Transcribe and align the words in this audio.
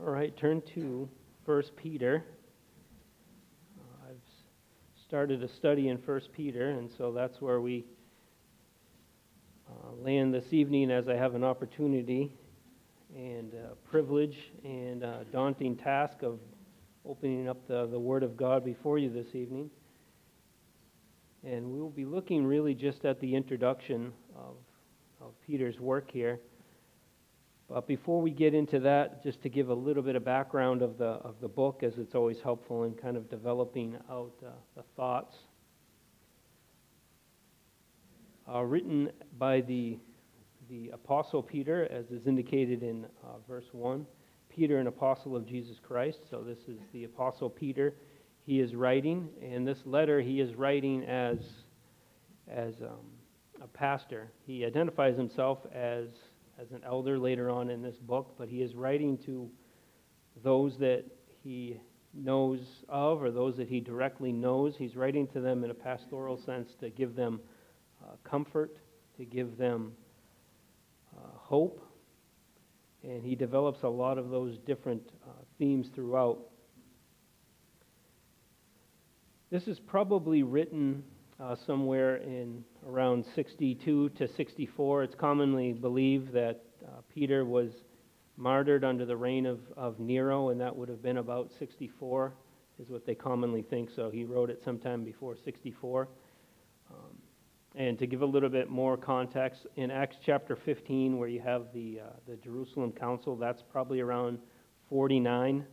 All 0.00 0.12
right, 0.12 0.36
turn 0.36 0.62
to 0.74 1.08
1 1.44 1.62
Peter. 1.74 2.22
I've 4.08 4.20
started 5.04 5.42
a 5.42 5.48
study 5.48 5.88
in 5.88 5.96
1 5.96 6.20
Peter, 6.32 6.70
and 6.70 6.88
so 6.88 7.10
that's 7.10 7.40
where 7.40 7.60
we 7.60 7.84
uh, 9.68 9.92
land 10.00 10.32
this 10.32 10.52
evening 10.52 10.92
as 10.92 11.08
I 11.08 11.14
have 11.14 11.34
an 11.34 11.42
opportunity 11.42 12.32
and 13.16 13.52
uh, 13.54 13.74
privilege 13.90 14.52
and 14.62 15.04
daunting 15.32 15.74
task 15.74 16.22
of 16.22 16.38
opening 17.04 17.48
up 17.48 17.66
the, 17.66 17.88
the 17.88 17.98
Word 17.98 18.22
of 18.22 18.36
God 18.36 18.64
before 18.64 18.98
you 18.98 19.10
this 19.10 19.34
evening. 19.34 19.68
And 21.42 21.72
we 21.72 21.80
will 21.80 21.90
be 21.90 22.04
looking 22.04 22.46
really 22.46 22.74
just 22.74 23.04
at 23.04 23.18
the 23.18 23.34
introduction 23.34 24.12
of, 24.36 24.54
of 25.20 25.32
Peter's 25.44 25.80
work 25.80 26.08
here. 26.08 26.38
But 27.68 27.86
before 27.86 28.22
we 28.22 28.30
get 28.30 28.54
into 28.54 28.80
that, 28.80 29.22
just 29.22 29.42
to 29.42 29.50
give 29.50 29.68
a 29.68 29.74
little 29.74 30.02
bit 30.02 30.16
of 30.16 30.24
background 30.24 30.80
of 30.80 30.96
the, 30.96 31.04
of 31.04 31.34
the 31.42 31.48
book, 31.48 31.82
as 31.82 31.98
it's 31.98 32.14
always 32.14 32.40
helpful 32.40 32.84
in 32.84 32.94
kind 32.94 33.16
of 33.16 33.28
developing 33.28 33.96
out 34.10 34.32
uh, 34.44 34.50
the 34.74 34.82
thoughts. 34.96 35.36
Uh, 38.50 38.62
written 38.62 39.10
by 39.38 39.60
the, 39.60 39.98
the 40.70 40.88
Apostle 40.94 41.42
Peter, 41.42 41.86
as 41.90 42.06
is 42.10 42.26
indicated 42.26 42.82
in 42.82 43.04
uh, 43.22 43.36
verse 43.46 43.66
1. 43.72 44.06
Peter, 44.48 44.78
an 44.78 44.86
apostle 44.86 45.36
of 45.36 45.46
Jesus 45.46 45.76
Christ. 45.78 46.20
So 46.30 46.42
this 46.42 46.58
is 46.68 46.80
the 46.94 47.04
Apostle 47.04 47.50
Peter. 47.50 47.94
He 48.46 48.60
is 48.60 48.74
writing, 48.74 49.28
and 49.42 49.68
this 49.68 49.78
letter 49.84 50.22
he 50.22 50.40
is 50.40 50.54
writing 50.54 51.04
as, 51.04 51.36
as 52.50 52.74
um, 52.80 53.04
a 53.62 53.66
pastor. 53.66 54.30
He 54.46 54.64
identifies 54.64 55.18
himself 55.18 55.58
as 55.74 56.08
as 56.60 56.72
an 56.72 56.82
elder 56.84 57.18
later 57.18 57.50
on 57.50 57.70
in 57.70 57.82
this 57.82 57.96
book, 57.96 58.34
but 58.36 58.48
he 58.48 58.62
is 58.62 58.74
writing 58.74 59.16
to 59.18 59.48
those 60.42 60.76
that 60.78 61.04
he 61.42 61.80
knows 62.14 62.60
of 62.88 63.22
or 63.22 63.30
those 63.30 63.56
that 63.56 63.68
he 63.68 63.80
directly 63.80 64.32
knows. 64.32 64.76
He's 64.76 64.96
writing 64.96 65.26
to 65.28 65.40
them 65.40 65.62
in 65.62 65.70
a 65.70 65.74
pastoral 65.74 66.36
sense 66.36 66.74
to 66.80 66.90
give 66.90 67.14
them 67.14 67.40
uh, 68.02 68.12
comfort, 68.24 68.76
to 69.16 69.24
give 69.24 69.56
them 69.56 69.92
uh, 71.16 71.30
hope. 71.34 71.84
And 73.04 73.22
he 73.22 73.36
develops 73.36 73.82
a 73.82 73.88
lot 73.88 74.18
of 74.18 74.30
those 74.30 74.58
different 74.58 75.02
uh, 75.26 75.30
themes 75.58 75.88
throughout. 75.94 76.38
This 79.50 79.68
is 79.68 79.78
probably 79.78 80.42
written 80.42 81.04
uh, 81.40 81.54
somewhere 81.66 82.16
in 82.16 82.64
around 82.86 83.24
62 83.34 84.08
to 84.10 84.28
64. 84.28 85.04
It's 85.04 85.14
commonly 85.14 85.72
believed 85.72 86.32
that 86.32 86.64
uh, 86.84 87.00
Peter 87.12 87.44
was 87.44 87.70
martyred 88.36 88.84
under 88.84 89.04
the 89.04 89.16
reign 89.16 89.46
of, 89.46 89.60
of 89.76 89.98
Nero, 89.98 90.50
and 90.50 90.60
that 90.60 90.74
would 90.74 90.88
have 90.88 91.02
been 91.02 91.18
about 91.18 91.50
64, 91.58 92.32
is 92.80 92.88
what 92.88 93.06
they 93.06 93.14
commonly 93.14 93.62
think. 93.62 93.90
So 93.94 94.10
he 94.10 94.24
wrote 94.24 94.50
it 94.50 94.62
sometime 94.64 95.04
before 95.04 95.36
64. 95.44 96.08
Um, 96.90 96.96
and 97.74 97.98
to 97.98 98.06
give 98.06 98.22
a 98.22 98.26
little 98.26 98.48
bit 98.48 98.68
more 98.68 98.96
context, 98.96 99.66
in 99.76 99.90
Acts 99.90 100.16
chapter 100.24 100.56
15, 100.56 101.18
where 101.18 101.28
you 101.28 101.40
have 101.40 101.66
the, 101.72 102.00
uh, 102.00 102.08
the 102.26 102.36
Jerusalem 102.36 102.92
Council, 102.92 103.36
that's 103.36 103.62
probably 103.70 104.00
around 104.00 104.38
49. 104.88 105.64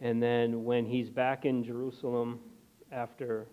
And 0.00 0.20
then 0.20 0.64
when 0.64 0.86
he's 0.86 1.10
back 1.10 1.44
in 1.44 1.62
Jerusalem 1.62 2.40
after 2.90 3.46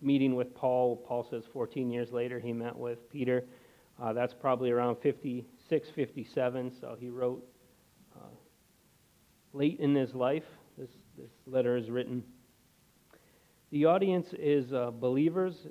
meeting 0.00 0.34
with 0.34 0.54
Paul. 0.54 0.96
Paul 0.96 1.26
says 1.28 1.44
14 1.52 1.90
years 1.90 2.12
later 2.12 2.38
he 2.38 2.52
met 2.52 2.76
with 2.76 3.10
Peter. 3.10 3.44
Uh, 4.00 4.12
that's 4.12 4.34
probably 4.34 4.70
around 4.70 4.96
56, 5.02 5.88
57. 5.94 6.72
So 6.80 6.96
he 6.98 7.08
wrote 7.08 7.44
uh, 8.14 8.34
late 9.52 9.80
in 9.80 9.94
his 9.94 10.14
life. 10.14 10.44
This, 10.76 10.90
this 11.16 11.30
letter 11.46 11.76
is 11.76 11.88
written. 11.90 12.22
The 13.72 13.86
audience 13.86 14.28
is 14.38 14.72
uh, 14.72 14.90
believers, 14.90 15.66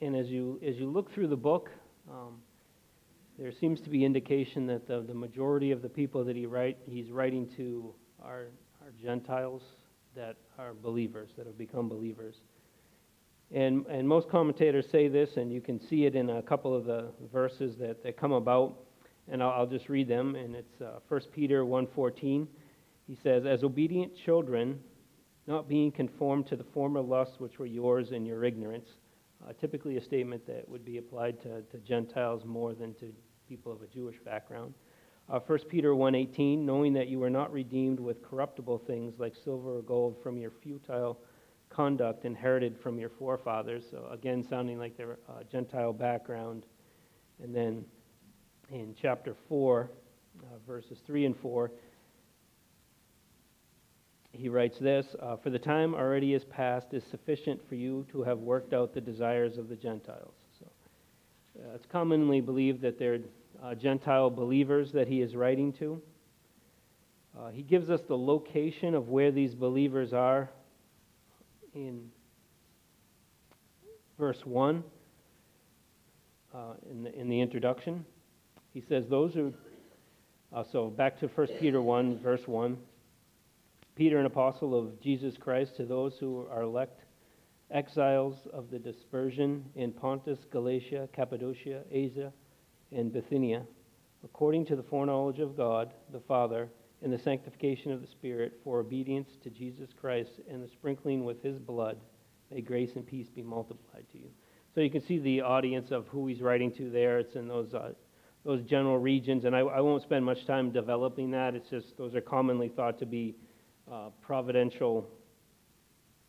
and 0.00 0.14
as 0.14 0.28
you, 0.28 0.60
as 0.66 0.76
you 0.76 0.90
look 0.90 1.12
through 1.12 1.28
the 1.28 1.36
book, 1.36 1.70
um, 2.10 2.38
there 3.38 3.52
seems 3.52 3.80
to 3.82 3.90
be 3.90 4.04
indication 4.04 4.66
that 4.66 4.86
the, 4.86 5.00
the 5.00 5.14
majority 5.14 5.70
of 5.70 5.80
the 5.80 5.88
people 5.88 6.24
that 6.24 6.36
he 6.36 6.44
write, 6.44 6.76
he's 6.86 7.10
writing 7.10 7.48
to 7.56 7.94
are, 8.22 8.48
are 8.82 8.92
Gentiles 9.02 9.62
that 10.14 10.36
are 10.58 10.74
believers, 10.74 11.30
that 11.38 11.46
have 11.46 11.56
become 11.56 11.88
believers. 11.88 12.42
And, 13.52 13.84
and 13.86 14.06
most 14.06 14.28
commentators 14.28 14.86
say 14.92 15.08
this, 15.08 15.36
and 15.36 15.52
you 15.52 15.60
can 15.60 15.80
see 15.80 16.06
it 16.06 16.14
in 16.14 16.30
a 16.30 16.42
couple 16.42 16.74
of 16.74 16.84
the 16.84 17.08
verses 17.32 17.76
that, 17.78 18.02
that 18.04 18.16
come 18.16 18.32
about. 18.32 18.76
And 19.30 19.42
I'll, 19.42 19.50
I'll 19.50 19.66
just 19.66 19.88
read 19.88 20.08
them. 20.08 20.36
And 20.36 20.54
it's 20.54 20.80
uh, 20.80 21.00
1 21.08 21.20
Peter 21.32 21.64
1.14. 21.64 22.46
He 23.08 23.18
says, 23.22 23.44
As 23.46 23.64
obedient 23.64 24.12
children, 24.24 24.78
not 25.46 25.68
being 25.68 25.90
conformed 25.90 26.46
to 26.46 26.56
the 26.56 26.64
former 26.72 27.00
lusts 27.00 27.40
which 27.40 27.58
were 27.58 27.66
yours 27.66 28.12
in 28.12 28.24
your 28.24 28.44
ignorance. 28.44 28.88
Uh, 29.42 29.52
typically 29.58 29.96
a 29.96 30.04
statement 30.04 30.46
that 30.46 30.68
would 30.68 30.84
be 30.84 30.98
applied 30.98 31.40
to, 31.42 31.62
to 31.62 31.78
Gentiles 31.78 32.42
more 32.44 32.74
than 32.74 32.94
to 32.94 33.12
people 33.48 33.72
of 33.72 33.82
a 33.82 33.86
Jewish 33.86 34.16
background. 34.24 34.74
Uh, 35.28 35.40
1 35.40 35.58
Peter 35.68 35.90
1.18, 35.90 36.58
knowing 36.58 36.92
that 36.92 37.08
you 37.08 37.18
were 37.18 37.30
not 37.30 37.52
redeemed 37.52 37.98
with 37.98 38.22
corruptible 38.22 38.78
things 38.86 39.14
like 39.18 39.32
silver 39.44 39.78
or 39.78 39.82
gold 39.82 40.16
from 40.22 40.36
your 40.36 40.52
futile 40.62 41.18
conduct 41.70 42.24
inherited 42.24 42.76
from 42.78 42.98
your 42.98 43.08
forefathers. 43.08 43.84
So, 43.90 44.06
again, 44.10 44.44
sounding 44.48 44.78
like 44.78 44.96
their 44.96 45.18
uh, 45.28 45.44
Gentile 45.50 45.92
background. 45.92 46.64
And 47.42 47.54
then 47.54 47.84
in 48.70 48.94
chapter 49.00 49.34
4, 49.48 49.90
uh, 50.42 50.44
verses 50.66 50.98
3 51.06 51.26
and 51.26 51.36
4, 51.36 51.70
he 54.32 54.48
writes 54.48 54.78
this 54.78 55.14
uh, 55.20 55.36
For 55.36 55.50
the 55.50 55.58
time 55.58 55.94
already 55.94 56.34
is 56.34 56.44
past 56.44 56.92
is 56.92 57.04
sufficient 57.04 57.66
for 57.68 57.76
you 57.76 58.06
to 58.12 58.22
have 58.22 58.38
worked 58.38 58.72
out 58.72 58.92
the 58.92 59.00
desires 59.00 59.56
of 59.56 59.68
the 59.68 59.76
Gentiles. 59.76 60.34
So, 60.58 60.66
uh, 61.58 61.74
it's 61.74 61.86
commonly 61.86 62.40
believed 62.40 62.80
that 62.82 62.98
they're 62.98 63.20
uh, 63.62 63.74
Gentile 63.74 64.30
believers 64.30 64.92
that 64.92 65.08
he 65.08 65.20
is 65.20 65.36
writing 65.36 65.72
to. 65.74 66.00
Uh, 67.38 67.50
he 67.50 67.62
gives 67.62 67.90
us 67.90 68.00
the 68.08 68.16
location 68.16 68.94
of 68.94 69.08
where 69.08 69.30
these 69.30 69.54
believers 69.54 70.12
are 70.12 70.50
in 71.74 72.10
verse 74.18 74.44
1 74.44 74.82
uh, 76.54 76.58
in, 76.90 77.02
the, 77.02 77.14
in 77.14 77.28
the 77.28 77.40
introduction. 77.40 78.04
He 78.72 78.82
says, 78.88 79.04
Those 79.08 79.34
who, 79.34 79.52
uh, 80.52 80.64
so 80.70 80.88
back 80.88 81.18
to 81.20 81.28
1 81.28 81.46
Peter 81.58 81.80
1, 81.80 82.18
verse 82.18 82.46
1. 82.46 82.76
Peter, 83.96 84.18
an 84.18 84.26
apostle 84.26 84.78
of 84.78 85.00
Jesus 85.00 85.36
Christ, 85.36 85.76
to 85.76 85.84
those 85.84 86.14
who 86.18 86.46
are 86.50 86.62
elect, 86.62 87.02
exiles 87.70 88.36
of 88.52 88.70
the 88.70 88.78
dispersion 88.78 89.64
in 89.74 89.92
Pontus, 89.92 90.38
Galatia, 90.50 91.08
Cappadocia, 91.12 91.82
Asia, 91.90 92.32
and 92.92 93.12
Bithynia, 93.12 93.62
according 94.24 94.66
to 94.66 94.76
the 94.76 94.82
foreknowledge 94.82 95.38
of 95.38 95.56
God 95.56 95.92
the 96.12 96.20
Father 96.20 96.68
and 97.02 97.12
the 97.12 97.18
sanctification 97.18 97.92
of 97.92 98.00
the 98.00 98.06
Spirit 98.06 98.60
for 98.62 98.80
obedience 98.80 99.30
to 99.42 99.50
Jesus 99.50 99.90
Christ 99.98 100.32
and 100.50 100.62
the 100.62 100.68
sprinkling 100.68 101.24
with 101.24 101.42
his 101.42 101.58
blood, 101.58 101.98
may 102.50 102.60
grace 102.60 102.90
and 102.96 103.06
peace 103.06 103.28
be 103.28 103.42
multiplied 103.42 104.04
to 104.12 104.18
you. 104.18 104.28
So 104.74 104.80
you 104.80 104.90
can 104.90 105.04
see 105.06 105.18
the 105.18 105.40
audience 105.40 105.90
of 105.90 106.06
who 106.08 106.26
he's 106.26 106.40
writing 106.40 106.72
to 106.74 106.90
there. 106.90 107.18
It's 107.18 107.34
in 107.34 107.48
those, 107.48 107.74
uh, 107.74 107.92
those 108.44 108.62
general 108.62 108.98
regions, 108.98 109.44
and 109.44 109.56
I, 109.56 109.60
I, 109.60 109.80
won't 109.80 110.02
spend 110.02 110.24
much 110.24 110.46
time 110.46 110.70
developing 110.70 111.30
that. 111.32 111.54
It's 111.54 111.68
just 111.70 111.96
those 111.96 112.14
are 112.14 112.20
commonly 112.20 112.68
thought 112.68 112.98
to 113.00 113.06
be 113.06 113.34
uh, 113.90 114.10
providential 114.20 115.08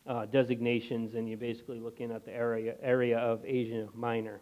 uh, 0.06 0.26
designations, 0.26 1.14
and 1.14 1.28
you're 1.28 1.38
basically 1.38 1.78
looking 1.78 2.10
at 2.10 2.24
the 2.24 2.32
area, 2.32 2.74
area 2.82 3.18
of 3.18 3.44
Asia 3.44 3.88
Minor. 3.94 4.40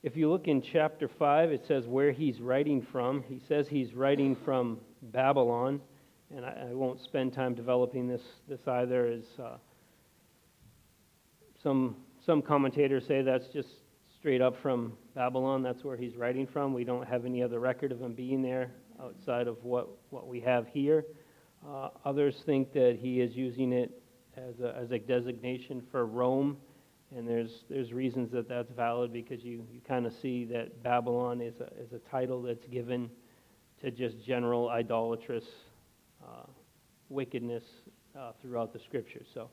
If 0.00 0.16
you 0.16 0.30
look 0.30 0.46
in 0.46 0.62
chapter 0.62 1.08
5, 1.08 1.50
it 1.50 1.64
says 1.66 1.84
where 1.88 2.12
he's 2.12 2.40
writing 2.40 2.86
from. 2.92 3.24
He 3.28 3.40
says 3.48 3.66
he's 3.68 3.94
writing 3.94 4.36
from 4.44 4.78
Babylon, 5.02 5.80
and 6.34 6.44
I, 6.46 6.68
I 6.70 6.74
won't 6.74 7.02
spend 7.02 7.32
time 7.32 7.56
developing 7.56 8.06
this, 8.06 8.22
this 8.48 8.60
either. 8.68 9.08
As 9.08 9.24
uh, 9.42 9.56
some, 11.64 11.96
some 12.24 12.42
commentators 12.42 13.08
say 13.08 13.22
that's 13.22 13.48
just 13.48 13.68
straight 14.20 14.40
up 14.40 14.54
from 14.62 14.92
Babylon. 15.16 15.64
That's 15.64 15.82
where 15.82 15.96
he's 15.96 16.14
writing 16.14 16.46
from. 16.46 16.74
We 16.74 16.84
don't 16.84 17.06
have 17.08 17.24
any 17.24 17.42
other 17.42 17.58
record 17.58 17.90
of 17.90 18.00
him 18.00 18.12
being 18.12 18.40
there 18.40 18.70
outside 19.02 19.48
of 19.48 19.64
what, 19.64 19.88
what 20.10 20.28
we 20.28 20.38
have 20.40 20.68
here. 20.68 21.06
Uh, 21.68 21.88
others 22.04 22.36
think 22.46 22.72
that 22.72 22.98
he 23.00 23.20
is 23.20 23.34
using 23.34 23.72
it 23.72 23.90
as 24.36 24.60
a, 24.60 24.76
as 24.76 24.92
a 24.92 24.98
designation 25.00 25.82
for 25.90 26.06
Rome 26.06 26.56
and 27.16 27.26
there's, 27.26 27.64
there's 27.70 27.92
reasons 27.92 28.30
that 28.32 28.48
that's 28.48 28.70
valid 28.70 29.12
because 29.12 29.42
you, 29.42 29.66
you 29.72 29.80
kind 29.86 30.06
of 30.06 30.12
see 30.20 30.44
that 30.46 30.82
Babylon 30.82 31.40
is 31.40 31.60
a, 31.60 31.70
is 31.82 31.92
a 31.92 31.98
title 32.10 32.42
that's 32.42 32.66
given 32.66 33.10
to 33.82 33.90
just 33.90 34.22
general 34.24 34.68
idolatrous 34.68 35.44
uh, 36.22 36.46
wickedness 37.08 37.64
uh, 38.18 38.32
throughout 38.42 38.72
the 38.72 38.78
scriptures. 38.78 39.26
So 39.32 39.48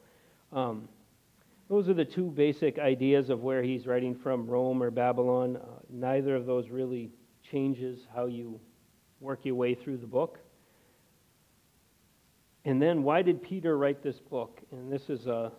um, 0.51 0.89
those 1.69 1.87
are 1.87 1.93
the 1.93 2.05
two 2.05 2.29
basic 2.31 2.77
ideas 2.77 3.29
of 3.29 3.41
where 3.41 3.63
he's 3.63 3.87
writing 3.87 4.15
from 4.15 4.47
Rome 4.47 4.83
or 4.83 4.91
Babylon. 4.91 5.57
Uh, 5.57 5.65
neither 5.89 6.35
of 6.35 6.45
those 6.45 6.69
really 6.69 7.09
changes 7.49 7.99
how 8.13 8.25
you 8.25 8.59
work 9.21 9.45
your 9.45 9.55
way 9.55 9.75
through 9.75 9.97
the 9.97 10.07
book. 10.07 10.39
And 12.65 12.81
then, 12.81 13.03
why 13.03 13.21
did 13.21 13.43
Peter 13.43 13.77
write 13.77 14.01
this 14.01 14.19
book? 14.19 14.59
And 14.71 14.91
this 14.91 15.09
is 15.09 15.27
a 15.27 15.51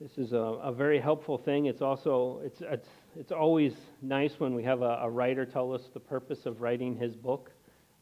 this 0.00 0.18
is 0.18 0.32
a, 0.32 0.36
a 0.36 0.72
very 0.72 1.00
helpful 1.00 1.38
thing. 1.38 1.66
It's 1.66 1.82
also 1.82 2.40
it's 2.44 2.60
it's 2.60 2.88
it's 3.16 3.32
always 3.32 3.72
nice 4.02 4.34
when 4.38 4.54
we 4.54 4.64
have 4.64 4.82
a, 4.82 4.98
a 5.02 5.10
writer 5.10 5.46
tell 5.46 5.72
us 5.72 5.82
the 5.92 6.00
purpose 6.00 6.46
of 6.46 6.60
writing 6.60 6.96
his 6.96 7.14
book. 7.14 7.50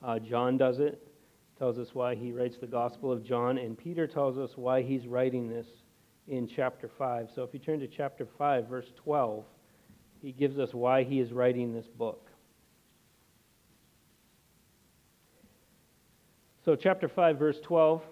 Uh, 0.03 0.19
John 0.19 0.57
does 0.57 0.81
it, 0.81 1.07
tells 1.59 1.79
us 1.79 1.89
why 1.93 2.15
he 2.15 2.33
writes 2.33 2.57
the 2.59 2.67
Gospel 2.67 3.13
of 3.13 3.23
John, 3.23 3.59
and 3.59 3.77
Peter 3.77 4.07
tells 4.07 4.39
us 4.39 4.57
why 4.57 4.83
he's 4.83 5.07
writing 5.07 5.49
this 5.49 5.67
in 6.29 6.49
chapter 6.49 6.89
5. 6.99 7.29
So 7.35 7.43
if 7.43 7.53
you 7.53 7.61
turn 7.61 7.79
to 7.81 7.87
chapter 7.87 8.27
5, 8.39 8.69
verse 8.69 8.91
12, 8.97 9.45
he 10.23 10.33
gives 10.33 10.59
us 10.59 10.73
why 10.73 11.05
he 11.05 11.21
is 11.21 11.33
writing 11.33 11.73
this 11.73 11.87
book. 11.87 12.31
So, 16.65 16.77
chapter 16.77 17.09
5, 17.09 17.39
verse 17.41 17.59
12, 17.61 18.03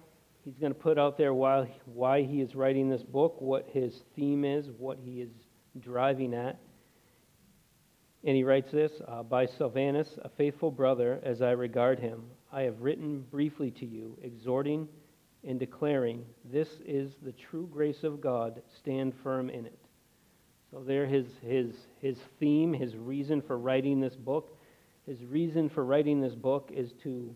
he's 0.45 0.59
going 0.59 0.73
to 0.73 0.79
put 0.79 0.99
out 0.99 1.17
there 1.17 1.35
why, 1.35 1.71
why 1.87 2.23
he 2.23 2.41
is 2.41 2.55
writing 2.55 2.89
this 2.89 3.03
book, 3.03 3.41
what 3.41 3.69
his 3.73 4.03
theme 4.17 4.45
is, 4.45 4.71
what 4.79 4.99
he 5.03 5.21
is 5.21 5.31
driving 5.81 6.35
at. 6.35 6.59
And 8.25 8.37
he 8.37 8.45
writes 8.45 8.71
this 8.71 8.93
uh, 9.09 9.23
By 9.23 9.47
Silvanus, 9.47 10.19
a 10.23 10.29
faithful 10.29 10.71
brother, 10.71 11.21
as 11.23 11.41
I 11.43 11.51
regard 11.53 11.99
him, 11.99 12.23
I 12.53 12.63
have 12.63 12.81
written 12.81 13.25
briefly 13.31 13.71
to 13.73 13.87
you, 13.87 14.19
exhorting 14.23 14.89
and 15.47 15.59
declaring, 15.59 16.25
This 16.45 16.69
is 16.85 17.13
the 17.23 17.33
true 17.33 17.69
grace 17.73 18.05
of 18.05 18.21
God, 18.21 18.61
stand 18.77 19.15
firm 19.23 19.49
in 19.49 19.67
it. 19.67 19.79
So, 20.71 20.85
there 20.87 21.07
his, 21.07 21.27
his, 21.43 21.75
his 22.01 22.19
theme, 22.39 22.73
his 22.73 22.97
reason 22.97 23.43
for 23.43 23.59
writing 23.59 24.01
this 24.01 24.15
book. 24.15 24.57
His 25.07 25.25
reason 25.25 25.69
for 25.69 25.85
writing 25.85 26.21
this 26.21 26.35
book 26.35 26.71
is 26.73 26.93
to 27.03 27.35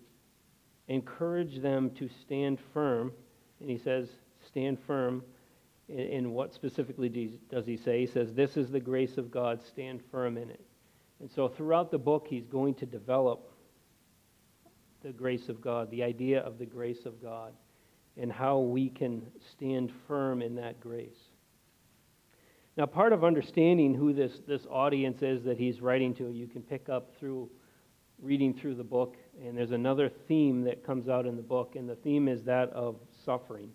encourage 0.89 1.61
them 1.61 1.91
to 1.91 2.09
stand 2.09 2.59
firm. 2.73 3.13
And 3.61 3.71
he 3.71 3.79
says, 3.79 4.09
stand 4.47 4.79
firm. 4.87 5.23
In, 5.89 6.33
what 6.33 6.55
specifically 6.55 7.09
does 7.51 7.67
he 7.67 7.77
say? 7.77 8.01
He 8.01 8.07
says, 8.07 8.33
This 8.33 8.57
is 8.57 8.71
the 8.71 8.81
grace 8.81 9.19
of 9.19 9.31
God, 9.31 9.61
stand 9.63 10.01
firm 10.11 10.39
in 10.39 10.49
it. 10.49 10.65
And 11.21 11.31
so 11.31 11.47
throughout 11.47 11.91
the 11.91 11.99
book, 11.99 12.27
he's 12.29 12.47
going 12.47 12.75
to 12.77 12.87
develop 12.87 13.53
the 15.03 15.13
grace 15.13 15.51
of 15.51 15.61
God, 15.61 15.91
the 15.91 16.03
idea 16.03 16.41
of 16.41 16.59
the 16.59 16.65
grace 16.65 17.05
of 17.05 17.23
God, 17.23 17.53
and 18.17 18.33
how 18.33 18.61
we 18.61 18.89
can 18.89 19.27
stand 19.51 19.93
firm 20.09 20.41
in 20.41 20.55
that 20.55 20.81
grace. 20.81 21.29
Now, 22.77 22.87
part 22.87 23.13
of 23.13 23.23
understanding 23.23 23.95
who 23.95 24.13
this, 24.13 24.41
this 24.49 24.67
audience 24.71 25.23
is 25.23 25.45
that 25.45 25.59
he's 25.59 25.81
writing 25.81 26.15
to, 26.15 26.31
you 26.31 26.47
can 26.47 26.63
pick 26.63 26.89
up 26.89 27.15
through 27.19 27.51
reading 28.21 28.55
through 28.55 28.75
the 28.75 28.85
book, 28.85 29.17
and 29.43 29.57
there's 29.57 29.73
another 29.73 30.11
theme 30.29 30.63
that 30.65 30.85
comes 30.85 31.09
out 31.09 31.27
in 31.27 31.37
the 31.37 31.43
book, 31.43 31.77
and 31.77 31.89
the 31.89 31.97
theme 31.97 32.29
is 32.29 32.43
that 32.45 32.71
of 32.71 32.97
suffering. 33.25 33.71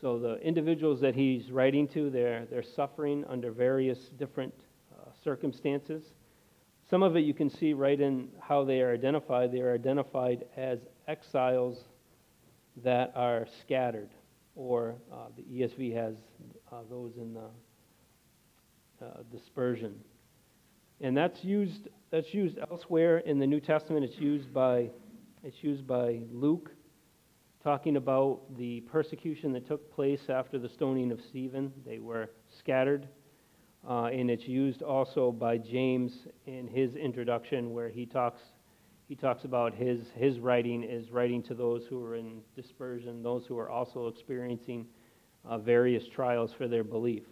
So 0.00 0.18
the 0.18 0.36
individuals 0.36 1.00
that 1.00 1.14
he's 1.14 1.50
writing 1.50 1.88
to, 1.88 2.10
they're, 2.10 2.46
they're 2.50 2.62
suffering 2.62 3.24
under 3.28 3.50
various 3.50 3.98
different 4.18 4.54
uh, 4.92 5.10
circumstances. 5.24 6.04
Some 6.88 7.02
of 7.02 7.16
it 7.16 7.20
you 7.20 7.34
can 7.34 7.50
see 7.50 7.72
right 7.72 8.00
in 8.00 8.28
how 8.40 8.64
they 8.64 8.80
are 8.80 8.92
identified. 8.92 9.52
They 9.52 9.60
are 9.60 9.74
identified 9.74 10.44
as 10.56 10.78
exiles 11.06 11.84
that 12.84 13.12
are 13.14 13.46
scattered, 13.60 14.10
or 14.54 14.94
uh, 15.12 15.26
the 15.36 15.42
ESV 15.42 15.94
has 15.94 16.14
uh, 16.72 16.76
those 16.88 17.16
in 17.16 17.34
the 17.34 19.04
uh, 19.04 19.08
dispersion. 19.32 19.94
And 21.00 21.16
that's 21.16 21.44
used 21.44 21.88
that's 22.10 22.32
used 22.32 22.58
elsewhere 22.70 23.18
in 23.18 23.38
the 23.38 23.46
New 23.46 23.60
Testament. 23.60 24.04
It's 24.04 24.18
used 24.18 24.52
by, 24.52 24.90
it's 25.42 25.62
used 25.62 25.86
by 25.86 26.20
Luke, 26.32 26.70
talking 27.62 27.96
about 27.96 28.40
the 28.56 28.80
persecution 28.82 29.52
that 29.52 29.66
took 29.66 29.92
place 29.92 30.22
after 30.30 30.58
the 30.58 30.68
stoning 30.68 31.12
of 31.12 31.20
Stephen. 31.20 31.72
They 31.84 31.98
were 31.98 32.30
scattered. 32.58 33.08
Uh, 33.88 34.04
and 34.06 34.30
it's 34.30 34.48
used 34.48 34.82
also 34.82 35.30
by 35.30 35.58
James 35.58 36.26
in 36.46 36.66
his 36.66 36.96
introduction, 36.96 37.72
where 37.72 37.88
he 37.88 38.06
talks, 38.06 38.40
he 39.06 39.14
talks 39.14 39.44
about 39.44 39.74
his, 39.74 40.00
his 40.16 40.40
writing 40.40 40.82
is 40.82 41.10
writing 41.10 41.42
to 41.44 41.54
those 41.54 41.84
who 41.88 42.02
are 42.02 42.16
in 42.16 42.40
dispersion, 42.56 43.22
those 43.22 43.46
who 43.46 43.58
are 43.58 43.70
also 43.70 44.08
experiencing 44.08 44.86
uh, 45.44 45.58
various 45.58 46.08
trials 46.08 46.52
for 46.56 46.68
their 46.68 46.84
belief. 46.84 47.24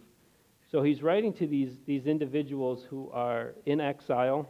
So 0.71 0.83
he's 0.83 1.01
writing 1.01 1.33
to 1.33 1.47
these, 1.47 1.77
these 1.85 2.05
individuals 2.05 2.85
who 2.89 3.09
are 3.11 3.55
in 3.65 3.81
exile 3.81 4.49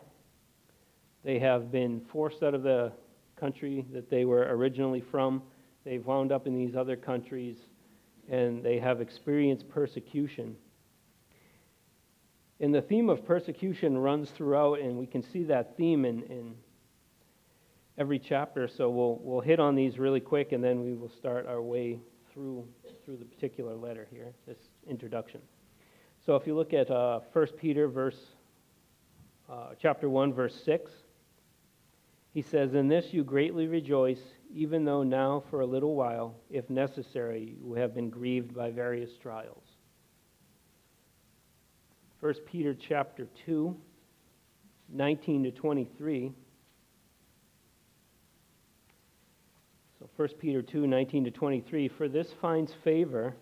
they 1.28 1.40
have 1.40 1.74
been 1.74 2.00
forced 2.10 2.42
out 2.42 2.54
of 2.54 2.64
the 2.64 2.90
country 3.38 3.86
that 3.92 4.10
they 4.10 4.24
were 4.24 4.44
originally 4.44 5.02
from. 5.02 5.44
They've 5.84 6.06
wound 6.06 6.32
up 6.32 6.48
in 6.48 6.56
these 6.56 6.74
other 6.74 6.96
countries 6.96 7.58
and 8.30 8.64
they 8.64 8.80
have 8.80 9.02
experienced 9.02 9.68
persecution. 9.68 10.56
And 12.62 12.74
the 12.74 12.82
theme 12.82 13.10
of 13.10 13.26
persecution 13.26 13.98
runs 13.98 14.30
throughout, 14.30 14.80
and 14.80 14.98
we 14.98 15.06
can 15.06 15.22
see 15.22 15.44
that 15.44 15.76
theme 15.76 16.06
in, 16.06 16.24
in 16.24 16.56
every 17.98 18.20
chapter. 18.20 18.70
So 18.70 18.90
we'll, 18.90 19.20
we'll 19.22 19.42
hit 19.42 19.60
on 19.60 19.76
these 19.76 20.00
really 20.00 20.22
quick, 20.22 20.54
and 20.54 20.64
then 20.64 20.82
we 20.82 20.94
will 20.94 21.12
start 21.12 21.46
our 21.46 21.62
way 21.62 22.00
through, 22.34 22.66
through 23.04 23.18
the 23.18 23.26
particular 23.26 23.76
letter 23.76 24.08
here, 24.10 24.32
this 24.48 24.60
introduction. 24.90 25.42
So 26.26 26.38
if 26.38 26.48
you 26.48 26.56
look 26.56 26.74
at 26.74 26.90
uh, 26.90 27.20
1 27.34 27.48
Peter 27.58 27.90
verse, 27.90 28.28
uh, 29.52 29.72
chapter 29.78 30.10
1, 30.10 30.34
verse 30.34 30.56
6, 30.64 30.90
he 32.38 32.44
says, 32.44 32.76
In 32.76 32.88
this 32.88 33.14
you 33.14 33.24
greatly 33.24 33.66
rejoice, 33.66 34.22
even 34.54 34.86
though 34.86 35.02
now 35.02 35.44
for 35.50 35.62
a 35.62 35.66
little 35.66 35.96
while, 35.96 36.36
if 36.52 36.70
necessary, 36.70 37.58
you 37.66 37.74
have 37.74 37.96
been 37.96 38.12
grieved 38.12 38.54
by 38.54 38.70
various 38.70 39.10
trials. 39.20 39.64
1 42.20 42.36
Peter 42.46 42.76
chapter 42.76 43.28
2, 43.48 43.76
19 44.94 45.46
to 45.46 45.52
23. 45.52 46.32
So 49.98 50.08
1 50.16 50.28
Peter 50.40 50.62
2, 50.62 50.86
19 50.86 51.24
to 51.24 51.32
23. 51.32 51.88
For 51.88 52.08
this 52.08 52.28
finds 52.40 52.72
favor 52.84 53.34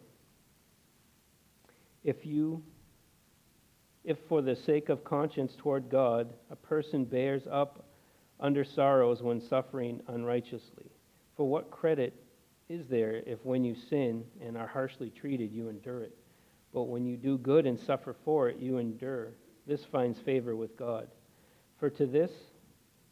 if 2.05 2.25
you 2.25 2.63
if 4.05 4.17
for 4.29 4.41
the 4.41 4.55
sake 4.55 4.87
of 4.87 5.03
conscience 5.03 5.53
toward 5.57 5.89
God 5.89 6.31
a 6.49 6.55
person 6.55 7.03
bears 7.03 7.43
up 7.51 7.84
under 8.39 8.63
sorrows 8.63 9.21
when 9.21 9.39
suffering 9.39 10.01
unrighteously. 10.07 10.91
For 11.35 11.47
what 11.47 11.71
credit 11.71 12.13
is 12.69 12.87
there 12.87 13.21
if 13.25 13.43
when 13.45 13.63
you 13.63 13.75
sin 13.75 14.23
and 14.41 14.57
are 14.57 14.67
harshly 14.67 15.09
treated, 15.09 15.51
you 15.51 15.69
endure 15.69 16.01
it? 16.01 16.17
But 16.73 16.83
when 16.83 17.05
you 17.05 17.15
do 17.17 17.37
good 17.37 17.65
and 17.65 17.79
suffer 17.79 18.15
for 18.25 18.49
it, 18.49 18.57
you 18.59 18.77
endure. 18.77 19.33
This 19.65 19.85
finds 19.85 20.19
favor 20.19 20.55
with 20.55 20.77
God. 20.77 21.07
For 21.79 21.89
to 21.91 22.05
this 22.05 22.31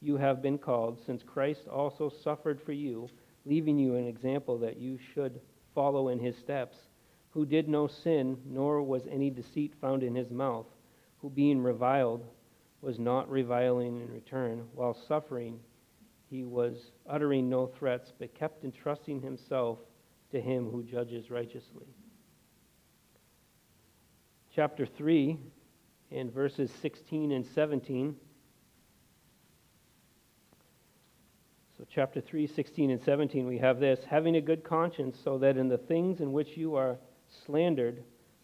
you 0.01 0.18
have 0.18 0.42
been 0.42 0.58
called, 0.58 1.00
since 1.06 1.24
Christ 1.24 1.68
also 1.68 2.10
suffered 2.10 2.62
for 2.62 2.74
you, 2.74 3.10
leaving 3.46 3.80
you 3.80 3.96
an 3.96 4.08
example 4.08 4.58
that 4.60 4.77
you 4.77 5.00
should 5.13 5.39
follow 5.74 6.10
in 6.10 6.20
his 6.20 6.38
steps, 6.38 6.77
who 7.30 7.46
did 7.46 7.68
no 7.68 7.88
sin, 7.88 8.38
nor 8.46 8.84
was 8.84 9.08
any 9.10 9.30
deceit 9.30 9.74
found 9.80 10.03
in 10.03 10.13
his 10.13 10.30
mouth, 10.30 10.68
who 11.18 11.30
being 11.30 11.62
reviled, 11.62 12.25
was 12.84 13.00
not 13.00 13.32
reviling 13.32 14.02
in 14.02 14.12
return. 14.12 14.68
While 14.75 14.94
suffering, 14.94 15.58
he 16.30 16.44
was 16.44 16.92
uttering 17.10 17.50
no 17.50 17.66
threats, 17.66 18.12
but 18.20 18.36
kept 18.36 18.66
entrusting 18.66 19.22
himself 19.22 19.80
to 20.32 20.42
him 20.42 20.70
who 20.70 20.84
judges 20.84 21.32
righteously. 21.32 21.88
Chapter 24.54 24.86
3, 24.86 25.40
in 26.12 26.30
verses 26.30 26.72
16 26.82 27.32
and 27.32 27.46
17. 27.46 28.18
So, 31.78 31.86
chapter 31.90 32.20
3, 32.20 32.48
16 32.48 32.92
and 32.92 33.02
17, 33.02 33.48
we 33.48 33.58
have 33.60 33.80
this 33.80 34.02
having 34.06 34.36
a 34.36 34.42
good 34.42 34.63
conscience, 34.63 35.18
so 35.24 35.38
that 35.38 35.56
in 35.56 35.70
the 35.70 35.78
things 35.78 36.20
in 36.20 36.34
which 36.34 36.58
you 36.58 36.75
are 36.75 36.98
slandered, 37.46 38.04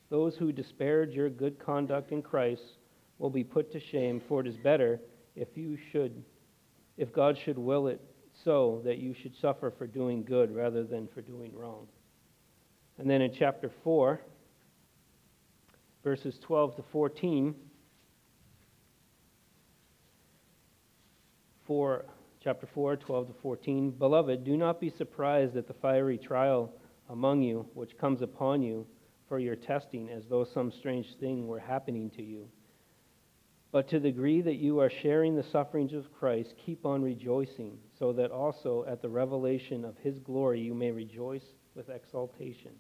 those 0.10 0.38
who 0.38 0.54
disparage 0.54 1.14
your 1.14 1.30
good 1.30 1.60
conduct 1.60 2.14
in 2.14 2.22
Christ 2.22 2.79
will 3.20 3.30
be 3.30 3.44
put 3.44 3.72
to 3.74 3.80
shame, 3.80 4.22
for 4.28 4.42
it 4.42 4.48
is 4.48 4.58
better 4.58 5.00
if 5.36 5.50
you 5.56 5.78
should, 5.92 6.24
if 6.98 7.14
God 7.14 7.38
should 7.38 7.58
will 7.58 7.88
it 7.88 8.02
so 8.44 8.82
that 8.86 8.98
you 8.98 9.14
should 9.14 9.36
suffer 9.36 9.70
for 9.70 9.86
doing 9.86 10.24
good 10.24 10.56
rather 10.56 10.84
than 10.84 11.08
for 11.14 11.22
doing 11.22 11.54
wrong. 11.54 11.88
And 12.98 13.10
then 13.10 13.22
in 13.22 13.34
chapter 13.34 13.70
4, 13.84 14.22
verses 16.04 16.40
12 16.42 16.78
to 16.78 16.84
14, 16.92 17.54
for 21.68 22.06
chapter 22.42 22.68
4, 22.74 22.96
12 22.96 23.28
to 23.28 23.34
14, 23.42 23.92
Beloved, 23.92 24.44
do 24.44 24.56
not 24.58 24.80
be 24.80 24.90
surprised 24.90 25.58
at 25.58 25.68
the 25.68 25.74
fiery 25.74 26.18
trial 26.18 26.74
among 27.10 27.42
you, 27.42 27.68
which 27.74 27.98
comes 27.98 28.22
upon 28.22 28.62
you 28.62 28.88
for 29.28 29.40
your 29.40 29.56
testing, 29.56 30.10
as 30.10 30.24
though 30.30 30.46
some 30.46 30.72
strange 30.72 31.16
thing 31.20 31.48
were 31.48 31.60
happening 31.60 32.10
to 32.12 32.24
you 32.24 32.48
But 33.72 33.88
to 33.90 34.00
the 34.00 34.10
degree 34.10 34.42
that 34.42 34.56
you 34.56 34.80
are 34.80 34.90
sharing 34.90 35.36
the 35.36 35.44
sufferings 35.44 35.94
of 35.94 36.12
Christ, 36.12 36.56
keep 36.58 36.86
on 36.86 37.04
rejoicing, 37.04 37.78
so 37.98 38.12
that 38.14 38.32
also 38.32 38.84
at 38.88 39.02
the 39.02 39.10
revelation 39.10 39.86
of 39.86 39.98
his 39.98 40.18
glory 40.20 40.60
you 40.60 40.74
may 40.74 40.92
rejoice 40.92 41.46
with 41.76 41.90
exultation. 41.90 42.72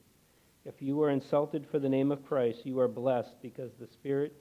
If 0.65 0.81
you 0.81 1.01
are 1.03 1.11
insulted 1.11 1.67
for 1.69 1.79
the 1.79 1.89
name 1.89 2.11
of 2.11 2.25
Christ, 2.25 2.65
you 2.65 2.79
are 2.79 2.87
blessed 2.87 3.41
because 3.41 3.71
the 3.79 3.87
Spirit 3.87 4.33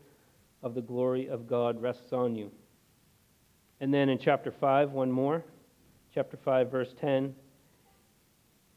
of 0.62 0.74
the 0.74 0.82
glory 0.82 1.28
of 1.28 1.46
God 1.46 1.80
rests 1.80 2.12
on 2.12 2.34
you. 2.34 2.50
And 3.80 3.92
then 3.92 4.08
in 4.08 4.18
chapter 4.18 4.50
5, 4.50 4.90
one 4.90 5.12
more. 5.12 5.44
Chapter 6.14 6.38
5, 6.42 6.70
verse 6.70 6.94
10. 7.00 7.34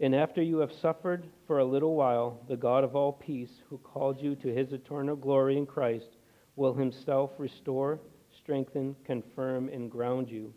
And 0.02 0.16
after 0.16 0.42
you 0.42 0.58
have 0.58 0.72
suffered 0.82 1.28
for 1.48 1.60
a 1.60 1.66
little 1.66 1.96
while, 1.96 2.40
the 2.48 2.58
God 2.58 2.84
of 2.84 2.96
all 2.96 3.14
peace, 3.14 3.62
who 3.70 3.78
called 3.78 4.22
you 4.22 4.36
to 4.36 4.54
his 4.54 4.74
eternal 4.74 5.16
glory 5.16 5.58
in 5.58 5.66
Christ, 5.66 6.18
will 6.62 6.76
himself 6.76 7.32
restore, 7.40 8.00
strengthen, 8.38 8.96
confirm, 9.04 9.68
and 9.70 9.90
ground 9.90 10.30
you. 10.30 10.54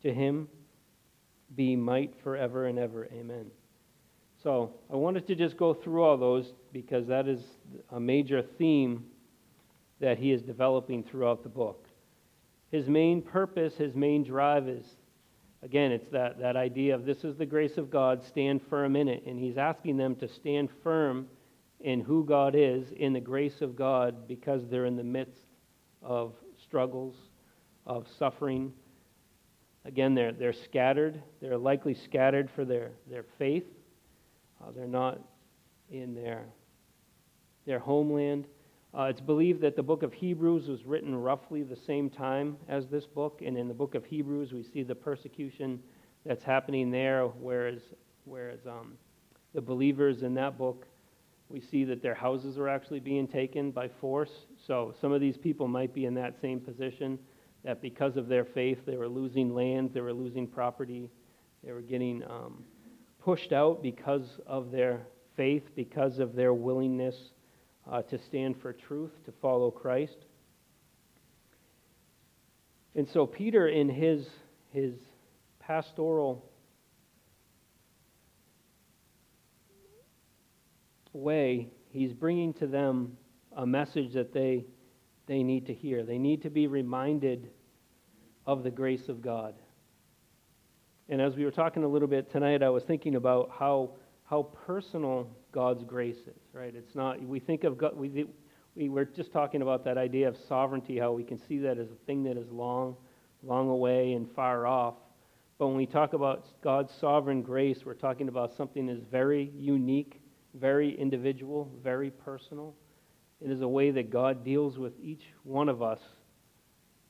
To 0.00 0.12
him 0.12 0.48
be 1.54 1.76
might 1.76 2.14
forever 2.24 2.66
and 2.66 2.78
ever. 2.78 3.06
Amen. 3.12 3.50
So 4.42 4.72
I 4.90 4.96
wanted 4.96 5.26
to 5.26 5.34
just 5.34 5.58
go 5.58 5.74
through 5.74 6.02
all 6.02 6.16
those 6.16 6.54
because 6.72 7.06
that 7.08 7.28
is 7.28 7.42
a 7.90 8.00
major 8.00 8.42
theme 8.56 9.04
that 10.00 10.16
he 10.16 10.32
is 10.32 10.40
developing 10.40 11.04
throughout 11.04 11.42
the 11.42 11.50
book. 11.50 11.88
His 12.70 12.88
main 12.88 13.20
purpose, 13.20 13.74
his 13.74 13.94
main 13.94 14.24
drive 14.24 14.66
is, 14.66 14.96
again, 15.62 15.92
it's 15.92 16.08
that, 16.10 16.40
that 16.40 16.56
idea 16.56 16.94
of 16.94 17.04
this 17.04 17.22
is 17.22 17.36
the 17.36 17.44
grace 17.44 17.76
of 17.76 17.90
God, 17.90 18.24
stand 18.24 18.62
firm 18.70 18.96
in 18.96 19.08
it. 19.08 19.26
And 19.26 19.38
he's 19.38 19.58
asking 19.58 19.98
them 19.98 20.16
to 20.16 20.26
stand 20.26 20.70
firm 20.82 21.28
in 21.82 22.00
who 22.00 22.24
God 22.24 22.54
is, 22.56 22.92
in 22.96 23.12
the 23.12 23.20
grace 23.20 23.60
of 23.60 23.76
God, 23.76 24.26
because 24.28 24.62
they're 24.68 24.86
in 24.86 24.96
the 24.96 25.04
midst 25.04 25.42
of 26.00 26.34
struggles, 26.62 27.16
of 27.86 28.06
suffering. 28.18 28.72
Again, 29.84 30.14
they're, 30.14 30.32
they're 30.32 30.52
scattered. 30.52 31.20
They're 31.40 31.58
likely 31.58 31.94
scattered 31.94 32.48
for 32.50 32.64
their, 32.64 32.92
their 33.10 33.24
faith. 33.38 33.66
Uh, 34.60 34.70
they're 34.74 34.86
not 34.86 35.20
in 35.90 36.14
their, 36.14 36.44
their 37.66 37.80
homeland. 37.80 38.46
Uh, 38.96 39.04
it's 39.04 39.20
believed 39.20 39.60
that 39.62 39.74
the 39.74 39.82
book 39.82 40.02
of 40.02 40.12
Hebrews 40.12 40.68
was 40.68 40.84
written 40.84 41.14
roughly 41.14 41.62
the 41.62 41.76
same 41.76 42.10
time 42.10 42.56
as 42.68 42.86
this 42.88 43.06
book, 43.06 43.40
and 43.44 43.56
in 43.56 43.66
the 43.66 43.74
book 43.74 43.94
of 43.94 44.04
Hebrews, 44.04 44.52
we 44.52 44.62
see 44.62 44.82
the 44.82 44.94
persecution 44.94 45.80
that's 46.24 46.44
happening 46.44 46.90
there, 46.90 47.26
whereas, 47.26 47.80
whereas 48.24 48.60
um, 48.66 48.92
the 49.54 49.60
believers 49.60 50.22
in 50.22 50.34
that 50.34 50.58
book 50.58 50.86
we 51.52 51.60
see 51.60 51.84
that 51.84 52.02
their 52.02 52.14
houses 52.14 52.56
are 52.56 52.68
actually 52.68 53.00
being 53.00 53.28
taken 53.28 53.70
by 53.70 53.88
force. 54.00 54.30
So 54.66 54.94
some 55.00 55.12
of 55.12 55.20
these 55.20 55.36
people 55.36 55.68
might 55.68 55.92
be 55.92 56.06
in 56.06 56.14
that 56.14 56.40
same 56.40 56.60
position 56.60 57.18
that 57.62 57.82
because 57.82 58.16
of 58.16 58.26
their 58.26 58.44
faith, 58.44 58.78
they 58.86 58.96
were 58.96 59.08
losing 59.08 59.54
land, 59.54 59.90
they 59.92 60.00
were 60.00 60.14
losing 60.14 60.46
property, 60.46 61.10
they 61.62 61.72
were 61.72 61.82
getting 61.82 62.24
um, 62.24 62.64
pushed 63.22 63.52
out 63.52 63.82
because 63.82 64.40
of 64.46 64.70
their 64.72 65.02
faith, 65.36 65.62
because 65.76 66.18
of 66.18 66.34
their 66.34 66.54
willingness 66.54 67.16
uh, 67.90 68.02
to 68.02 68.18
stand 68.18 68.60
for 68.60 68.72
truth, 68.72 69.12
to 69.26 69.32
follow 69.40 69.70
Christ. 69.70 70.24
And 72.94 73.08
so 73.08 73.26
Peter, 73.26 73.68
in 73.68 73.88
his, 73.88 74.26
his 74.70 74.94
pastoral 75.60 76.50
way, 81.12 81.68
he's 81.90 82.12
bringing 82.12 82.52
to 82.54 82.66
them 82.66 83.16
a 83.56 83.66
message 83.66 84.14
that 84.14 84.32
they, 84.32 84.64
they 85.26 85.42
need 85.42 85.66
to 85.66 85.74
hear. 85.74 86.04
They 86.04 86.18
need 86.18 86.42
to 86.42 86.50
be 86.50 86.66
reminded 86.66 87.50
of 88.46 88.62
the 88.62 88.70
grace 88.70 89.08
of 89.08 89.22
God. 89.22 89.54
And 91.08 91.20
as 91.20 91.36
we 91.36 91.44
were 91.44 91.50
talking 91.50 91.84
a 91.84 91.88
little 91.88 92.08
bit 92.08 92.30
tonight, 92.30 92.62
I 92.62 92.70
was 92.70 92.84
thinking 92.84 93.16
about 93.16 93.50
how, 93.58 93.90
how 94.24 94.44
personal 94.66 95.28
God's 95.52 95.84
grace 95.84 96.16
is, 96.16 96.42
right? 96.52 96.74
It's 96.74 96.94
not, 96.94 97.22
we 97.22 97.38
think 97.38 97.64
of 97.64 97.76
God, 97.76 97.96
we, 97.96 98.24
we 98.74 98.88
were 98.88 99.04
just 99.04 99.32
talking 99.32 99.60
about 99.60 99.84
that 99.84 99.98
idea 99.98 100.28
of 100.28 100.36
sovereignty, 100.48 100.98
how 100.98 101.12
we 101.12 101.24
can 101.24 101.38
see 101.38 101.58
that 101.58 101.78
as 101.78 101.90
a 101.90 102.06
thing 102.06 102.22
that 102.24 102.38
is 102.38 102.50
long, 102.50 102.96
long 103.42 103.68
away 103.68 104.12
and 104.14 104.30
far 104.34 104.66
off. 104.66 104.94
But 105.58 105.68
when 105.68 105.76
we 105.76 105.86
talk 105.86 106.14
about 106.14 106.46
God's 106.62 106.92
sovereign 106.94 107.42
grace, 107.42 107.84
we're 107.84 107.94
talking 107.94 108.28
about 108.28 108.56
something 108.56 108.86
that 108.86 108.96
is 108.96 109.04
very 109.10 109.52
unique 109.54 110.21
very 110.54 110.98
individual, 110.98 111.70
very 111.82 112.10
personal. 112.10 112.74
It 113.40 113.50
is 113.50 113.60
a 113.60 113.68
way 113.68 113.90
that 113.90 114.10
God 114.10 114.44
deals 114.44 114.78
with 114.78 114.92
each 115.02 115.24
one 115.42 115.68
of 115.68 115.82
us 115.82 116.00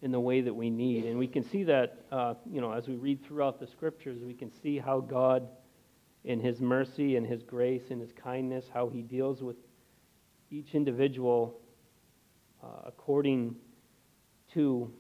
in 0.01 0.11
the 0.11 0.21
way 0.21 0.41
that 0.41 0.55
we 0.55 0.71
need. 0.71 1.05
And 1.05 1.19
we 1.19 1.27
can 1.27 1.45
see 1.45 1.65
that, 1.65 2.05
uh, 2.11 2.35
you 2.51 2.61
know, 2.61 2.73
as 2.73 2.89
we 2.89 2.97
read 2.97 3.25
throughout 3.25 3.61
the 3.61 3.67
scriptures, 3.67 4.23
we 4.25 4.35
can 4.35 4.51
see 4.63 4.79
how 4.79 5.01
God, 5.01 5.49
in 6.25 6.41
His 6.41 6.61
mercy 6.61 7.17
and 7.17 7.27
His 7.27 7.43
grace 7.43 7.91
and 7.91 8.01
His 8.01 8.13
kindness, 8.13 8.65
how 8.73 8.89
He 8.89 9.03
deals 9.03 9.43
with 9.43 9.57
each 10.51 10.75
individual 10.75 11.61
uh, 12.63 12.67
according 12.87 13.57
to 14.55 14.93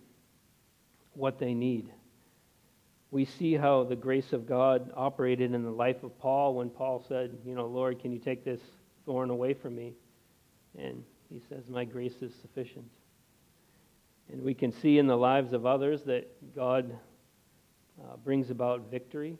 what 1.14 1.38
they 1.38 1.54
need 1.54 1.92
we 3.12 3.26
see 3.26 3.52
how 3.52 3.84
the 3.84 3.94
grace 3.94 4.32
of 4.32 4.46
God 4.46 4.90
operated 4.96 5.52
in 5.52 5.62
the 5.62 5.70
life 5.70 6.02
of 6.02 6.18
Paul 6.18 6.54
when 6.54 6.70
Paul 6.70 7.04
said, 7.06 7.36
You 7.44 7.54
know, 7.54 7.66
Lord, 7.66 8.00
can 8.00 8.10
you 8.10 8.18
take 8.18 8.42
this 8.42 8.60
thorn 9.04 9.28
away 9.28 9.52
from 9.52 9.76
me? 9.76 9.92
And 10.78 11.04
he 11.30 11.38
says, 11.50 11.68
My 11.68 11.84
grace 11.84 12.22
is 12.22 12.32
sufficient. 12.40 12.86
And 14.32 14.42
we 14.42 14.54
can 14.54 14.72
see 14.72 14.98
in 14.98 15.06
the 15.06 15.16
lives 15.16 15.52
of 15.52 15.66
others 15.66 16.02
that 16.04 16.26
God 16.56 16.98
uh, 18.02 18.16
brings 18.16 18.48
about 18.48 18.90
victory, 18.90 19.36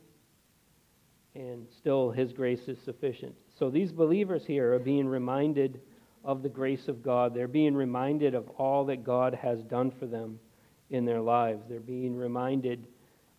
and 1.34 1.66
still 1.74 2.10
his 2.10 2.34
grace 2.34 2.68
is 2.68 2.78
sufficient. 2.84 3.34
So 3.58 3.70
these 3.70 3.90
believers 3.90 4.44
here 4.44 4.74
are 4.74 4.78
being 4.78 5.08
reminded 5.08 5.80
of 6.26 6.42
the 6.42 6.48
grace 6.50 6.88
of 6.88 7.02
God. 7.02 7.34
They're 7.34 7.48
being 7.48 7.74
reminded 7.74 8.34
of 8.34 8.50
all 8.50 8.84
that 8.84 9.02
God 9.02 9.34
has 9.34 9.62
done 9.62 9.90
for 9.90 10.04
them 10.04 10.38
in 10.90 11.06
their 11.06 11.22
lives. 11.22 11.64
They're 11.70 11.80
being 11.80 12.14
reminded 12.14 12.86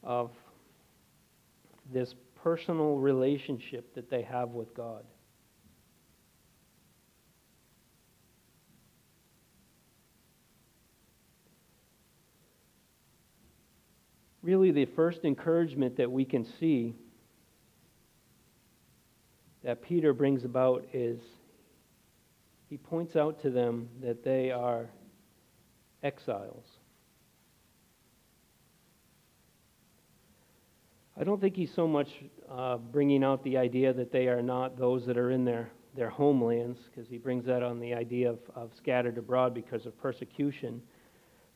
of 0.04 0.32
this 1.92 2.16
personal 2.36 2.98
relationship 2.98 3.94
that 3.96 4.10
they 4.10 4.22
have 4.22 4.50
with 4.50 4.74
God. 4.76 5.04
Really, 14.42 14.72
the 14.72 14.86
first 14.86 15.24
encouragement 15.24 15.96
that 15.96 16.12
we 16.12 16.26
can 16.26 16.46
see 16.60 16.96
that 19.64 19.82
Peter 19.82 20.14
brings 20.14 20.44
about 20.44 20.86
is 20.92 21.20
he 22.70 22.76
points 22.78 23.16
out 23.16 23.42
to 23.44 23.50
them 23.50 23.88
that 24.02 24.24
they 24.26 24.52
are 24.52 24.90
exiles. 26.02 26.66
I 31.16 31.24
don't 31.24 31.40
think 31.40 31.56
he's 31.56 31.74
so 31.74 31.88
much 31.88 32.10
uh, 32.50 32.78
bringing 32.78 33.24
out 33.24 33.44
the 33.44 33.58
idea 33.58 33.94
that 33.94 34.12
they 34.12 34.28
are 34.28 34.42
not 34.42 34.78
those 34.78 35.06
that 35.06 35.18
are 35.18 35.30
in 35.30 35.46
their, 35.46 35.70
their 35.96 36.10
homelands, 36.10 36.80
because 36.90 37.08
he 37.08 37.20
brings 37.20 37.46
that 37.46 37.62
on 37.62 37.80
the 37.80 37.94
idea 37.94 38.32
of, 38.32 38.40
of 38.56 38.72
scattered 38.76 39.20
abroad 39.20 39.54
because 39.54 39.86
of 39.86 39.96
persecution. 40.00 40.82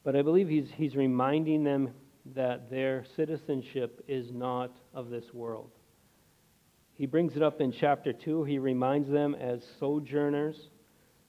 But 0.03 0.15
I 0.15 0.21
believe 0.21 0.47
he's, 0.47 0.69
he's 0.75 0.95
reminding 0.95 1.63
them 1.63 1.89
that 2.35 2.69
their 2.69 3.03
citizenship 3.15 4.03
is 4.07 4.31
not 4.31 4.75
of 4.93 5.09
this 5.09 5.33
world. 5.33 5.71
He 6.93 7.07
brings 7.07 7.35
it 7.35 7.41
up 7.41 7.59
in 7.59 7.71
chapter 7.71 8.13
2. 8.13 8.43
He 8.43 8.59
reminds 8.59 9.09
them 9.09 9.33
as 9.35 9.61
sojourners 9.79 10.69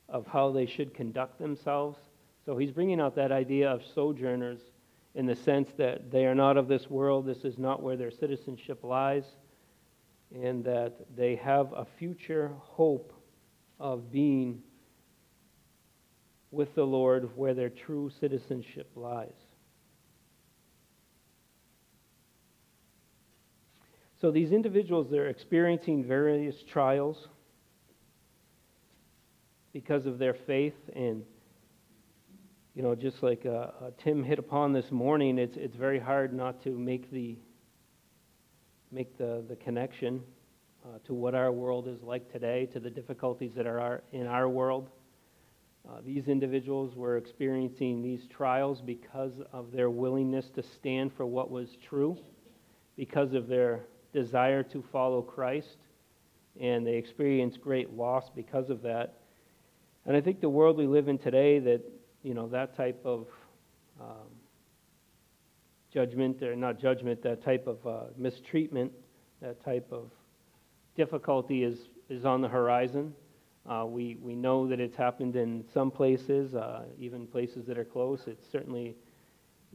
of 0.09 0.27
how 0.27 0.53
they 0.53 0.67
should 0.67 0.95
conduct 0.95 1.39
themselves. 1.39 1.99
So 2.45 2.59
he's 2.59 2.73
bringing 2.73 3.01
out 3.01 3.17
that 3.17 3.33
idea 3.33 3.71
of 3.71 3.81
sojourners 3.95 4.61
in 5.19 5.27
the 5.27 5.35
sense 5.35 5.69
that 5.77 6.13
they 6.13 6.27
are 6.27 6.35
not 6.35 6.57
of 6.57 6.69
this 6.69 6.89
world, 6.89 7.27
this 7.27 7.45
is 7.45 7.59
not 7.59 7.83
where 7.83 7.97
their 7.97 8.13
citizenship 8.13 8.85
lies, 8.85 9.25
and 10.33 10.65
that 10.65 10.95
they 11.17 11.35
have 11.35 11.73
a 11.73 11.85
future 11.99 12.53
hope 12.61 13.13
of 13.81 14.13
being 14.13 14.63
with 16.53 16.73
the 16.77 16.85
Lord 16.85 17.37
where 17.37 17.53
their 17.53 17.69
true 17.69 18.13
citizenship 18.21 18.89
lies. 18.95 19.35
So 24.21 24.31
these 24.31 24.53
individuals, 24.53 25.09
they're 25.11 25.31
experiencing 25.31 26.05
various 26.05 26.63
trials 26.63 27.27
because 29.73 30.07
of 30.07 30.21
their 30.21 30.35
faith 30.35 30.77
and 30.95 31.25
you 32.75 32.83
know, 32.83 32.95
just 32.95 33.23
like 33.23 33.45
uh, 33.45 33.51
uh, 33.51 33.71
Tim 34.03 34.23
hit 34.23 34.39
upon 34.39 34.73
this 34.73 34.91
morning, 34.91 35.39
it's, 35.39 35.57
it's 35.57 35.77
very 35.77 35.99
hard 35.99 36.33
not 36.33 36.63
to 36.63 36.71
make 36.71 37.11
the, 37.11 37.37
make 38.93 39.19
the, 39.19 39.45
the 39.49 39.57
connection 39.57 40.23
uh, 40.85 40.99
to 41.07 41.15
what 41.15 41.35
our 41.35 41.51
world 41.51 41.89
is 41.89 42.03
like 42.03 42.31
today, 42.31 42.67
to 42.67 42.81
the 42.81 42.91
difficulties 42.91 43.53
that 43.57 43.67
are 43.67 43.81
our, 43.81 44.03
in 44.13 44.27
our 44.27 44.49
world. 44.49 44.91
Uh, 45.89 46.01
these 46.05 46.29
individuals 46.29 46.95
were 46.95 47.17
experiencing 47.17 48.03
these 48.03 48.27
trials 48.29 48.81
because 48.81 49.33
of 49.53 49.73
their 49.73 49.91
willingness 49.91 50.51
to 50.51 50.63
stand 50.63 51.13
for 51.13 51.27
what 51.27 51.51
was 51.51 51.77
true, 51.89 52.17
because 52.97 53.33
of 53.33 53.49
their 53.49 53.81
desire 54.13 54.63
to 54.63 54.85
follow 54.93 55.23
Christ, 55.23 55.79
and 56.61 56.87
they 56.87 56.95
experienced 56.95 57.61
great 57.61 57.95
loss 57.95 58.31
because 58.35 58.71
of 58.71 58.83
that. 58.83 59.15
And 60.07 60.17
I 60.17 60.21
think 60.21 60.41
the 60.41 60.49
world 60.49 60.77
we 60.77 60.87
live 60.87 61.09
in 61.09 61.19
today, 61.19 61.59
that 61.59 61.81
you 62.29 62.35
know 62.35 62.47
that 62.49 62.77
type 62.77 63.01
of 63.07 63.27
um, 63.99 64.29
judgment, 65.91 66.43
or 66.43 66.55
not 66.55 66.79
judgment, 66.79 67.23
that 67.23 67.43
type 67.43 67.67
of 67.67 67.87
uh, 67.87 68.01
mistreatment, 68.19 68.93
that 69.41 69.65
type 69.65 69.89
of 69.91 70.11
difficulty 70.95 71.65
is 71.65 71.89
is 72.11 72.27
on 72.27 72.43
the 72.43 72.49
horizon. 72.49 73.15
Uh, 73.67 73.87
we, 73.87 74.17
we 74.23 74.35
know 74.35 74.67
that 74.67 74.79
it's 74.79 74.97
happened 74.97 75.37
in 75.37 75.65
some 75.73 75.91
places, 75.91 76.55
uh, 76.55 76.85
even 76.99 77.27
places 77.27 77.67
that 77.67 77.79
are 77.79 77.85
close. 77.85 78.25
It's 78.27 78.47
certainly, 78.51 78.95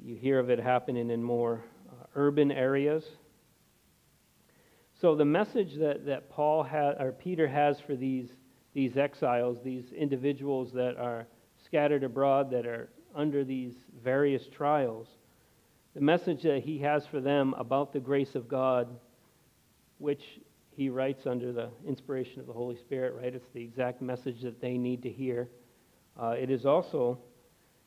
you 0.04 0.16
hear 0.16 0.40
of 0.40 0.50
it 0.50 0.60
happening 0.60 1.12
in 1.12 1.24
more 1.24 1.64
uh, 1.90 2.06
urban 2.16 2.52
areas. 2.52 3.04
So 5.00 5.16
the 5.16 5.26
message 5.26 5.76
that, 5.76 6.06
that 6.08 6.30
Paul 6.32 6.64
ha- 6.64 6.96
or 7.00 7.12
Peter 7.12 7.48
has 7.48 7.80
for 7.80 7.96
these, 7.96 8.30
these 8.74 8.98
exiles, 8.98 9.60
these 9.64 9.92
individuals 9.92 10.72
that 10.74 10.98
are 10.98 11.28
scattered 11.74 12.04
abroad, 12.04 12.52
that 12.52 12.68
are 12.68 12.88
under 13.16 13.44
these 13.44 13.74
various 14.04 14.46
trials, 14.56 15.08
the 15.96 16.02
message 16.02 16.44
that 16.44 16.62
he 16.62 16.78
has 16.78 17.04
for 17.08 17.20
them 17.20 17.56
about 17.58 17.92
the 17.92 18.00
grace 18.00 18.36
of 18.36 18.48
God, 18.48 18.88
which 19.98 20.22
he 20.70 20.90
writes 20.90 21.26
under 21.26 21.52
the 21.52 21.72
inspiration 21.88 22.40
of 22.40 22.46
the 22.46 22.54
Holy 22.54 22.78
Spirit, 22.78 23.16
right? 23.16 23.34
It's 23.34 23.50
the 23.56 23.64
exact 23.64 24.04
message 24.04 24.44
that 24.44 24.62
they 24.62 24.78
need 24.78 25.02
to 25.02 25.10
hear. 25.10 25.50
Uh, 26.16 26.36
it 26.40 26.52
is 26.52 26.64
also 26.64 27.18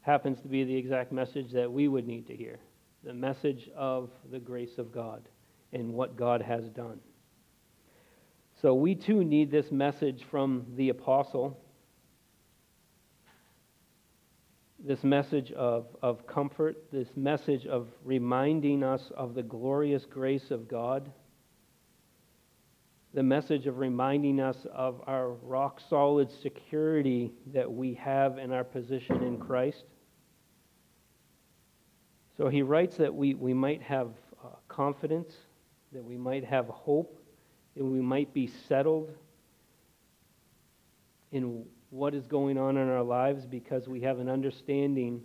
happens 0.00 0.40
to 0.40 0.48
be 0.48 0.64
the 0.64 0.76
exact 0.76 1.12
message 1.12 1.52
that 1.52 1.70
we 1.70 1.86
would 1.86 2.08
need 2.08 2.26
to 2.26 2.34
hear 2.34 2.58
the 3.04 3.14
message 3.14 3.70
of 3.76 4.10
the 4.32 4.40
grace 4.40 4.78
of 4.78 4.90
God 4.90 5.28
and 5.72 5.92
what 5.92 6.16
God 6.16 6.42
has 6.42 6.64
done. 6.70 6.98
So 8.60 8.74
we 8.74 8.96
too 8.96 9.22
need 9.22 9.52
this 9.52 9.70
message 9.70 10.24
from 10.28 10.66
the 10.74 10.88
apostle, 10.88 11.56
this 14.86 15.02
message 15.02 15.52
of, 15.52 15.86
of 16.02 16.26
comfort, 16.26 16.76
this 16.92 17.08
message 17.16 17.66
of 17.66 17.88
reminding 18.04 18.82
us 18.82 19.10
of 19.16 19.34
the 19.34 19.42
glorious 19.42 20.04
grace 20.04 20.50
of 20.50 20.68
God 20.68 21.10
the 23.16 23.22
message 23.22 23.66
of 23.66 23.78
reminding 23.78 24.38
us 24.38 24.66
of 24.74 25.00
our 25.06 25.30
rock 25.30 25.80
solid 25.88 26.30
security 26.30 27.32
that 27.50 27.72
we 27.72 27.94
have 27.94 28.36
in 28.36 28.52
our 28.52 28.62
position 28.62 29.22
in 29.22 29.38
Christ. 29.38 29.84
So 32.36 32.48
he 32.48 32.60
writes 32.60 32.98
that 32.98 33.14
we, 33.14 33.32
we 33.32 33.54
might 33.54 33.80
have 33.80 34.10
uh, 34.44 34.48
confidence, 34.68 35.34
that 35.92 36.04
we 36.04 36.18
might 36.18 36.44
have 36.44 36.66
hope, 36.66 37.18
that 37.74 37.84
we 37.84 38.02
might 38.02 38.34
be 38.34 38.50
settled 38.68 39.10
in 41.32 41.64
what 41.96 42.14
is 42.14 42.26
going 42.26 42.58
on 42.58 42.76
in 42.76 42.88
our 42.88 43.02
lives 43.02 43.46
because 43.46 43.88
we 43.88 44.02
have 44.02 44.18
an 44.18 44.28
understanding 44.28 45.22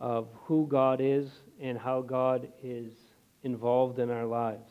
of 0.00 0.28
who 0.42 0.66
God 0.66 1.00
is 1.00 1.30
and 1.60 1.78
how 1.78 2.02
God 2.02 2.48
is 2.64 2.92
involved 3.44 4.00
in 4.00 4.10
our 4.10 4.26
lives. 4.26 4.68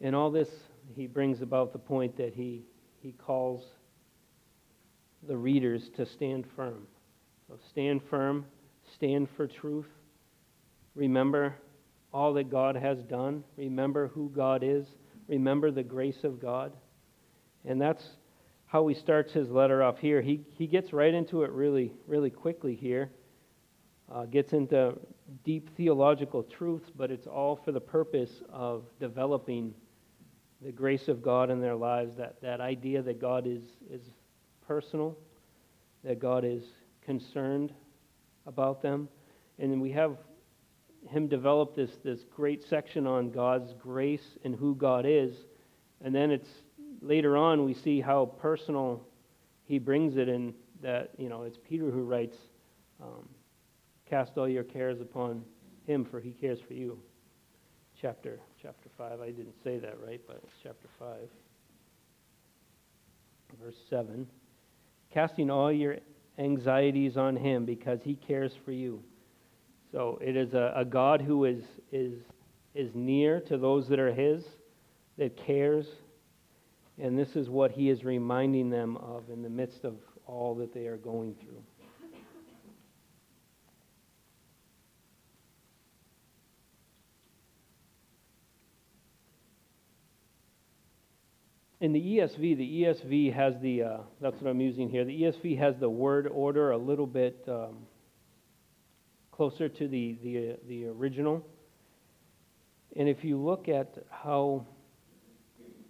In 0.00 0.12
all 0.12 0.30
this, 0.30 0.48
he 0.96 1.06
brings 1.06 1.40
about 1.40 1.72
the 1.72 1.78
point 1.78 2.16
that 2.16 2.34
he, 2.34 2.64
he 3.00 3.12
calls 3.12 3.64
the 5.28 5.36
readers 5.36 5.88
to 5.96 6.04
stand 6.04 6.44
firm. 6.56 6.86
So 7.46 7.58
stand 7.70 8.02
firm, 8.10 8.44
stand 8.92 9.28
for 9.36 9.46
truth. 9.46 9.88
Remember 10.96 11.54
all 12.12 12.32
that 12.34 12.50
God 12.50 12.74
has 12.74 12.98
done. 13.04 13.44
Remember 13.56 14.08
who 14.08 14.32
God 14.34 14.64
is. 14.64 14.86
Remember 15.28 15.70
the 15.70 15.84
grace 15.84 16.24
of 16.24 16.40
God. 16.40 16.72
And 17.64 17.80
that's 17.80 18.04
how 18.68 18.86
he 18.86 18.94
starts 18.94 19.32
his 19.32 19.50
letter 19.50 19.82
off 19.82 19.98
here. 19.98 20.20
He, 20.20 20.42
he 20.52 20.66
gets 20.66 20.92
right 20.92 21.12
into 21.12 21.42
it 21.42 21.50
really, 21.50 21.92
really 22.06 22.30
quickly 22.30 22.74
here. 22.74 23.10
Uh, 24.12 24.24
gets 24.26 24.52
into 24.52 24.94
deep 25.44 25.74
theological 25.76 26.42
truths, 26.42 26.90
but 26.94 27.10
it's 27.10 27.26
all 27.26 27.56
for 27.56 27.72
the 27.72 27.80
purpose 27.80 28.42
of 28.50 28.84
developing 29.00 29.74
the 30.62 30.72
grace 30.72 31.08
of 31.08 31.22
God 31.22 31.50
in 31.50 31.60
their 31.60 31.76
lives, 31.76 32.16
that, 32.16 32.40
that 32.42 32.60
idea 32.60 33.02
that 33.02 33.20
God 33.20 33.46
is, 33.46 33.62
is 33.90 34.02
personal, 34.66 35.16
that 36.04 36.18
God 36.18 36.44
is 36.44 36.62
concerned 37.02 37.72
about 38.46 38.82
them. 38.82 39.08
And 39.58 39.80
we 39.80 39.92
have 39.92 40.16
him 41.08 41.26
develop 41.26 41.74
this, 41.74 41.90
this 42.04 42.24
great 42.34 42.62
section 42.64 43.06
on 43.06 43.30
God's 43.30 43.72
grace 43.74 44.36
and 44.44 44.54
who 44.54 44.74
God 44.74 45.06
is. 45.06 45.34
And 46.02 46.14
then 46.14 46.30
it's 46.30 46.48
later 47.00 47.36
on 47.36 47.64
we 47.64 47.74
see 47.74 48.00
how 48.00 48.26
personal 48.40 49.02
he 49.64 49.78
brings 49.78 50.16
it 50.16 50.28
in 50.28 50.54
that, 50.82 51.10
you 51.18 51.28
know, 51.28 51.42
it's 51.42 51.58
Peter 51.68 51.90
who 51.90 52.02
writes, 52.02 52.36
um, 53.02 53.28
Cast 54.08 54.38
all 54.38 54.48
your 54.48 54.64
cares 54.64 55.00
upon 55.00 55.44
him, 55.86 56.04
for 56.04 56.18
he 56.18 56.30
cares 56.30 56.58
for 56.66 56.72
you. 56.72 56.98
Chapter 58.00 58.38
chapter 58.62 58.88
5. 58.96 59.20
I 59.20 59.26
didn't 59.26 59.54
say 59.62 59.78
that 59.78 59.98
right, 60.04 60.20
but 60.26 60.40
it's 60.42 60.54
chapter 60.62 60.88
5. 60.98 61.08
Verse 63.62 63.76
7. 63.90 64.26
Casting 65.12 65.50
all 65.50 65.70
your 65.70 65.96
anxieties 66.38 67.16
on 67.16 67.36
him 67.36 67.64
because 67.64 68.00
he 68.02 68.14
cares 68.14 68.52
for 68.64 68.72
you. 68.72 69.02
So 69.92 70.18
it 70.22 70.36
is 70.36 70.54
a, 70.54 70.72
a 70.76 70.84
God 70.84 71.20
who 71.20 71.44
is, 71.44 71.62
is, 71.92 72.14
is 72.74 72.90
near 72.94 73.40
to 73.42 73.56
those 73.56 73.88
that 73.88 73.98
are 73.98 74.12
his, 74.12 74.44
that 75.16 75.36
cares. 75.36 75.86
And 77.00 77.18
this 77.18 77.36
is 77.36 77.48
what 77.48 77.70
he 77.70 77.90
is 77.90 78.04
reminding 78.04 78.70
them 78.70 78.96
of 78.96 79.30
in 79.30 79.42
the 79.42 79.50
midst 79.50 79.84
of 79.84 79.96
all 80.26 80.54
that 80.56 80.74
they 80.74 80.86
are 80.86 80.96
going 80.96 81.34
through. 81.40 81.62
in 91.80 91.92
the 91.92 92.00
ESV, 92.00 92.56
the 92.56 92.82
ESV 92.82 93.32
has 93.32 93.54
the, 93.62 93.82
uh, 93.82 93.98
that's 94.20 94.40
what 94.40 94.50
I'm 94.50 94.60
using 94.60 94.88
here, 94.88 95.04
the 95.04 95.22
ESV 95.22 95.58
has 95.58 95.76
the 95.78 95.88
word 95.88 96.26
order 96.26 96.72
a 96.72 96.76
little 96.76 97.06
bit 97.06 97.44
um, 97.46 97.86
closer 99.30 99.68
to 99.68 99.88
the, 99.88 100.18
the, 100.22 100.38
uh, 100.38 100.56
the 100.66 100.86
original. 100.86 101.46
And 102.96 103.08
if 103.08 103.22
you 103.22 103.38
look 103.38 103.68
at 103.68 103.94
how 104.10 104.66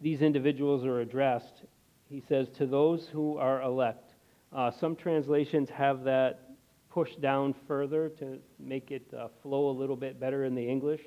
these 0.01 0.23
individuals 0.23 0.85
are 0.85 1.01
addressed, 1.01 1.63
he 2.09 2.23
says, 2.29 2.49
to 2.59 2.67
those 2.67 3.09
who 3.13 3.37
are 3.37 3.63
elect. 3.63 4.15
Uh, 4.53 4.71
some 4.71 4.97
translations 4.97 5.69
have 5.71 6.05
that 6.05 6.51
pushed 6.91 7.21
down 7.21 7.55
further 7.67 8.09
to 8.09 8.39
make 8.59 8.91
it 8.91 9.13
uh, 9.17 9.29
flow 9.43 9.71
a 9.71 9.75
little 9.79 9.97
bit 9.97 10.19
better 10.19 10.45
in 10.45 10.55
the 10.55 10.67
English. 10.67 11.01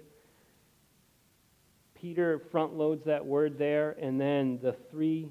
Peter 1.95 2.41
front 2.51 2.73
loads 2.73 3.03
that 3.05 3.25
word 3.25 3.57
there, 3.57 3.91
and 4.01 4.19
then 4.19 4.59
the 4.61 4.75
three 4.89 5.29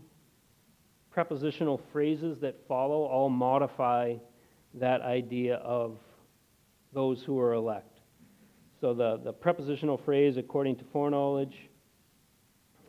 prepositional 1.10 1.80
phrases 1.92 2.38
that 2.40 2.56
follow 2.68 3.04
all 3.04 3.28
modify 3.28 4.14
that 4.74 5.00
idea 5.02 5.56
of 5.56 5.98
those 6.92 7.22
who 7.22 7.38
are 7.38 7.54
elect. 7.54 7.98
So 8.80 8.94
the, 8.94 9.20
the 9.22 9.32
prepositional 9.32 9.98
phrase, 9.98 10.36
according 10.36 10.76
to 10.76 10.84
foreknowledge 10.92 11.69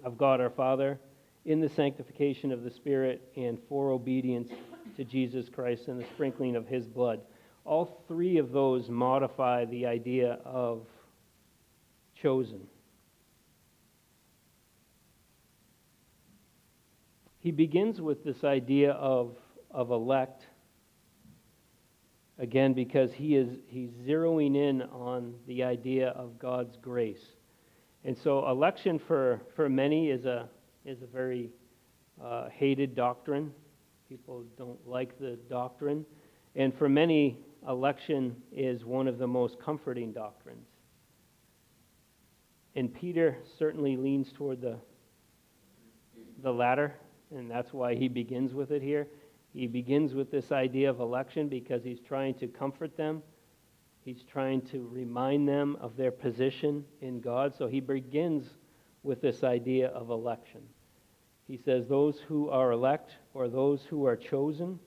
of 0.04 0.18
God 0.18 0.42
our 0.42 0.50
Father, 0.50 1.00
in 1.46 1.60
the 1.60 1.70
sanctification 1.70 2.52
of 2.52 2.64
the 2.64 2.72
Spirit, 2.72 3.32
and 3.36 3.60
for 3.68 3.92
obedience 3.92 4.50
to 4.98 5.04
Jesus 5.04 5.50
Christ 5.50 5.88
and 5.88 6.00
the 6.00 6.06
sprinkling 6.06 6.56
of 6.56 6.68
his 6.68 6.88
blood. 6.88 7.22
All 7.66 8.04
three 8.08 8.38
of 8.38 8.52
those 8.52 8.90
modify 8.90 9.66
the 9.66 9.86
idea 9.86 10.40
of 10.46 10.88
chosen. 12.16 12.68
he 17.42 17.52
begins 17.52 18.00
with 18.00 18.24
this 18.24 18.44
idea 18.44 18.92
of, 18.92 19.36
of 19.72 19.90
elect, 19.90 20.46
again, 22.38 22.74
because 22.74 23.12
he 23.12 23.36
is 23.36 23.50
he's 23.68 23.90
zeroing 24.08 24.56
in 24.56 24.84
on 24.84 25.34
the 25.48 25.64
idea 25.64 26.10
of 26.10 26.38
God's 26.38 26.78
grace. 26.78 27.26
And 28.04 28.18
so 28.18 28.48
election 28.50 29.00
for, 29.00 29.42
for 29.56 29.70
many 29.70 30.10
is 30.10 30.26
a, 30.26 30.50
is 30.86 31.02
a 31.02 31.06
very 31.06 31.50
uh, 32.24 32.50
hated 32.50 32.96
doctrine. 32.96 33.52
People 34.10 34.44
don't 34.58 34.88
like 34.88 35.20
the 35.20 35.38
doctrine. 35.50 36.06
And 36.56 36.74
for 36.78 36.90
many, 36.90 37.38
election 37.68 38.36
is 38.52 38.84
one 38.84 39.08
of 39.08 39.18
the 39.18 39.28
most 39.28 39.60
comforting 39.60 40.12
doctrines. 40.12 40.68
And 42.76 42.94
Peter 42.94 43.38
certainly 43.60 43.98
leans 43.98 44.32
toward 44.34 44.62
the, 44.62 44.78
the 46.42 46.52
latter 46.52 46.96
and 47.32 47.50
that's 47.50 47.74
why 47.74 47.96
he 47.96 48.08
begins 48.08 48.54
with 48.54 48.72
it 48.72 48.82
here. 48.82 49.08
He 49.54 49.68
begins 49.68 50.14
with 50.14 50.32
this 50.32 50.52
idea 50.52 50.90
of 50.90 51.00
election 51.00 51.48
because 51.48 51.84
he's 51.84 52.00
trying 52.00 52.36
to 52.36 52.48
comfort 52.48 52.96
them. 52.98 53.24
He's 54.04 54.24
trying 54.24 54.62
to 54.64 54.88
remind 54.92 55.48
them 55.48 55.78
of 55.80 55.96
their 55.96 56.12
position 56.12 56.84
in 57.02 57.22
God. 57.22 57.54
So 57.56 57.68
he 57.68 57.80
begins 57.80 58.50
with 59.04 59.22
this 59.22 59.44
idea 59.44 59.90
of 59.90 60.10
election. 60.10 60.62
He 61.48 61.58
says, 61.58 61.88
Those 61.88 62.20
who 62.28 62.50
are 62.50 62.72
elect 62.72 63.12
or 63.34 63.48
those 63.48 63.84
who 63.90 64.06
are 64.06 64.16
chosen. 64.16 64.80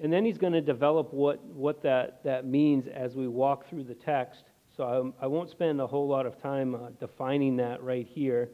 And 0.00 0.12
then 0.12 0.24
he's 0.24 0.38
going 0.38 0.52
to 0.52 0.60
develop 0.60 1.12
what, 1.12 1.42
what 1.44 1.82
that, 1.82 2.22
that 2.24 2.44
means 2.44 2.86
as 2.86 3.14
we 3.14 3.28
walk 3.28 3.68
through 3.68 3.84
the 3.84 3.94
text. 3.94 4.44
So 4.76 5.14
I, 5.20 5.24
I 5.24 5.26
won't 5.26 5.48
spend 5.48 5.80
a 5.80 5.86
whole 5.86 6.06
lot 6.06 6.26
of 6.26 6.40
time 6.42 6.74
uh, 6.74 6.90
defining 7.00 7.56
that 7.56 7.82
right 7.82 8.06
here, 8.06 8.50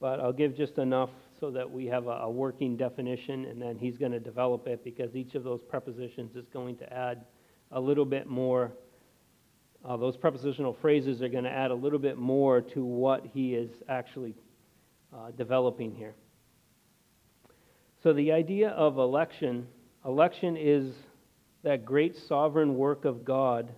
but 0.00 0.18
I'll 0.18 0.32
give 0.32 0.56
just 0.56 0.78
enough 0.78 1.10
so 1.38 1.52
that 1.52 1.70
we 1.70 1.86
have 1.86 2.08
a, 2.08 2.22
a 2.22 2.30
working 2.30 2.76
definition, 2.76 3.44
and 3.44 3.62
then 3.62 3.76
he's 3.76 3.96
going 3.96 4.10
to 4.10 4.18
develop 4.18 4.66
it 4.66 4.82
because 4.82 5.14
each 5.14 5.36
of 5.36 5.44
those 5.44 5.62
prepositions 5.62 6.34
is 6.34 6.48
going 6.52 6.76
to 6.78 6.92
add 6.92 7.24
a 7.72 7.80
little 7.80 8.04
bit 8.04 8.26
more. 8.26 8.72
Uh, 9.84 9.96
those 9.96 10.16
prepositional 10.16 10.76
phrases 10.80 11.22
are 11.22 11.28
going 11.28 11.44
to 11.44 11.50
add 11.50 11.70
a 11.70 11.74
little 11.74 11.98
bit 11.98 12.16
more 12.16 12.60
to 12.60 12.84
what 12.84 13.26
he 13.34 13.54
is 13.54 13.70
actually 13.88 14.34
uh, 15.12 15.30
developing 15.36 15.94
here. 15.94 16.14
So, 18.02 18.12
the 18.12 18.32
idea 18.32 18.70
of 18.70 18.98
election 18.98 19.66
election 20.04 20.56
is 20.56 20.94
that 21.62 21.84
great 21.84 22.16
sovereign 22.16 22.76
work 22.76 23.04
of 23.04 23.24
God 23.24 23.72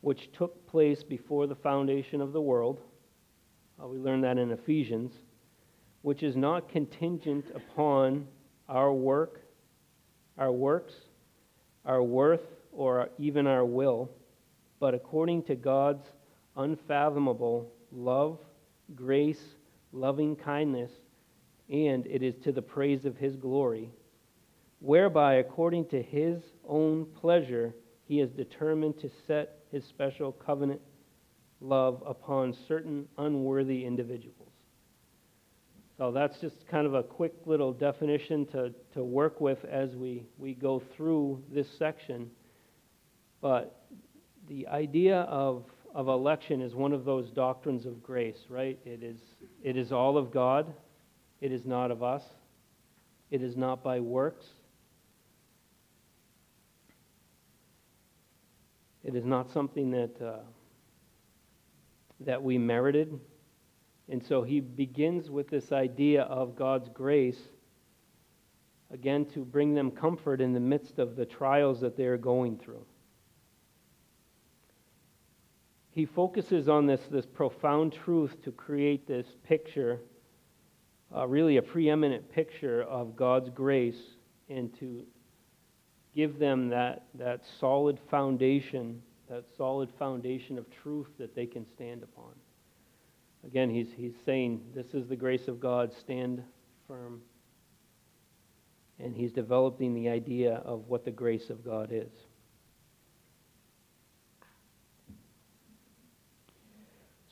which 0.00 0.30
took 0.32 0.66
place 0.66 1.02
before 1.02 1.46
the 1.46 1.54
foundation 1.56 2.20
of 2.20 2.32
the 2.32 2.40
world. 2.40 2.80
Uh, 3.82 3.88
we 3.88 3.98
learn 3.98 4.20
that 4.20 4.38
in 4.38 4.50
Ephesians 4.50 5.12
which 6.02 6.22
is 6.22 6.36
not 6.36 6.68
contingent 6.68 7.44
upon 7.54 8.26
our 8.68 8.92
work, 8.92 9.40
our 10.36 10.52
works, 10.52 10.94
our 11.84 12.02
worth, 12.02 12.40
or 12.72 13.10
even 13.18 13.46
our 13.46 13.64
will, 13.64 14.10
but 14.80 14.94
according 14.94 15.42
to 15.44 15.54
God's 15.54 16.06
unfathomable 16.56 17.72
love, 17.92 18.38
grace, 18.94 19.42
loving 19.92 20.36
kindness, 20.36 20.90
and 21.70 22.06
it 22.06 22.22
is 22.22 22.34
to 22.44 22.52
the 22.52 22.62
praise 22.62 23.04
of 23.04 23.16
his 23.16 23.36
glory, 23.36 23.90
whereby, 24.80 25.34
according 25.34 25.86
to 25.86 26.02
his 26.02 26.42
own 26.66 27.06
pleasure, 27.20 27.74
he 28.04 28.20
is 28.20 28.30
determined 28.30 28.98
to 29.00 29.10
set 29.26 29.58
his 29.70 29.84
special 29.84 30.32
covenant 30.32 30.80
love 31.60 32.02
upon 32.06 32.54
certain 32.66 33.06
unworthy 33.18 33.84
individuals. 33.84 34.34
So 35.98 36.12
that's 36.12 36.38
just 36.38 36.66
kind 36.68 36.86
of 36.86 36.94
a 36.94 37.02
quick 37.02 37.34
little 37.44 37.72
definition 37.72 38.46
to, 38.46 38.72
to 38.94 39.02
work 39.02 39.40
with 39.40 39.64
as 39.64 39.96
we, 39.96 40.24
we 40.38 40.54
go 40.54 40.80
through 40.96 41.42
this 41.52 41.66
section. 41.76 42.30
But 43.40 43.82
the 44.48 44.66
idea 44.68 45.20
of, 45.22 45.64
of 45.94 46.08
election 46.08 46.60
is 46.60 46.74
one 46.74 46.92
of 46.92 47.04
those 47.04 47.30
doctrines 47.30 47.86
of 47.86 48.02
grace, 48.02 48.46
right? 48.48 48.78
It 48.84 49.02
is, 49.02 49.20
it 49.62 49.76
is 49.76 49.92
all 49.92 50.16
of 50.16 50.30
God, 50.30 50.72
it 51.40 51.52
is 51.52 51.64
not 51.64 51.90
of 51.90 52.02
us, 52.02 52.24
it 53.30 53.42
is 53.42 53.56
not 53.56 53.82
by 53.82 54.00
works. 54.00 54.46
It 59.04 59.14
is 59.14 59.24
not 59.24 59.50
something 59.50 59.90
that, 59.92 60.20
uh, 60.20 60.40
that 62.20 62.42
we 62.42 62.58
merited. 62.58 63.18
And 64.10 64.22
so 64.22 64.42
he 64.42 64.60
begins 64.60 65.30
with 65.30 65.48
this 65.48 65.72
idea 65.72 66.24
of 66.24 66.56
God's 66.56 66.88
grace, 66.90 67.38
again, 68.92 69.24
to 69.26 69.44
bring 69.46 69.74
them 69.74 69.90
comfort 69.90 70.40
in 70.40 70.52
the 70.52 70.60
midst 70.60 70.98
of 70.98 71.16
the 71.16 71.24
trials 71.24 71.80
that 71.80 71.96
they 71.96 72.04
are 72.04 72.18
going 72.18 72.58
through. 72.58 72.84
He 75.92 76.04
focuses 76.04 76.68
on 76.68 76.86
this, 76.86 77.00
this 77.10 77.26
profound 77.26 77.92
truth 77.92 78.42
to 78.44 78.52
create 78.52 79.06
this 79.06 79.26
picture, 79.46 80.00
uh, 81.14 81.26
really 81.26 81.56
a 81.56 81.62
preeminent 81.62 82.30
picture 82.30 82.82
of 82.82 83.16
God's 83.16 83.50
grace, 83.50 84.00
and 84.48 84.76
to 84.78 85.04
give 86.14 86.38
them 86.38 86.68
that, 86.68 87.06
that 87.14 87.42
solid 87.58 87.98
foundation, 88.10 89.02
that 89.28 89.44
solid 89.56 89.90
foundation 89.98 90.58
of 90.58 90.66
truth 90.82 91.08
that 91.18 91.34
they 91.34 91.46
can 91.46 91.66
stand 91.66 92.02
upon. 92.02 92.32
Again, 93.46 93.70
he's, 93.70 93.88
he's 93.96 94.14
saying, 94.26 94.60
This 94.74 94.94
is 94.94 95.08
the 95.08 95.16
grace 95.16 95.48
of 95.48 95.60
God, 95.60 95.92
stand 95.92 96.42
firm. 96.86 97.20
And 98.98 99.14
he's 99.14 99.32
developing 99.32 99.94
the 99.94 100.08
idea 100.08 100.56
of 100.64 100.88
what 100.88 101.04
the 101.04 101.10
grace 101.10 101.50
of 101.50 101.64
God 101.64 101.90
is. 101.92 102.10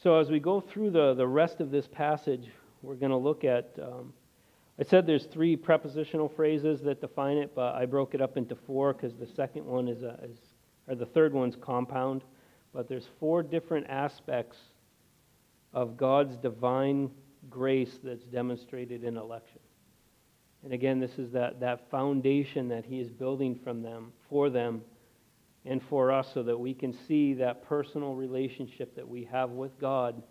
So, 0.06 0.20
as 0.20 0.30
we 0.30 0.38
go 0.38 0.60
through 0.60 0.90
the, 0.90 1.14
the 1.14 1.26
rest 1.26 1.58
of 1.58 1.72
this 1.72 1.88
passage, 1.88 2.46
we're 2.80 2.94
going 2.94 3.10
to 3.10 3.16
look 3.16 3.42
at. 3.42 3.76
Um, 3.82 4.12
I 4.78 4.84
said 4.84 5.04
there's 5.04 5.24
three 5.24 5.56
prepositional 5.56 6.28
phrases 6.28 6.80
that 6.82 7.00
define 7.00 7.38
it, 7.38 7.56
but 7.56 7.74
I 7.74 7.86
broke 7.86 8.14
it 8.14 8.20
up 8.20 8.36
into 8.36 8.54
four 8.54 8.92
because 8.92 9.16
the 9.16 9.26
second 9.26 9.64
one 9.66 9.88
is, 9.88 10.04
a, 10.04 10.16
is, 10.22 10.38
or 10.86 10.94
the 10.94 11.06
third 11.06 11.32
one's 11.32 11.56
compound. 11.56 12.22
But 12.72 12.88
there's 12.88 13.08
four 13.18 13.42
different 13.42 13.88
aspects 13.88 14.58
of 15.72 15.96
God's 15.96 16.36
divine 16.36 17.10
grace 17.50 17.98
that's 18.00 18.26
demonstrated 18.26 19.02
in 19.02 19.16
election. 19.16 19.58
And 20.62 20.72
again, 20.72 21.00
this 21.00 21.18
is 21.18 21.32
that, 21.32 21.58
that 21.58 21.90
foundation 21.90 22.68
that 22.68 22.84
He 22.84 23.00
is 23.00 23.10
building 23.10 23.58
from 23.58 23.82
them, 23.82 24.12
for 24.30 24.50
them, 24.50 24.82
and 25.66 25.82
for 25.82 26.12
us, 26.12 26.28
so 26.32 26.42
that 26.42 26.58
we 26.58 26.72
can 26.72 26.92
see 26.92 27.34
that 27.34 27.66
personal 27.66 28.14
relationship 28.14 28.94
that 28.94 29.08
we 29.08 29.24
have 29.24 29.50
with 29.50 29.78
God, 29.80 30.22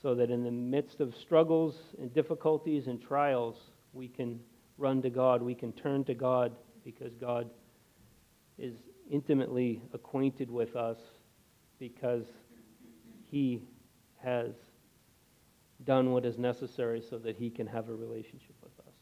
so 0.00 0.14
that 0.14 0.30
in 0.30 0.42
the 0.42 0.50
midst 0.50 1.00
of 1.00 1.14
struggles 1.14 1.76
and 1.98 2.12
difficulties 2.12 2.88
and 2.88 3.00
trials, 3.00 3.56
we 3.92 4.08
can 4.08 4.40
run 4.78 5.00
to 5.02 5.10
God, 5.10 5.42
we 5.42 5.54
can 5.54 5.72
turn 5.72 6.04
to 6.04 6.14
God, 6.14 6.56
because 6.84 7.14
God 7.14 7.48
is 8.58 8.74
intimately 9.10 9.80
acquainted 9.92 10.50
with 10.50 10.74
us, 10.74 10.98
because 11.78 12.24
He 13.30 13.62
has 14.22 14.52
done 15.84 16.12
what 16.12 16.24
is 16.24 16.38
necessary 16.38 17.02
so 17.08 17.18
that 17.18 17.36
he 17.36 17.50
can 17.50 17.66
have 17.66 17.88
a 17.88 17.94
relationship 17.94 18.54
with 18.62 18.72
us. 18.86 18.94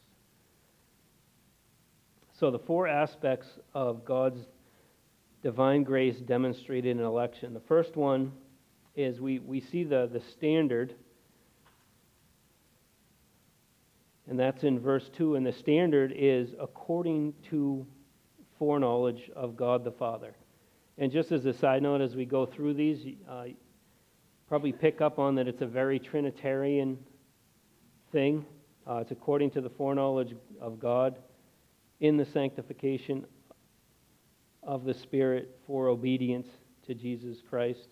So, 2.39 2.49
the 2.49 2.59
four 2.59 2.87
aspects 2.87 3.47
of 3.73 4.03
God's 4.03 4.47
divine 5.41 5.83
grace 5.83 6.17
demonstrated 6.17 6.97
in 6.97 7.03
election. 7.03 7.53
The 7.53 7.59
first 7.61 7.95
one 7.95 8.31
is 8.95 9.19
we, 9.19 9.39
we 9.39 9.59
see 9.59 9.83
the, 9.83 10.09
the 10.11 10.19
standard, 10.19 10.93
and 14.27 14.39
that's 14.39 14.63
in 14.63 14.79
verse 14.79 15.09
2. 15.17 15.35
And 15.35 15.45
the 15.45 15.53
standard 15.53 16.13
is 16.15 16.49
according 16.59 17.33
to 17.49 17.85
foreknowledge 18.59 19.31
of 19.35 19.57
God 19.57 19.83
the 19.83 19.91
Father. 19.91 20.35
And 20.97 21.11
just 21.11 21.31
as 21.31 21.45
a 21.45 21.53
side 21.53 21.81
note, 21.81 22.01
as 22.01 22.15
we 22.15 22.25
go 22.25 22.45
through 22.45 22.75
these, 22.75 23.15
uh, 23.27 23.45
probably 24.47 24.71
pick 24.71 25.01
up 25.01 25.17
on 25.17 25.35
that 25.35 25.47
it's 25.47 25.61
a 25.61 25.65
very 25.65 25.97
Trinitarian 25.97 26.97
thing. 28.11 28.45
Uh, 28.87 28.97
it's 28.97 29.11
according 29.11 29.49
to 29.51 29.61
the 29.61 29.69
foreknowledge 29.69 30.35
of 30.59 30.79
God 30.79 31.17
in 31.99 32.17
the 32.17 32.25
sanctification 32.25 33.25
of 34.63 34.83
the 34.85 34.93
Spirit 34.93 35.57
for 35.65 35.87
obedience 35.87 36.47
to 36.85 36.93
Jesus 36.93 37.37
Christ 37.47 37.89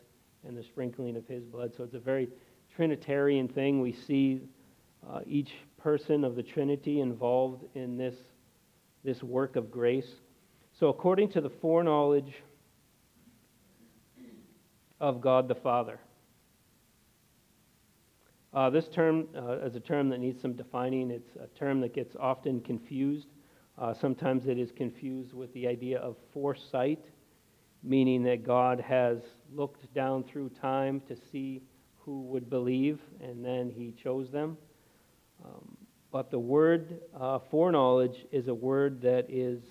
and 0.48 0.58
the 0.58 0.64
sprinkling 0.64 1.16
of 1.16 1.28
His 1.28 1.44
blood. 1.44 1.74
So 1.76 1.84
it's 1.84 1.94
a 1.94 2.00
very 2.00 2.30
Trinitarian 2.76 3.48
thing. 3.48 3.82
We 3.82 3.94
see 3.94 4.42
uh, 5.10 5.20
each 5.26 5.52
person 5.78 6.24
of 6.24 6.36
the 6.36 6.44
Trinity 6.44 7.02
involved 7.02 7.66
in 7.76 7.98
this, 7.98 8.16
this 9.04 9.24
work 9.24 9.56
of 9.56 9.72
grace. 9.72 10.16
So, 10.80 10.88
according 10.88 11.30
to 11.32 11.42
the 11.42 11.50
foreknowledge 11.50 12.34
of 15.00 15.22
God 15.22 15.48
the 15.48 15.56
Father. 15.56 16.00
Uh, 18.54 18.70
this 18.70 18.88
term 18.88 19.28
uh, 19.36 19.60
is 19.60 19.76
a 19.76 19.80
term 19.80 20.10
that 20.10 20.20
needs 20.20 20.42
some 20.42 20.54
defining. 20.54 21.12
It's 21.12 21.36
a 21.36 21.48
term 21.58 21.82
that 21.82 21.94
gets 21.94 22.16
often 22.20 22.62
confused. 22.62 23.28
Uh, 23.80 23.94
sometimes 23.94 24.46
it 24.48 24.60
is 24.60 24.72
confused 24.72 25.34
with 25.34 25.54
the 25.54 25.68
idea 25.68 26.00
of 26.00 26.18
foresight, 26.34 27.00
meaning 27.82 28.24
that 28.24 28.44
God 28.44 28.80
has 28.82 29.20
looked 29.56 29.92
down 29.94 30.24
through 30.24 30.50
time 30.50 31.02
to 31.08 31.16
see 31.32 31.62
who 32.00 32.24
would 32.24 32.50
believe, 32.50 33.00
and 33.22 33.44
then 33.44 33.70
he 33.70 33.92
chose 33.92 34.30
them. 34.30 34.58
Um, 35.46 35.78
but 36.12 36.30
the 36.30 36.40
word 36.40 37.00
uh, 37.18 37.40
foreknowledge 37.50 38.26
is 38.32 38.50
a 38.50 38.54
word 38.54 39.02
that 39.02 39.28
is 39.30 39.62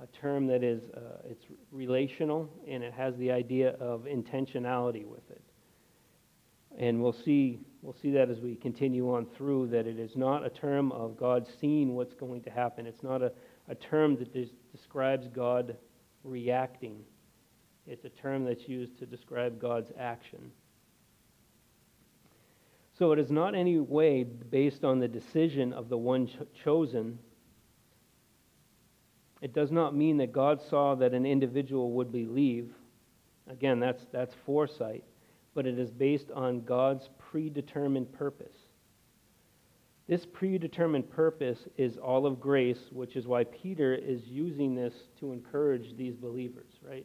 a 0.00 0.06
term 0.06 0.46
that 0.46 0.62
is 0.62 0.82
uh, 0.90 1.28
it's 1.28 1.44
relational, 1.72 2.48
and 2.68 2.84
it 2.84 2.92
has 2.92 3.16
the 3.16 3.32
idea 3.32 3.70
of 3.80 4.02
intentionality 4.02 5.04
with 5.04 5.28
it 5.30 5.42
and 6.78 7.02
we'll 7.02 7.12
see, 7.12 7.60
we'll 7.82 7.96
see 8.00 8.10
that 8.12 8.30
as 8.30 8.40
we 8.40 8.54
continue 8.56 9.14
on 9.14 9.26
through, 9.36 9.68
that 9.68 9.86
it 9.86 9.98
is 9.98 10.16
not 10.16 10.44
a 10.44 10.50
term 10.50 10.92
of 10.92 11.16
God 11.16 11.46
seeing 11.60 11.94
what's 11.94 12.14
going 12.14 12.42
to 12.42 12.50
happen. 12.50 12.86
It's 12.86 13.02
not 13.02 13.22
a, 13.22 13.32
a 13.68 13.74
term 13.74 14.16
that 14.16 14.32
des- 14.32 14.50
describes 14.72 15.28
God 15.28 15.76
reacting. 16.24 17.00
It's 17.86 18.04
a 18.04 18.10
term 18.10 18.44
that's 18.44 18.68
used 18.68 18.98
to 18.98 19.06
describe 19.06 19.60
God's 19.60 19.90
action. 19.98 20.50
So 22.98 23.12
it 23.12 23.18
is 23.20 23.30
not 23.30 23.54
any 23.54 23.78
way 23.78 24.24
based 24.24 24.84
on 24.84 24.98
the 24.98 25.08
decision 25.08 25.72
of 25.72 25.88
the 25.88 25.96
one 25.96 26.26
ch- 26.26 26.36
chosen. 26.64 27.18
It 29.40 29.54
does 29.54 29.70
not 29.70 29.94
mean 29.94 30.16
that 30.16 30.32
God 30.32 30.60
saw 30.60 30.96
that 30.96 31.14
an 31.14 31.24
individual 31.24 31.92
would 31.92 32.10
believe. 32.10 32.72
Again, 33.48 33.78
that's, 33.78 34.04
that's 34.12 34.34
foresight. 34.44 35.04
But 35.54 35.64
it 35.66 35.78
is 35.78 35.92
based 35.92 36.30
on 36.32 36.62
God's 36.62 37.08
predetermined 37.30 38.12
purpose. 38.12 38.54
This 40.08 40.24
predetermined 40.24 41.10
purpose 41.10 41.58
is 41.76 41.98
all 41.98 42.24
of 42.24 42.40
grace, 42.40 42.80
which 42.90 43.16
is 43.16 43.26
why 43.26 43.44
Peter 43.44 43.94
is 43.94 44.22
using 44.26 44.74
this 44.74 44.94
to 45.20 45.32
encourage 45.32 45.96
these 45.96 46.16
believers, 46.16 46.72
right? 46.82 47.04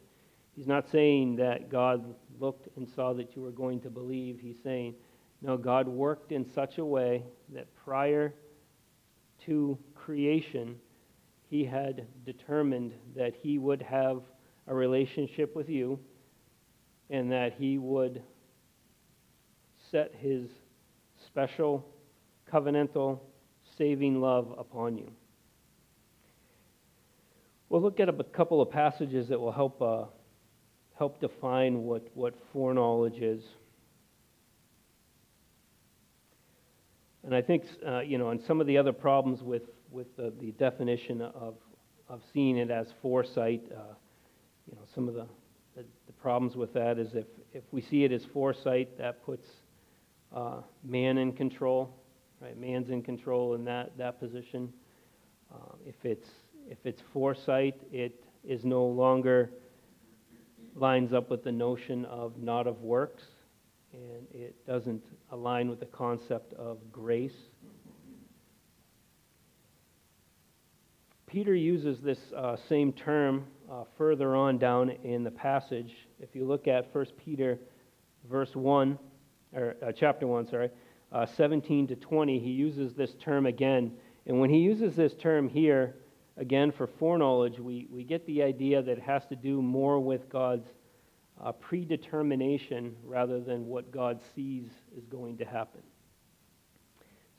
He's 0.56 0.66
not 0.66 0.88
saying 0.90 1.36
that 1.36 1.68
God 1.68 2.14
looked 2.40 2.68
and 2.76 2.88
saw 2.88 3.12
that 3.12 3.36
you 3.36 3.42
were 3.42 3.50
going 3.50 3.80
to 3.80 3.90
believe. 3.90 4.38
He's 4.40 4.62
saying, 4.62 4.94
no, 5.42 5.58
God 5.58 5.86
worked 5.86 6.32
in 6.32 6.50
such 6.50 6.78
a 6.78 6.84
way 6.84 7.22
that 7.52 7.66
prior 7.84 8.32
to 9.44 9.78
creation, 9.94 10.76
He 11.50 11.64
had 11.64 12.06
determined 12.24 12.94
that 13.14 13.34
He 13.34 13.58
would 13.58 13.82
have 13.82 14.22
a 14.66 14.74
relationship 14.74 15.54
with 15.54 15.68
you 15.68 15.98
and 17.10 17.30
that 17.30 17.52
He 17.58 17.76
would 17.76 18.22
set 19.94 20.12
His 20.18 20.48
special 21.24 21.86
covenantal 22.52 23.20
saving 23.78 24.20
love 24.20 24.52
upon 24.58 24.98
you. 24.98 25.08
We'll 27.68 27.80
look 27.80 28.00
at 28.00 28.08
a 28.08 28.24
couple 28.24 28.60
of 28.60 28.72
passages 28.72 29.28
that 29.28 29.38
will 29.38 29.52
help, 29.52 29.80
uh, 29.80 30.06
help 30.98 31.20
define 31.20 31.84
what, 31.84 32.08
what 32.14 32.34
foreknowledge 32.52 33.18
is. 33.18 33.44
And 37.22 37.32
I 37.32 37.40
think, 37.40 37.62
uh, 37.86 38.00
you 38.00 38.18
know, 38.18 38.30
and 38.30 38.42
some 38.42 38.60
of 38.60 38.66
the 38.66 38.76
other 38.76 38.92
problems 38.92 39.44
with, 39.44 39.62
with 39.92 40.16
the, 40.16 40.32
the 40.40 40.50
definition 40.58 41.22
of, 41.22 41.54
of 42.08 42.20
seeing 42.32 42.56
it 42.56 42.72
as 42.72 42.88
foresight, 43.00 43.62
uh, 43.70 43.94
you 44.68 44.74
know, 44.74 44.82
some 44.92 45.06
of 45.06 45.14
the, 45.14 45.26
the, 45.76 45.84
the, 46.08 46.12
problems 46.14 46.56
with 46.56 46.74
that 46.74 46.98
is 46.98 47.14
if, 47.14 47.26
if 47.52 47.62
we 47.70 47.80
see 47.80 48.02
it 48.02 48.10
as 48.10 48.24
foresight, 48.32 48.98
that 48.98 49.24
puts 49.24 49.46
uh, 50.34 50.60
man 50.82 51.18
in 51.18 51.32
control, 51.32 51.94
right? 52.40 52.58
Man's 52.58 52.90
in 52.90 53.02
control 53.02 53.54
in 53.54 53.64
that, 53.64 53.96
that 53.96 54.18
position. 54.18 54.72
Uh, 55.52 55.74
if, 55.86 56.04
it's, 56.04 56.28
if 56.68 56.78
it's 56.84 57.02
foresight, 57.12 57.80
it 57.92 58.24
is 58.44 58.64
no 58.64 58.84
longer 58.84 59.50
lines 60.74 61.12
up 61.12 61.30
with 61.30 61.44
the 61.44 61.52
notion 61.52 62.04
of 62.06 62.36
not 62.36 62.66
of 62.66 62.82
works 62.82 63.22
and 63.94 64.26
it 64.32 64.66
doesn't 64.66 65.04
align 65.30 65.68
with 65.68 65.80
the 65.80 65.86
concept 65.86 66.52
of 66.54 66.78
grace. 66.90 67.36
Peter 71.26 71.54
uses 71.54 72.00
this 72.00 72.18
uh, 72.36 72.56
same 72.68 72.92
term 72.92 73.44
uh, 73.70 73.84
further 73.96 74.36
on 74.36 74.58
down 74.58 74.90
in 75.04 75.24
the 75.24 75.30
passage. 75.30 75.94
If 76.20 76.34
you 76.34 76.44
look 76.44 76.68
at 76.68 76.94
1 76.94 77.06
Peter 77.24 77.58
verse 78.28 78.54
1, 78.54 78.98
or 79.54 79.76
uh, 79.82 79.92
chapter 79.92 80.26
1, 80.26 80.48
sorry, 80.48 80.70
uh, 81.12 81.26
17 81.26 81.86
to 81.88 81.96
20, 81.96 82.38
he 82.38 82.50
uses 82.50 82.94
this 82.94 83.14
term 83.14 83.46
again. 83.46 83.92
And 84.26 84.40
when 84.40 84.50
he 84.50 84.58
uses 84.58 84.96
this 84.96 85.14
term 85.14 85.48
here, 85.48 85.94
again 86.36 86.72
for 86.72 86.86
foreknowledge, 86.86 87.58
we, 87.58 87.86
we 87.90 88.04
get 88.04 88.26
the 88.26 88.42
idea 88.42 88.82
that 88.82 88.98
it 88.98 89.02
has 89.02 89.24
to 89.26 89.36
do 89.36 89.62
more 89.62 90.00
with 90.00 90.28
God's 90.28 90.66
a 91.40 91.52
predetermination 91.52 92.94
rather 93.04 93.40
than 93.40 93.66
what 93.66 93.90
God 93.90 94.20
sees 94.34 94.68
is 94.96 95.04
going 95.06 95.36
to 95.38 95.44
happen. 95.44 95.82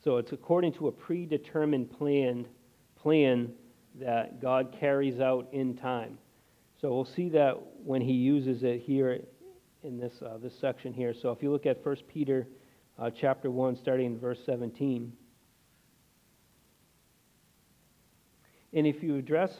So 0.04 0.18
it's 0.18 0.32
according 0.32 0.74
to 0.74 0.88
a 0.88 0.92
predetermined 0.92 1.90
plan, 1.90 2.46
plan 2.94 3.52
that 3.98 4.40
God 4.40 4.76
carries 4.78 5.20
out 5.20 5.48
in 5.52 5.74
time. 5.76 6.18
So 6.80 6.92
we'll 6.92 7.06
see 7.06 7.30
that 7.30 7.56
when 7.82 8.02
he 8.02 8.12
uses 8.12 8.62
it 8.62 8.82
here 8.82 9.22
in 9.86 9.98
this, 9.98 10.20
uh, 10.20 10.36
this 10.42 10.58
section 10.58 10.92
here. 10.92 11.14
So 11.14 11.30
if 11.30 11.42
you 11.42 11.50
look 11.50 11.64
at 11.64 11.84
1 11.84 11.96
Peter 12.12 12.46
uh, 12.98 13.10
chapter 13.10 13.50
1, 13.50 13.76
starting 13.76 14.06
in 14.06 14.18
verse 14.18 14.40
17. 14.44 15.12
And 18.72 18.86
if 18.86 19.02
you 19.02 19.16
address 19.16 19.56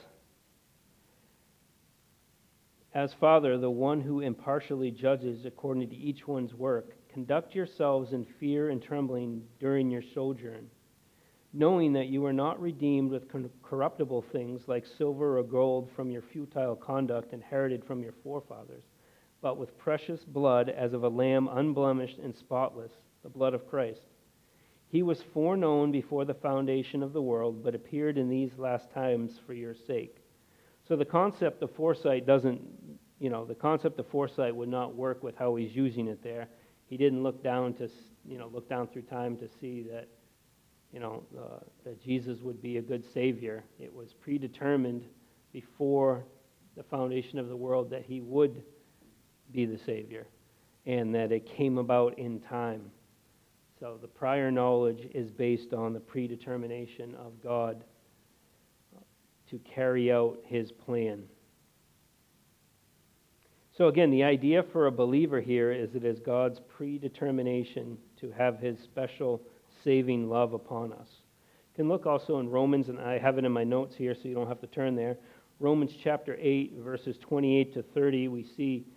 as 2.93 3.13
Father, 3.19 3.57
the 3.57 3.69
one 3.69 4.01
who 4.01 4.19
impartially 4.21 4.91
judges 4.91 5.45
according 5.45 5.89
to 5.89 5.95
each 5.95 6.27
one's 6.27 6.53
work, 6.53 6.95
conduct 7.13 7.55
yourselves 7.55 8.11
in 8.11 8.25
fear 8.39 8.69
and 8.69 8.81
trembling 8.81 9.43
during 9.59 9.89
your 9.89 10.01
sojourn, 10.13 10.67
knowing 11.53 11.93
that 11.93 12.07
you 12.07 12.25
are 12.25 12.33
not 12.33 12.59
redeemed 12.59 13.11
with 13.11 13.31
corruptible 13.63 14.25
things 14.31 14.61
like 14.67 14.85
silver 14.97 15.37
or 15.37 15.43
gold 15.43 15.89
from 15.95 16.09
your 16.09 16.21
futile 16.21 16.75
conduct 16.75 17.33
inherited 17.33 17.85
from 17.85 18.01
your 18.01 18.13
forefathers, 18.23 18.83
but 19.41 19.57
with 19.57 19.77
precious 19.77 20.23
blood 20.23 20.69
as 20.69 20.93
of 20.93 21.03
a 21.03 21.09
lamb 21.09 21.47
unblemished 21.51 22.17
and 22.17 22.35
spotless, 22.35 22.91
the 23.23 23.29
blood 23.29 23.53
of 23.53 23.69
Christ. 23.69 24.01
He 24.89 25.03
was 25.03 25.21
foreknown 25.33 25.91
before 25.91 26.25
the 26.25 26.33
foundation 26.33 27.03
of 27.03 27.13
the 27.13 27.21
world, 27.21 27.63
but 27.63 27.75
appeared 27.75 28.17
in 28.17 28.29
these 28.29 28.57
last 28.57 28.91
times 28.93 29.39
for 29.45 29.53
your 29.53 29.75
sake 29.75 30.17
so 30.87 30.95
the 30.95 31.05
concept 31.05 31.61
of 31.63 31.71
foresight 31.75 32.25
doesn't, 32.25 32.61
you 33.19 33.29
know, 33.29 33.45
the 33.45 33.55
concept 33.55 33.99
of 33.99 34.07
foresight 34.07 34.55
would 34.55 34.69
not 34.69 34.95
work 34.95 35.21
with 35.21 35.35
how 35.35 35.55
he's 35.55 35.75
using 35.75 36.07
it 36.07 36.23
there. 36.23 36.47
He 36.85 36.95
didn't 36.95 37.23
look 37.23 37.43
down 37.43 37.73
to, 37.75 37.89
you 38.25 38.37
know, 38.37 38.47
look 38.47 38.69
down 38.69 38.87
through 38.87 39.01
time 39.03 39.35
to 39.37 39.49
see 39.59 39.83
that, 39.91 40.07
you 40.93 41.01
know, 41.01 41.23
uh, 41.37 41.59
that 41.83 42.01
Jesus 42.01 42.39
would 42.39 42.61
be 42.61 42.77
a 42.77 42.81
good 42.81 43.03
Savior. 43.13 43.65
It 43.79 43.93
was 43.93 44.13
predetermined 44.13 45.03
before 45.51 46.23
the 46.77 46.83
foundation 46.83 47.37
of 47.37 47.49
the 47.49 47.57
world 47.57 47.89
that 47.89 48.05
he 48.05 48.21
would 48.21 48.63
be 49.51 49.65
the 49.65 49.79
Savior 49.85 50.27
and 50.85 51.13
that 51.13 51.31
it 51.31 51.45
came 51.45 51.77
about 51.77 52.17
in 52.17 52.39
time. 52.39 52.81
So 53.79 53.97
the 54.01 54.07
prior 54.07 54.49
knowledge 54.49 55.07
is 55.13 55.29
based 55.29 55.73
on 55.73 55.93
the 55.93 55.99
predetermination 55.99 57.13
of 57.15 57.33
God 57.43 57.83
to 59.49 59.59
carry 59.59 60.11
out 60.11 60.39
his 60.45 60.71
plan. 60.71 61.23
So, 63.77 63.89
again, 63.89 64.09
the 64.09 64.23
idea 64.23 64.63
for 64.63 64.87
a 64.87 64.91
believer 64.91 65.39
here 65.39 65.71
is 65.71 65.93
it 65.93 66.03
is 66.03 66.19
God's 66.19 66.59
predetermination 66.75 67.97
to 68.19 68.31
have 68.31 68.57
his 68.57 68.79
special 68.79 69.41
saving 69.83 70.27
love 70.27 70.53
upon 70.53 70.93
us. 70.93 71.07
You 71.73 71.83
can 71.83 71.89
look 71.89 72.07
also 72.07 72.39
in 72.39 72.49
Romans, 72.49 72.89
and 72.89 72.99
I 72.99 73.19
have 73.19 73.37
it 73.37 73.45
in 73.45 73.51
my 73.51 73.63
notes 73.63 73.95
here 73.95 74.15
so 74.15 74.27
you 74.27 74.33
don't 74.33 74.47
have 74.47 74.61
to 74.61 74.67
turn 74.67 74.95
there. 74.95 75.17
Romans 75.59 75.91
chapter 76.03 76.35
8, 76.39 76.77
verses 76.79 77.17
28 77.21 77.73
to 77.75 77.83
30, 77.83 78.29
we 78.29 78.43
see 78.43 78.87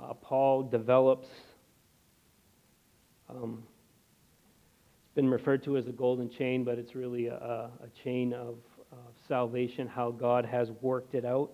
uh, 0.00 0.14
Paul 0.14 0.62
develops, 0.64 1.28
um, 3.28 3.62
it's 5.04 5.14
been 5.14 5.28
referred 5.28 5.64
to 5.64 5.76
as 5.76 5.86
a 5.86 5.92
golden 5.92 6.30
chain, 6.30 6.64
but 6.64 6.78
it's 6.78 6.94
really 6.94 7.26
a, 7.26 7.34
a 7.34 7.88
chain 8.02 8.32
of 8.32 8.56
salvation, 9.28 9.88
how 9.88 10.10
God 10.10 10.44
has 10.44 10.70
worked 10.80 11.14
it 11.14 11.24
out. 11.24 11.50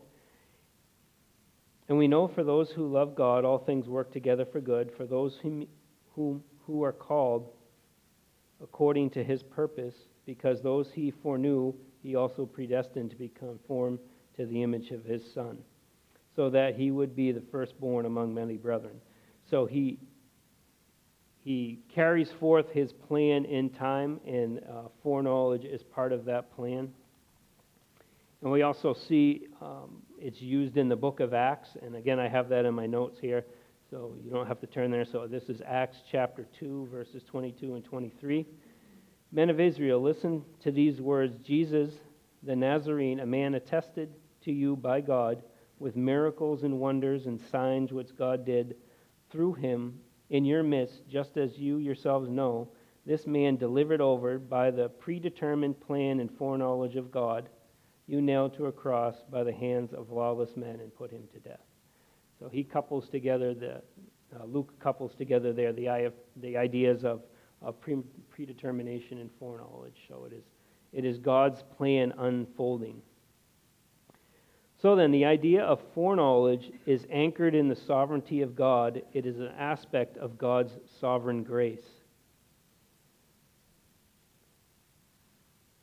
And 1.89 1.99
we 1.99 2.09
know 2.09 2.29
for 2.29 2.45
those 2.45 2.71
who 2.71 2.87
love 2.87 3.15
God, 3.15 3.45
all 3.45 3.59
things 3.59 3.89
work 3.89 4.13
together 4.13 4.45
for 4.45 4.61
good, 4.61 4.93
for 4.97 5.07
those 5.07 5.37
whom, 5.43 5.67
whom, 6.15 6.43
who 6.67 6.83
are 6.83 6.93
called 6.93 7.49
according 8.63 9.11
to 9.11 9.25
his 9.25 9.43
purpose, 9.43 9.95
because 10.25 10.63
those 10.63 10.89
he 10.93 11.11
foreknew, 11.11 11.75
he 12.03 12.15
also 12.15 12.47
predestined 12.47 13.11
to 13.11 13.17
be 13.17 13.29
conformed 13.29 13.99
to 14.37 14.47
the 14.47 14.63
image 14.63 14.91
of 14.91 15.05
his 15.05 15.23
Son, 15.35 15.59
so 16.35 16.51
that 16.51 16.77
he 16.77 16.91
would 16.91 17.15
be 17.15 17.33
the 17.33 17.43
firstborn 17.51 18.07
among 18.07 18.33
many 18.33 18.57
brethren. 18.57 19.01
So 19.51 19.67
he, 19.67 19.99
he 21.45 21.81
carries 21.95 22.31
forth 22.41 22.71
his 22.71 22.93
plan 22.93 23.45
in 23.45 23.71
time, 23.71 24.21
and 24.27 24.61
uh, 24.61 24.89
foreknowledge 25.03 25.65
is 25.65 25.83
part 25.83 26.13
of 26.13 26.25
that 26.25 26.55
plan. 26.55 26.91
And 28.41 28.51
we 28.51 28.63
also 28.63 28.95
see 28.95 29.47
um, 29.61 30.03
it's 30.19 30.41
used 30.41 30.77
in 30.77 30.89
the 30.89 30.97
book 30.97 31.21
of 31.21 31.35
Acts. 31.35 31.71
And 31.83 31.95
again, 31.95 32.19
I 32.19 32.29
have 32.29 32.49
that 32.49 32.65
in 32.65 32.75
my 32.75 32.87
notes 32.87 33.19
here, 33.21 33.45
so 33.91 34.15
you 34.25 34.31
don't 34.31 34.47
have 34.47 34.61
to 34.61 34.67
turn 34.67 34.91
there. 34.91 35.05
So 35.05 35.27
this 35.27 35.45
is 35.45 35.61
Acts 35.67 35.99
chapter 36.11 36.47
2, 36.59 36.89
verses 36.91 37.23
22 37.31 37.75
and 37.75 37.85
23. 37.85 38.47
Men 39.31 39.49
of 39.49 39.61
Israel, 39.61 40.03
listen 40.03 40.43
to 40.63 40.73
these 40.73 41.01
words 41.01 41.37
Jesus, 41.45 41.95
the 42.43 42.57
Nazarene, 42.57 43.21
a 43.21 43.27
man 43.27 43.55
attested 43.55 44.11
to 44.45 44.53
you 44.53 44.77
by 44.77 45.01
God 45.01 45.43
with 45.83 45.97
miracles 45.97 46.63
and 46.63 46.79
wonders 46.79 47.27
and 47.27 47.41
signs 47.51 47.93
which 47.93 48.17
God 48.17 48.47
did 48.47 48.77
through 49.31 49.55
him 49.55 49.99
in 50.31 50.45
your 50.45 50.63
midst, 50.63 51.07
just 51.09 51.37
as 51.37 51.59
you 51.59 51.79
yourselves 51.79 52.31
know, 52.31 52.69
this 53.05 53.27
man 53.27 53.57
delivered 53.57 54.01
over 54.01 54.39
by 54.39 54.71
the 54.71 54.89
predetermined 54.89 55.81
plan 55.81 56.21
and 56.21 56.31
foreknowledge 56.31 56.95
of 56.95 57.11
God, 57.11 57.49
you 58.07 58.23
nailed 58.23 58.55
to 58.55 58.67
a 58.67 58.73
cross 58.73 59.17
by 59.31 59.43
the 59.43 59.53
hands 59.53 59.93
of 59.93 60.11
lawless 60.11 60.57
men 60.57 60.79
and 60.81 60.95
put 60.95 61.11
him 61.11 61.25
to 61.33 61.41
death. 61.41 61.67
So 62.39 62.49
he 62.49 62.63
couples 62.63 63.09
together 63.09 63.53
the 63.53 63.83
uh, 64.35 64.45
Luke 64.47 64.73
couples 64.81 65.15
together 65.15 65.53
there 65.53 65.73
the, 65.73 66.13
the 66.37 66.57
ideas 66.57 67.05
of, 67.05 67.23
of 67.61 67.81
pre- 67.81 68.03
predetermination 68.31 69.19
and 69.19 69.31
foreknowledge. 69.39 69.97
So 70.09 70.25
it 70.25 70.33
is, 70.33 70.45
it 70.93 71.05
is 71.05 71.19
God's 71.19 71.63
plan 71.77 72.13
unfolding. 72.19 73.03
So 74.83 74.97
then, 74.97 75.13
the 75.13 75.27
idea 75.27 75.63
of 75.63 75.81
foreknowledge 75.95 76.73
is 76.87 77.07
anchored 77.09 77.55
in 77.55 77.69
the 77.69 77.77
sovereignty 77.77 78.43
of 78.43 78.57
God. 78.57 79.01
It 79.13 79.27
is 79.27 79.39
an 79.39 79.53
aspect 79.57 80.17
of 80.17 80.37
God's 80.37 80.73
sovereign 81.01 81.45
grace. 81.45 81.87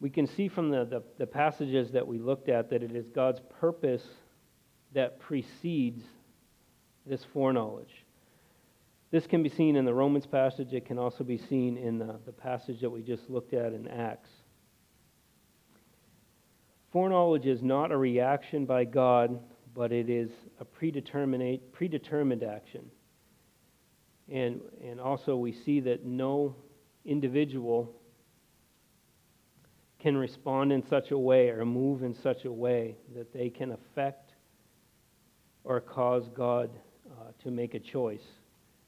We 0.01 0.09
can 0.09 0.27
see 0.27 0.49
from 0.49 0.69
the, 0.69 0.83
the, 0.83 1.03
the 1.17 1.25
passages 1.25 1.91
that 1.91 2.05
we 2.05 2.19
looked 2.19 2.49
at 2.49 2.69
that 2.71 2.83
it 2.83 2.93
is 2.93 3.07
God's 3.07 3.39
purpose 3.61 4.03
that 4.93 5.17
precedes 5.19 6.03
this 7.05 7.23
foreknowledge. 7.33 8.03
This 9.11 9.25
can 9.27 9.43
be 9.43 9.49
seen 9.49 9.77
in 9.77 9.85
the 9.85 9.93
Romans 9.93 10.25
passage. 10.25 10.73
It 10.73 10.85
can 10.85 10.99
also 10.99 11.23
be 11.23 11.37
seen 11.37 11.77
in 11.77 11.99
the, 11.99 12.19
the 12.25 12.33
passage 12.33 12.81
that 12.81 12.89
we 12.89 13.01
just 13.01 13.29
looked 13.29 13.53
at 13.53 13.71
in 13.71 13.87
Acts. 13.87 14.29
Foreknowledge 16.91 17.45
is 17.45 17.61
not 17.61 17.91
a 17.91 17.97
reaction 17.97 18.65
by 18.65 18.85
God, 18.85 19.39
but 19.75 19.91
it 19.91 20.09
is 20.09 20.31
a 20.59 20.65
predetermined, 20.65 21.59
predetermined 21.71 22.43
action. 22.43 22.89
And, 24.31 24.61
and 24.83 24.99
also, 24.99 25.35
we 25.35 25.51
see 25.51 25.79
that 25.81 26.05
no 26.05 26.55
individual 27.05 27.91
can 29.99 30.15
respond 30.15 30.71
in 30.71 30.85
such 30.87 31.11
a 31.11 31.17
way 31.17 31.49
or 31.49 31.65
move 31.65 32.03
in 32.03 32.15
such 32.15 32.45
a 32.45 32.51
way 32.51 32.95
that 33.15 33.33
they 33.33 33.49
can 33.49 33.71
affect 33.71 34.33
or 35.63 35.81
cause 35.81 36.29
God 36.33 36.69
uh, 37.11 37.31
to 37.43 37.51
make 37.51 37.73
a 37.73 37.79
choice. 37.79 38.23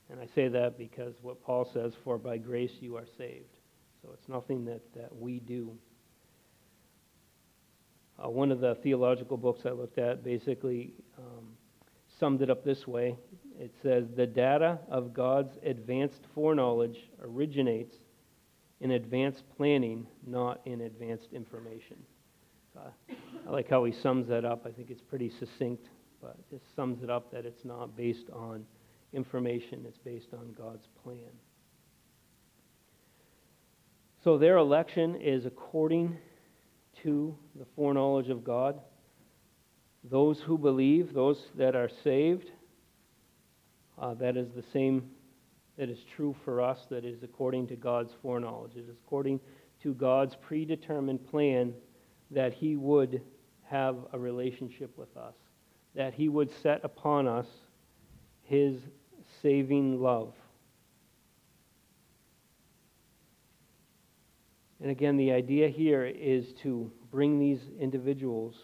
And 0.09 0.19
I 0.19 0.27
say 0.33 0.47
that 0.47 0.77
because 0.77 1.15
what 1.21 1.43
Paul 1.43 1.69
says, 1.73 1.93
for 2.03 2.17
by 2.17 2.37
grace 2.37 2.71
you 2.79 2.95
are 2.97 3.05
saved. 3.17 3.57
So 4.01 4.09
it's 4.13 4.27
nothing 4.27 4.65
that, 4.65 4.81
that 4.95 5.15
we 5.15 5.39
do. 5.39 5.77
Uh, 8.23 8.29
one 8.29 8.51
of 8.51 8.59
the 8.59 8.75
theological 8.75 9.37
books 9.37 9.61
I 9.65 9.71
looked 9.71 9.97
at 9.97 10.23
basically 10.23 10.93
um, 11.17 11.47
summed 12.19 12.41
it 12.41 12.49
up 12.49 12.63
this 12.63 12.87
way 12.87 13.15
it 13.61 13.71
says, 13.83 14.05
The 14.15 14.25
data 14.25 14.79
of 14.89 15.13
God's 15.13 15.57
advanced 15.63 16.21
foreknowledge 16.33 16.97
originates 17.21 17.93
in 18.79 18.91
advanced 18.91 19.43
planning, 19.55 20.07
not 20.25 20.61
in 20.65 20.81
advanced 20.81 21.27
information. 21.31 21.97
Uh, 22.75 22.89
I 23.47 23.51
like 23.51 23.69
how 23.69 23.83
he 23.83 23.91
sums 23.91 24.27
that 24.29 24.45
up. 24.45 24.65
I 24.65 24.71
think 24.71 24.89
it's 24.89 25.01
pretty 25.01 25.31
succinct, 25.39 25.89
but 26.21 26.37
just 26.49 26.63
sums 26.75 27.03
it 27.03 27.11
up 27.11 27.31
that 27.31 27.45
it's 27.45 27.63
not 27.63 27.95
based 27.95 28.31
on 28.33 28.65
information, 29.13 29.85
it's 29.87 29.99
based 29.99 30.33
on 30.33 30.55
God's 30.57 30.87
plan. 31.03 31.29
So 34.23 34.39
their 34.39 34.57
election 34.57 35.15
is 35.21 35.45
according 35.45 36.17
to 37.03 37.35
the 37.55 37.65
foreknowledge 37.75 38.29
of 38.29 38.43
God. 38.43 38.79
Those 40.03 40.39
who 40.39 40.57
believe, 40.57 41.13
those 41.13 41.45
that 41.55 41.75
are 41.75 41.89
saved, 42.03 42.51
uh, 43.99 44.13
that 44.15 44.37
is 44.37 44.49
the 44.55 44.63
same 44.73 45.09
that 45.77 45.89
is 45.89 45.99
true 46.15 46.35
for 46.43 46.61
us, 46.61 46.85
that 46.89 47.05
is 47.05 47.23
according 47.23 47.67
to 47.67 47.75
God's 47.75 48.13
foreknowledge. 48.21 48.75
It 48.75 48.81
is 48.81 48.89
according 49.05 49.39
to 49.83 49.93
God's 49.93 50.35
predetermined 50.35 51.25
plan 51.27 51.73
that 52.29 52.53
He 52.53 52.75
would 52.75 53.21
have 53.63 53.95
a 54.13 54.19
relationship 54.19 54.95
with 54.97 55.15
us, 55.17 55.35
that 55.95 56.13
He 56.13 56.29
would 56.29 56.51
set 56.61 56.81
upon 56.83 57.27
us 57.27 57.47
His 58.43 58.75
saving 59.41 60.01
love. 60.01 60.33
And 64.81 64.89
again, 64.89 65.15
the 65.15 65.31
idea 65.31 65.69
here 65.69 66.05
is 66.05 66.53
to 66.63 66.91
bring 67.11 67.39
these 67.39 67.59
individuals 67.79 68.55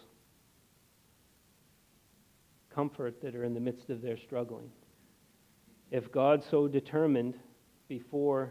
comfort 2.74 3.20
that 3.22 3.36
are 3.36 3.44
in 3.44 3.54
the 3.54 3.60
midst 3.60 3.88
of 3.88 4.02
their 4.02 4.16
struggling. 4.16 4.70
If 5.90 6.10
God 6.10 6.42
so 6.50 6.66
determined 6.66 7.38
before 7.88 8.50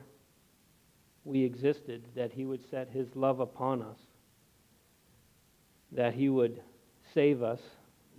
we 1.25 1.43
existed 1.43 2.07
that 2.15 2.31
He 2.31 2.45
would 2.45 2.61
set 2.69 2.89
His 2.89 3.07
love 3.15 3.41
upon 3.41 3.81
us, 3.81 3.99
that 5.91 6.13
He 6.13 6.29
would 6.29 6.61
save 7.13 7.43
us, 7.43 7.59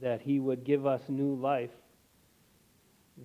that 0.02 0.20
He 0.20 0.40
would 0.40 0.62
give 0.62 0.86
us 0.86 1.00
new 1.08 1.34
life, 1.34 1.70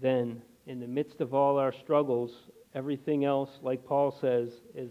then 0.02 0.42
in 0.68 0.80
the 0.80 0.88
midst 0.88 1.20
of 1.20 1.34
all 1.34 1.58
our 1.58 1.74
struggles, 1.74 2.32
everything 2.74 3.26
else, 3.26 3.50
like 3.62 3.86
Paul 3.86 4.18
says, 4.20 4.50
is 4.74 4.90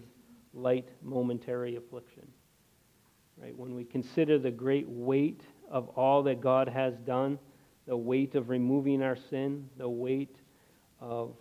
light 0.53 0.89
momentary 1.01 1.75
affliction. 1.75 2.27
Right? 3.37 3.57
When 3.57 3.75
we 3.75 3.83
consider 3.83 4.37
the 4.37 4.51
great 4.51 4.87
weight 4.87 5.41
of 5.69 5.89
all 5.89 6.23
that 6.23 6.41
God 6.41 6.67
has 6.67 6.95
done, 6.99 7.39
the 7.87 7.97
weight 7.97 8.35
of 8.35 8.49
removing 8.49 9.01
our 9.01 9.15
sin, 9.15 9.69
the 9.77 9.89
weight 9.89 10.35
of 10.99 11.35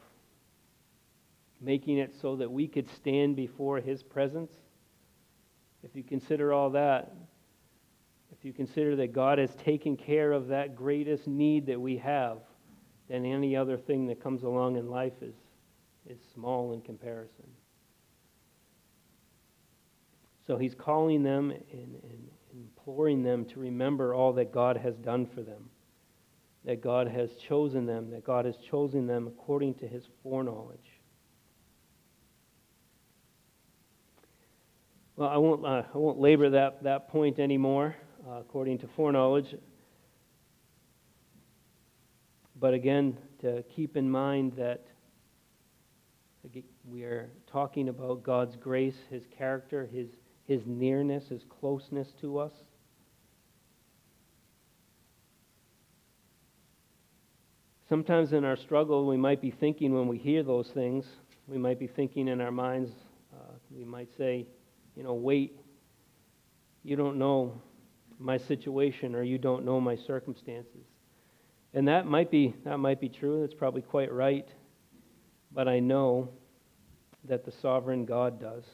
making 1.60 1.98
it 1.98 2.14
so 2.20 2.36
that 2.36 2.50
we 2.50 2.66
could 2.66 2.88
stand 2.88 3.36
before 3.36 3.80
His 3.80 4.02
presence, 4.02 4.50
if 5.84 5.94
you 5.94 6.02
consider 6.02 6.52
all 6.52 6.70
that, 6.70 7.12
if 8.36 8.44
you 8.44 8.52
consider 8.52 8.96
that 8.96 9.12
God 9.12 9.38
has 9.38 9.54
taken 9.56 9.96
care 9.96 10.32
of 10.32 10.48
that 10.48 10.74
greatest 10.74 11.26
need 11.26 11.66
that 11.66 11.80
we 11.80 11.96
have, 11.98 12.38
then 13.08 13.24
any 13.24 13.54
other 13.54 13.76
thing 13.76 14.06
that 14.06 14.22
comes 14.22 14.42
along 14.42 14.76
in 14.76 14.88
life 14.88 15.12
is, 15.20 15.34
is 16.08 16.18
small 16.34 16.72
in 16.72 16.80
comparison. 16.80 17.44
So 20.46 20.56
he's 20.56 20.74
calling 20.74 21.22
them 21.22 21.50
and, 21.50 21.62
and 22.02 22.28
imploring 22.52 23.22
them 23.22 23.44
to 23.46 23.60
remember 23.60 24.14
all 24.14 24.32
that 24.34 24.52
God 24.52 24.76
has 24.76 24.96
done 24.96 25.26
for 25.26 25.42
them, 25.42 25.70
that 26.64 26.82
God 26.82 27.08
has 27.08 27.30
chosen 27.48 27.86
them, 27.86 28.10
that 28.10 28.24
God 28.24 28.44
has 28.44 28.56
chosen 28.56 29.06
them 29.06 29.26
according 29.26 29.74
to 29.74 29.86
his 29.86 30.04
foreknowledge. 30.22 30.78
Well, 35.16 35.28
I 35.28 35.36
won't, 35.36 35.64
uh, 35.64 35.82
I 35.94 35.98
won't 35.98 36.18
labor 36.18 36.50
that, 36.50 36.82
that 36.82 37.08
point 37.08 37.38
anymore, 37.38 37.94
uh, 38.28 38.40
according 38.40 38.78
to 38.78 38.88
foreknowledge. 38.88 39.54
But 42.58 42.74
again, 42.74 43.18
to 43.40 43.62
keep 43.74 43.96
in 43.96 44.10
mind 44.10 44.54
that 44.56 44.86
we 46.84 47.02
are 47.04 47.30
talking 47.46 47.88
about 47.88 48.22
God's 48.22 48.56
grace, 48.56 48.96
His 49.10 49.22
character, 49.36 49.88
His, 49.92 50.08
His 50.46 50.62
nearness, 50.66 51.28
His 51.28 51.44
closeness 51.48 52.12
to 52.20 52.38
us. 52.38 52.52
Sometimes 57.88 58.32
in 58.32 58.44
our 58.44 58.56
struggle, 58.56 59.06
we 59.06 59.16
might 59.16 59.42
be 59.42 59.50
thinking 59.50 59.92
when 59.92 60.08
we 60.08 60.16
hear 60.16 60.42
those 60.42 60.68
things, 60.68 61.04
we 61.46 61.58
might 61.58 61.78
be 61.78 61.86
thinking 61.86 62.28
in 62.28 62.40
our 62.40 62.50
minds, 62.50 62.90
uh, 63.34 63.52
we 63.70 63.84
might 63.84 64.08
say, 64.16 64.46
you 64.96 65.02
know, 65.02 65.14
wait, 65.14 65.60
you 66.84 66.96
don't 66.96 67.18
know 67.18 67.60
my 68.18 68.38
situation 68.38 69.14
or 69.14 69.22
you 69.22 69.38
don't 69.38 69.64
know 69.64 69.80
my 69.80 69.96
circumstances. 69.96 70.86
And 71.74 71.88
that 71.88 72.06
might 72.06 72.30
be 72.30 72.54
that 72.64 72.78
might 72.78 73.00
be 73.00 73.08
true. 73.08 73.40
That's 73.40 73.54
probably 73.54 73.82
quite 73.82 74.12
right. 74.12 74.48
But 75.52 75.68
I 75.68 75.80
know 75.80 76.30
that 77.24 77.44
the 77.44 77.52
sovereign 77.52 78.04
God 78.04 78.40
does. 78.40 78.64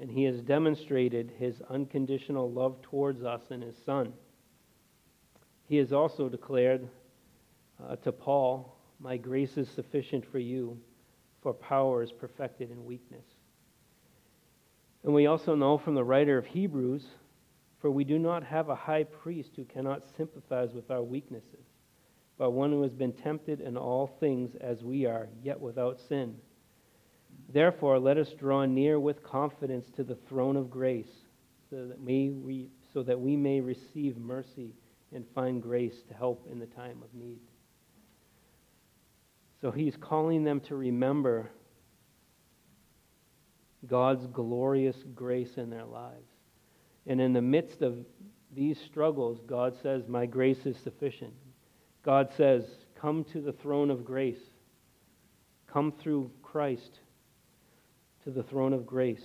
And 0.00 0.10
he 0.10 0.24
has 0.24 0.40
demonstrated 0.40 1.32
his 1.38 1.60
unconditional 1.68 2.50
love 2.50 2.80
towards 2.82 3.22
us 3.22 3.42
in 3.50 3.60
his 3.60 3.76
son. 3.84 4.12
He 5.68 5.76
has 5.76 5.92
also 5.92 6.28
declared 6.28 6.88
uh, 7.86 7.96
to 7.96 8.10
Paul, 8.10 8.76
"My 8.98 9.16
grace 9.16 9.56
is 9.56 9.68
sufficient 9.68 10.24
for 10.24 10.38
you, 10.38 10.78
for 11.42 11.52
power 11.52 12.02
is 12.02 12.12
perfected 12.12 12.70
in 12.70 12.84
weakness." 12.84 13.26
And 15.04 15.14
we 15.14 15.26
also 15.26 15.54
know 15.54 15.78
from 15.78 15.94
the 15.94 16.04
writer 16.04 16.38
of 16.38 16.46
Hebrews, 16.46 17.06
for 17.78 17.90
we 17.90 18.04
do 18.04 18.18
not 18.18 18.42
have 18.42 18.68
a 18.68 18.74
high 18.74 19.04
priest 19.04 19.50
who 19.56 19.64
cannot 19.64 20.02
sympathize 20.16 20.72
with 20.72 20.90
our 20.90 21.02
weaknesses 21.02 21.70
but 22.40 22.52
one 22.52 22.70
who 22.70 22.80
has 22.80 22.94
been 22.94 23.12
tempted 23.12 23.60
in 23.60 23.76
all 23.76 24.06
things 24.18 24.56
as 24.62 24.82
we 24.82 25.04
are, 25.04 25.28
yet 25.42 25.60
without 25.60 26.00
sin. 26.00 26.34
Therefore, 27.52 27.98
let 27.98 28.16
us 28.16 28.32
draw 28.38 28.64
near 28.64 29.00
with 29.00 29.24
confidence 29.24 29.86
to 29.96 30.04
the 30.04 30.14
throne 30.14 30.56
of 30.56 30.70
grace, 30.70 31.10
so 31.68 31.88
that 31.88 32.00
we, 32.00 32.68
so 32.92 33.02
that 33.02 33.20
we 33.20 33.36
may 33.36 33.60
receive 33.60 34.16
mercy 34.16 34.72
and 35.12 35.24
find 35.34 35.60
grace 35.60 36.02
to 36.08 36.14
help 36.14 36.46
in 36.50 36.60
the 36.60 36.66
time 36.66 37.02
of 37.02 37.12
need. 37.12 37.40
So 39.60 39.72
he's 39.72 39.96
calling 39.96 40.44
them 40.44 40.60
to 40.60 40.76
remember 40.76 41.50
God's 43.86 44.26
glorious 44.26 44.96
grace 45.14 45.56
in 45.56 45.70
their 45.70 45.84
lives. 45.84 46.30
And 47.06 47.20
in 47.20 47.32
the 47.32 47.42
midst 47.42 47.82
of 47.82 47.98
these 48.54 48.80
struggles, 48.80 49.40
God 49.46 49.74
says, 49.82 50.06
My 50.06 50.24
grace 50.24 50.66
is 50.66 50.76
sufficient. 50.76 51.34
God 52.04 52.30
says, 52.36 52.64
Come 52.94 53.24
to 53.32 53.40
the 53.40 53.52
throne 53.52 53.90
of 53.90 54.04
grace. 54.04 54.40
Come 55.66 55.92
through 55.92 56.30
Christ 56.42 57.00
to 58.24 58.30
the 58.30 58.42
throne 58.42 58.72
of 58.72 58.86
grace. 58.86 59.24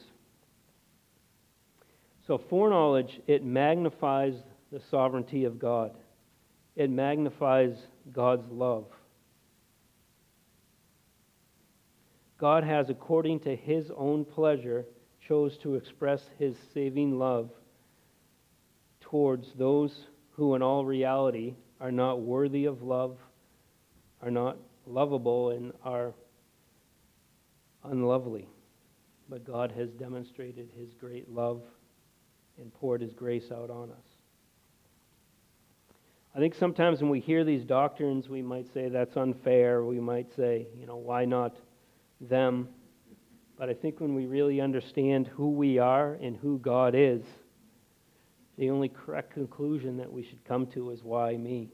So, 2.27 2.37
foreknowledge, 2.37 3.19
it 3.27 3.43
magnifies 3.43 4.33
the 4.71 4.81
sovereignty 4.89 5.45
of 5.45 5.59
God, 5.59 5.91
it 6.75 6.89
magnifies 6.89 7.75
God's 8.11 8.49
love. 8.49 8.85
God 12.37 12.63
has, 12.63 12.89
according 12.89 13.39
to 13.41 13.55
his 13.55 13.91
own 13.95 14.25
pleasure, 14.25 14.85
chose 15.25 15.57
to 15.59 15.75
express 15.75 16.29
his 16.37 16.55
saving 16.73 17.17
love 17.17 17.49
towards 18.99 19.53
those 19.53 20.07
who, 20.31 20.55
in 20.55 20.61
all 20.61 20.85
reality, 20.85 21.55
are 21.79 21.91
not 21.91 22.21
worthy 22.21 22.65
of 22.65 22.81
love, 22.81 23.17
are 24.21 24.31
not 24.31 24.57
lovable, 24.85 25.51
and 25.51 25.71
are 25.83 26.13
unlovely. 27.83 28.47
But 29.29 29.43
God 29.43 29.71
has 29.71 29.89
demonstrated 29.91 30.69
his 30.77 30.93
great 30.93 31.29
love 31.29 31.61
and 32.59 32.73
poured 32.73 33.01
his 33.01 33.13
grace 33.13 33.51
out 33.51 33.69
on 33.69 33.91
us. 33.91 34.05
I 36.35 36.39
think 36.39 36.53
sometimes 36.53 37.01
when 37.01 37.09
we 37.09 37.21
hear 37.21 37.43
these 37.43 37.63
doctrines, 37.63 38.27
we 38.27 38.41
might 38.41 38.71
say 38.73 38.89
that's 38.89 39.15
unfair. 39.15 39.83
We 39.85 39.99
might 39.99 40.35
say, 40.35 40.67
you 40.77 40.85
know, 40.85 40.97
why 40.97 41.23
not 41.25 41.55
them. 42.19 42.67
But 43.57 43.69
I 43.69 43.73
think 43.73 44.01
when 44.01 44.15
we 44.15 44.25
really 44.25 44.59
understand 44.59 45.27
who 45.27 45.51
we 45.51 45.79
are 45.79 46.15
and 46.15 46.35
who 46.35 46.59
God 46.59 46.93
is, 46.93 47.23
the 48.57 48.69
only 48.69 48.89
correct 48.89 49.33
conclusion 49.33 49.97
that 49.97 50.11
we 50.11 50.23
should 50.23 50.43
come 50.43 50.67
to 50.67 50.91
is 50.91 51.03
why 51.03 51.37
me? 51.37 51.69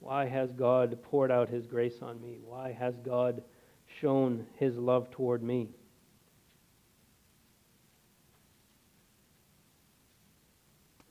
Why 0.00 0.26
has 0.26 0.50
God 0.50 0.98
poured 1.04 1.30
out 1.30 1.48
his 1.48 1.66
grace 1.66 2.02
on 2.02 2.20
me? 2.20 2.38
Why 2.44 2.72
has 2.72 2.94
God 3.04 3.42
shown 4.00 4.46
his 4.56 4.76
love 4.76 5.10
toward 5.12 5.44
me? 5.44 5.68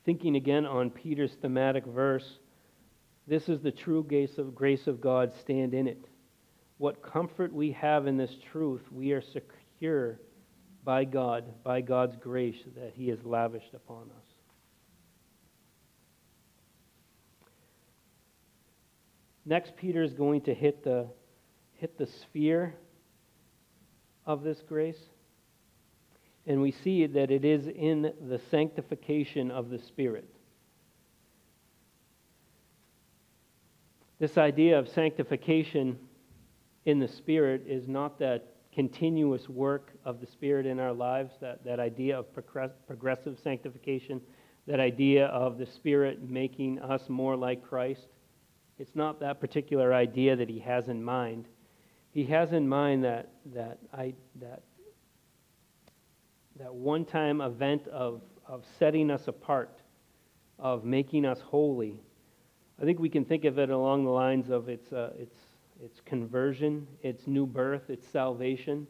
Thinking 0.05 0.35
again 0.35 0.65
on 0.65 0.89
Peter's 0.89 1.33
thematic 1.41 1.85
verse, 1.85 2.39
this 3.27 3.49
is 3.49 3.61
the 3.61 3.71
true 3.71 4.03
grace 4.03 4.37
of, 4.37 4.55
grace 4.55 4.87
of 4.87 4.99
God, 4.99 5.31
stand 5.41 5.73
in 5.73 5.87
it 5.87 6.03
what 6.81 7.03
comfort 7.03 7.53
we 7.53 7.71
have 7.73 8.07
in 8.07 8.17
this 8.17 8.35
truth, 8.51 8.81
we 8.91 9.11
are 9.11 9.21
secure 9.21 10.19
by 10.83 11.03
God, 11.03 11.43
by 11.63 11.79
God's 11.79 12.15
grace 12.15 12.57
that 12.75 12.93
He 12.95 13.07
has 13.09 13.23
lavished 13.23 13.75
upon 13.75 14.09
us. 14.09 14.25
Next, 19.45 19.75
Peter 19.75 20.01
is 20.01 20.11
going 20.13 20.41
to 20.41 20.55
hit 20.55 20.83
the, 20.83 21.05
hit 21.73 21.99
the 21.99 22.07
sphere 22.07 22.73
of 24.25 24.41
this 24.41 24.63
grace. 24.67 25.10
And 26.47 26.61
we 26.61 26.71
see 26.71 27.05
that 27.05 27.31
it 27.31 27.45
is 27.45 27.67
in 27.67 28.13
the 28.27 28.39
sanctification 28.49 29.51
of 29.51 29.69
the 29.69 29.79
Spirit. 29.79 30.27
This 34.19 34.37
idea 34.37 34.77
of 34.77 34.87
sanctification 34.89 35.97
in 36.85 36.99
the 36.99 37.07
Spirit 37.07 37.63
is 37.67 37.87
not 37.87 38.19
that 38.19 38.47
continuous 38.73 39.49
work 39.49 39.91
of 40.05 40.19
the 40.21 40.27
Spirit 40.27 40.65
in 40.65 40.79
our 40.79 40.93
lives, 40.93 41.33
that, 41.41 41.63
that 41.65 41.79
idea 41.79 42.19
of 42.19 42.25
progressive 42.87 43.37
sanctification, 43.43 44.21
that 44.67 44.79
idea 44.79 45.25
of 45.27 45.57
the 45.57 45.65
Spirit 45.65 46.29
making 46.29 46.79
us 46.79 47.09
more 47.09 47.35
like 47.35 47.63
Christ. 47.63 48.07
It's 48.79 48.95
not 48.95 49.19
that 49.19 49.39
particular 49.39 49.93
idea 49.93 50.35
that 50.35 50.49
he 50.49 50.59
has 50.59 50.87
in 50.87 51.03
mind. 51.03 51.47
He 52.11 52.25
has 52.25 52.51
in 52.51 52.67
mind 52.67 53.03
that, 53.03 53.29
that, 53.53 53.79
I, 53.93 54.13
that, 54.39 54.63
that 56.59 56.73
one 56.73 57.05
time 57.05 57.41
event 57.41 57.87
of, 57.87 58.21
of 58.45 58.65
setting 58.77 59.09
us 59.09 59.27
apart, 59.27 59.81
of 60.59 60.85
making 60.85 61.25
us 61.25 61.39
holy. 61.39 61.99
I 62.81 62.85
think 62.85 62.99
we 62.99 63.09
can 63.09 63.25
think 63.25 63.45
of 63.45 63.59
it 63.59 63.69
along 63.69 64.05
the 64.05 64.11
lines 64.11 64.49
of 64.49 64.69
it's, 64.69 64.91
uh, 64.91 65.11
it's 65.17 65.37
it's 65.83 65.99
conversion, 66.01 66.85
it's 67.01 67.25
new 67.25 67.47
birth, 67.47 67.89
it's 67.89 68.07
salvation. 68.07 68.85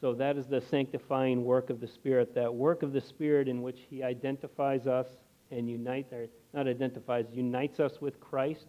So 0.00 0.14
that 0.14 0.36
is 0.36 0.46
the 0.46 0.60
sanctifying 0.60 1.44
work 1.44 1.68
of 1.68 1.80
the 1.80 1.86
Spirit, 1.86 2.34
that 2.34 2.52
work 2.52 2.84
of 2.84 2.92
the 2.92 3.00
Spirit 3.00 3.48
in 3.48 3.60
which 3.60 3.80
He 3.90 4.04
identifies 4.04 4.86
us 4.86 5.08
and 5.50 5.68
unites, 5.68 6.12
or 6.12 6.28
not 6.54 6.68
identifies, 6.68 7.26
unites 7.32 7.80
us 7.80 8.00
with 8.00 8.20
Christ, 8.20 8.66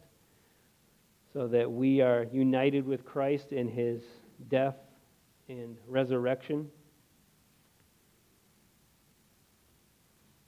so 1.31 1.47
that 1.47 1.71
we 1.71 2.01
are 2.01 2.25
united 2.31 2.85
with 2.85 3.05
Christ 3.05 3.51
in 3.51 3.67
His 3.67 4.01
death 4.49 4.77
and 5.47 5.77
resurrection. 5.87 6.69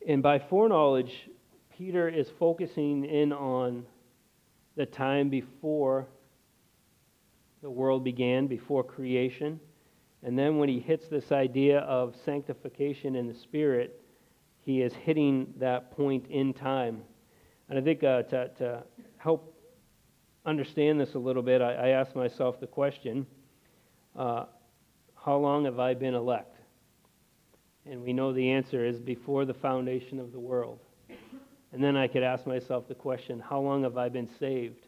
And 0.08 0.22
by 0.22 0.38
foreknowledge, 0.38 1.30
Peter 1.76 2.08
is 2.08 2.30
focusing 2.40 3.06
in 3.06 3.34
on 3.34 3.86
the 4.76 4.86
time 4.86 5.30
before 5.30 6.08
the 7.64 7.70
world 7.70 8.04
began, 8.04 8.46
before 8.46 8.84
creation. 8.84 9.60
And 10.22 10.38
then 10.38 10.58
when 10.58 10.70
he 10.70 10.80
hits 10.80 11.08
this 11.08 11.32
idea 11.32 11.80
of 11.80 12.16
sanctification 12.24 13.16
in 13.16 13.28
the 13.28 13.34
Spirit, 13.34 14.00
he 14.60 14.82
is 14.82 14.94
hitting 14.94 15.54
that 15.58 15.92
point 15.96 16.28
in 16.30 16.54
time. 16.54 17.02
And 17.70 17.80
I 17.80 17.82
think 17.82 18.04
uh, 18.04 18.24
to, 18.24 18.50
to 18.58 18.84
help 19.18 19.56
understand 20.46 21.00
this 21.00 21.16
a 21.16 21.20
little 21.20 21.42
bit, 21.42 21.62
I, 21.62 21.74
I 21.74 21.88
asked 21.90 22.16
myself 22.16 22.60
the 22.60 22.68
question 22.68 23.26
uh, 24.16 24.46
how 25.16 25.38
long 25.38 25.66
have 25.66 25.80
I 25.80 25.96
been 25.96 26.14
elect? 26.14 26.55
And 27.90 28.02
we 28.02 28.14
know 28.14 28.34
the 28.34 28.52
answer 28.52 28.86
is 28.86 29.00
before 29.00 29.46
the 29.46 29.54
foundation 29.54 30.20
of 30.20 30.32
the 30.32 30.40
world. 30.40 30.80
And 31.72 31.84
then 31.84 31.98
I 31.98 32.08
could 32.08 32.24
ask 32.24 32.48
myself 32.48 32.88
the 32.88 32.96
question 32.96 33.40
how 33.40 33.60
long 33.60 33.84
have 33.84 33.98
I 33.98 34.10
been 34.10 34.30
saved? 34.40 34.86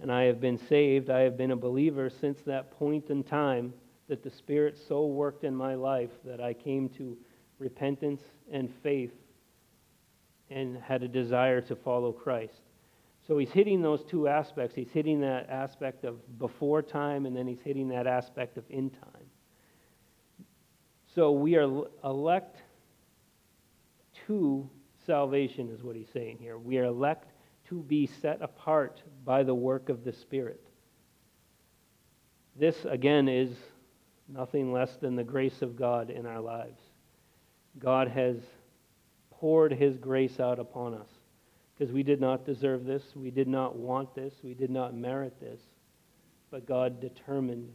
and 0.00 0.12
I 0.12 0.24
have 0.24 0.40
been 0.40 0.58
saved. 0.58 1.10
I 1.10 1.20
have 1.20 1.36
been 1.36 1.52
a 1.52 1.56
believer 1.56 2.10
since 2.10 2.40
that 2.42 2.70
point 2.78 3.10
in 3.10 3.22
time 3.22 3.72
that 4.08 4.22
the 4.22 4.30
Spirit 4.30 4.78
so 4.88 5.06
worked 5.06 5.44
in 5.44 5.54
my 5.54 5.74
life 5.74 6.10
that 6.24 6.40
I 6.40 6.52
came 6.52 6.88
to 6.90 7.16
repentance 7.58 8.22
and 8.52 8.72
faith 8.82 9.12
and 10.50 10.76
had 10.76 11.02
a 11.02 11.08
desire 11.08 11.60
to 11.62 11.74
follow 11.74 12.12
Christ. 12.12 12.60
So 13.26 13.38
he's 13.38 13.50
hitting 13.50 13.82
those 13.82 14.04
two 14.04 14.28
aspects. 14.28 14.76
He's 14.76 14.90
hitting 14.92 15.20
that 15.22 15.50
aspect 15.50 16.04
of 16.04 16.38
before 16.38 16.82
time, 16.82 17.26
and 17.26 17.36
then 17.36 17.48
he's 17.48 17.60
hitting 17.64 17.88
that 17.88 18.06
aspect 18.06 18.56
of 18.56 18.64
in 18.70 18.90
time. 18.90 19.15
So 21.16 21.32
we 21.32 21.56
are 21.56 21.84
elect 22.04 22.58
to 24.26 24.68
salvation, 25.06 25.70
is 25.70 25.82
what 25.82 25.96
he's 25.96 26.10
saying 26.12 26.36
here. 26.38 26.58
We 26.58 26.76
are 26.76 26.84
elect 26.84 27.32
to 27.68 27.82
be 27.84 28.06
set 28.06 28.42
apart 28.42 29.00
by 29.24 29.42
the 29.42 29.54
work 29.54 29.88
of 29.88 30.04
the 30.04 30.12
Spirit. 30.12 30.60
This, 32.54 32.84
again, 32.84 33.30
is 33.30 33.48
nothing 34.28 34.74
less 34.74 34.96
than 34.96 35.16
the 35.16 35.24
grace 35.24 35.62
of 35.62 35.74
God 35.74 36.10
in 36.10 36.26
our 36.26 36.40
lives. 36.40 36.82
God 37.78 38.08
has 38.08 38.36
poured 39.30 39.72
His 39.72 39.96
grace 39.96 40.38
out 40.38 40.58
upon 40.58 40.92
us 40.92 41.08
because 41.78 41.94
we 41.94 42.02
did 42.02 42.20
not 42.20 42.44
deserve 42.44 42.84
this, 42.84 43.16
we 43.16 43.30
did 43.30 43.48
not 43.48 43.74
want 43.74 44.14
this, 44.14 44.34
we 44.42 44.52
did 44.52 44.70
not 44.70 44.94
merit 44.94 45.40
this, 45.40 45.62
but 46.50 46.66
God 46.66 47.00
determined 47.00 47.72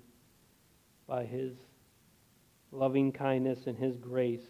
by 1.07 1.25
His 1.25 1.53
loving 2.71 3.11
kindness 3.11 3.67
and 3.67 3.77
His 3.77 3.97
grace 3.97 4.43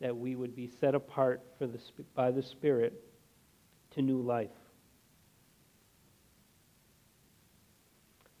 that 0.00 0.16
we 0.16 0.34
would 0.34 0.56
be 0.56 0.66
set 0.80 0.94
apart 0.94 1.42
for 1.58 1.66
the, 1.66 1.78
by 2.14 2.30
the 2.30 2.42
Spirit 2.42 2.92
to 3.92 4.02
new 4.02 4.20
life. 4.20 4.50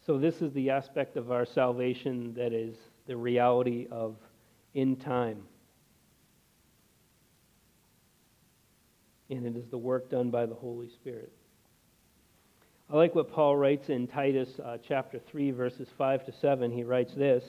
So, 0.04 0.18
this 0.18 0.42
is 0.42 0.52
the 0.52 0.70
aspect 0.70 1.16
of 1.16 1.30
our 1.30 1.46
salvation 1.46 2.34
that 2.34 2.52
is 2.52 2.74
the 3.06 3.16
reality 3.16 3.86
of 3.90 4.16
in 4.74 4.96
time. 4.96 5.42
And 9.30 9.46
it 9.46 9.56
is 9.56 9.68
the 9.68 9.78
work 9.78 10.10
done 10.10 10.30
by 10.30 10.46
the 10.46 10.54
Holy 10.54 10.88
Spirit. 10.88 11.32
I 12.90 12.96
like 12.96 13.14
what 13.14 13.32
Paul 13.32 13.56
writes 13.56 13.88
in 13.88 14.06
Titus 14.06 14.58
uh, 14.62 14.76
chapter 14.86 15.18
3, 15.18 15.52
verses 15.52 15.88
5 15.96 16.26
to 16.26 16.32
7. 16.32 16.70
He 16.70 16.82
writes 16.82 17.14
this 17.14 17.44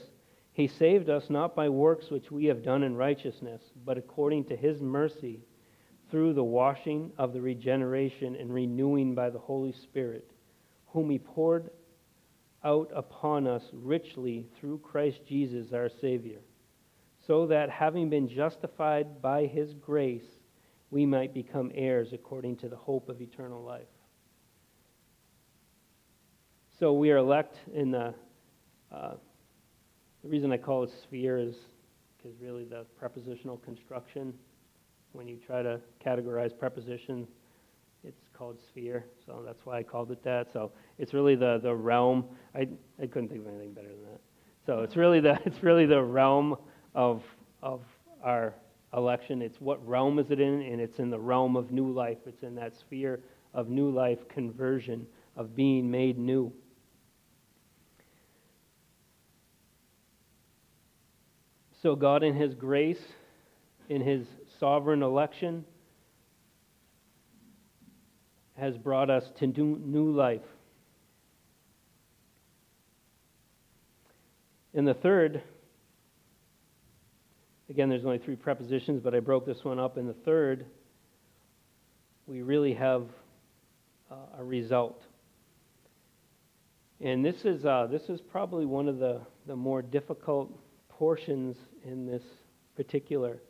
He 0.53 0.67
saved 0.67 1.09
us 1.09 1.29
not 1.29 1.55
by 1.55 1.67
works 1.69 2.09
which 2.09 2.31
we 2.31 2.45
have 2.45 2.63
done 2.63 2.83
in 2.83 2.95
righteousness, 2.95 3.61
but 3.83 3.97
according 3.97 4.45
to 4.45 4.55
his 4.55 4.81
mercy, 4.81 5.41
through 6.11 6.33
the 6.33 6.43
washing 6.43 7.11
of 7.17 7.33
the 7.33 7.41
regeneration 7.41 8.35
and 8.35 8.53
renewing 8.53 9.15
by 9.15 9.31
the 9.31 9.39
Holy 9.39 9.71
Spirit, 9.71 10.29
whom 10.87 11.09
he 11.09 11.17
poured 11.17 11.71
out 12.63 12.91
upon 12.93 13.47
us 13.47 13.63
richly 13.73 14.45
through 14.59 14.77
Christ 14.77 15.21
Jesus 15.27 15.73
our 15.73 15.89
Savior, 15.89 16.39
so 17.25 17.47
that 17.47 17.71
having 17.71 18.11
been 18.11 18.29
justified 18.29 19.23
by 19.23 19.47
his 19.47 19.73
grace, 19.73 20.37
we 20.91 21.03
might 21.03 21.33
become 21.33 21.71
heirs 21.73 22.13
according 22.13 22.57
to 22.57 22.69
the 22.69 22.75
hope 22.75 23.09
of 23.09 23.21
eternal 23.21 23.63
life. 23.63 23.87
So 26.79 26.93
we 26.93 27.09
are 27.09 27.17
elect 27.17 27.57
in 27.73 27.89
the, 27.89 28.13
uh, 28.91 29.15
the 30.23 30.29
reason 30.29 30.51
I 30.51 30.57
call 30.57 30.83
it 30.83 30.91
sphere 31.03 31.37
is 31.37 31.55
because 32.17 32.39
really 32.41 32.63
the 32.63 32.85
prepositional 32.97 33.57
construction, 33.57 34.33
when 35.11 35.27
you 35.27 35.37
try 35.45 35.61
to 35.61 35.79
categorize 36.05 36.57
preposition, 36.57 37.27
it's 38.05 38.29
called 38.33 38.57
sphere, 38.69 39.05
so 39.25 39.41
that's 39.45 39.65
why 39.65 39.77
I 39.77 39.83
called 39.83 40.11
it 40.11 40.23
that. 40.23 40.51
So 40.51 40.71
it's 40.97 41.13
really 41.13 41.35
the, 41.35 41.59
the 41.61 41.73
realm. 41.73 42.25
I, 42.55 42.67
I 43.01 43.07
couldn't 43.07 43.29
think 43.29 43.41
of 43.41 43.47
anything 43.47 43.73
better 43.73 43.89
than 43.89 44.03
that. 44.11 44.21
So 44.65 44.79
it's 44.79 44.95
really 44.95 45.19
the 45.19 45.39
it's 45.45 45.61
really 45.61 45.85
the 45.85 46.01
realm 46.01 46.55
of 46.95 47.21
of 47.61 47.81
our 48.23 48.55
election. 48.95 49.41
It's 49.41 49.59
what 49.59 49.85
realm 49.85 50.19
is 50.19 50.31
it 50.31 50.39
in? 50.39 50.61
And 50.61 50.79
it's 50.79 50.99
in 50.99 51.09
the 51.09 51.19
realm 51.19 51.55
of 51.55 51.71
new 51.71 51.91
life. 51.91 52.19
It's 52.25 52.43
in 52.43 52.55
that 52.55 52.73
sphere 52.75 53.19
of 53.53 53.69
new 53.69 53.89
life 53.89 54.27
conversion, 54.29 55.05
of 55.35 55.55
being 55.55 55.89
made 55.89 56.17
new. 56.17 56.51
So 61.83 61.97
God 61.97 62.23
in 62.23 62.33
his 62.33 62.53
grace, 62.53 63.01
in 63.89 63.99
his 63.99 64.25
sovereign 64.57 65.03
election, 65.03 65.65
has 68.57 68.77
brought 68.77 69.09
us 69.09 69.25
to 69.39 69.47
new 69.47 70.09
life. 70.11 70.39
In 74.73 74.85
the 74.85 74.93
third, 74.93 75.43
again, 77.69 77.89
there's 77.89 78.05
only 78.05 78.17
three 78.19 78.37
prepositions, 78.37 79.01
but 79.03 79.13
I 79.13 79.19
broke 79.19 79.45
this 79.45 79.65
one 79.65 79.77
up. 79.77 79.97
In 79.97 80.07
the 80.07 80.13
third, 80.13 80.65
we 82.27 82.43
really 82.43 82.75
have 82.75 83.07
uh, 84.09 84.15
a 84.39 84.43
result. 84.43 85.03
And 87.01 87.25
this 87.25 87.43
is, 87.43 87.65
uh, 87.65 87.89
this 87.91 88.03
is 88.03 88.21
probably 88.21 88.65
one 88.65 88.87
of 88.87 88.99
the, 88.99 89.19
the 89.47 89.55
more 89.57 89.81
difficult 89.81 90.57
portions 90.87 91.57
in 91.85 92.05
this 92.05 92.23
particular 92.75 93.41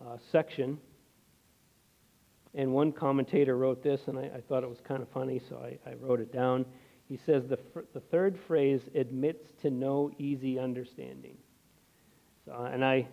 uh, 0.00 0.16
section. 0.30 0.78
And 2.54 2.72
one 2.72 2.92
commentator 2.92 3.56
wrote 3.56 3.82
this, 3.82 4.02
and 4.08 4.18
I, 4.18 4.30
I 4.36 4.40
thought 4.46 4.62
it 4.62 4.68
was 4.68 4.80
kind 4.86 5.02
of 5.02 5.08
funny, 5.08 5.40
so 5.48 5.56
I, 5.56 5.78
I 5.88 5.94
wrote 5.94 6.20
it 6.20 6.32
down. 6.32 6.66
He 7.08 7.16
says 7.16 7.44
the, 7.48 7.58
the 7.94 8.00
third 8.00 8.38
phrase 8.46 8.82
admits 8.94 9.52
to 9.62 9.70
no 9.70 10.10
easy 10.18 10.58
understanding. 10.58 11.36
So, 12.44 12.52
and 12.52 12.84
I, 12.84 13.06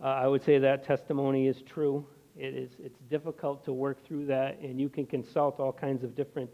uh, 0.00 0.06
I 0.06 0.26
would 0.26 0.44
say 0.44 0.58
that 0.58 0.84
testimony 0.84 1.48
is 1.48 1.62
true. 1.62 2.06
It 2.36 2.54
is, 2.54 2.70
it's 2.78 3.00
difficult 3.10 3.64
to 3.64 3.72
work 3.72 4.06
through 4.06 4.26
that, 4.26 4.60
and 4.60 4.80
you 4.80 4.88
can 4.88 5.06
consult 5.06 5.58
all 5.58 5.72
kinds 5.72 6.04
of 6.04 6.14
different 6.14 6.50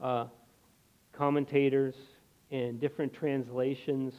uh, 0.00 0.26
commentators 1.12 1.94
and 2.50 2.78
different 2.78 3.14
translations, 3.14 4.12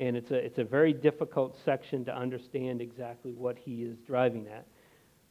and 0.00 0.16
it's 0.16 0.30
a, 0.30 0.34
it's 0.34 0.58
a 0.58 0.64
very 0.64 0.94
difficult 0.94 1.56
section 1.64 2.04
to 2.06 2.16
understand 2.16 2.80
exactly 2.80 3.32
what 3.32 3.58
he 3.58 3.82
is 3.82 3.98
driving 4.06 4.48
at. 4.48 4.66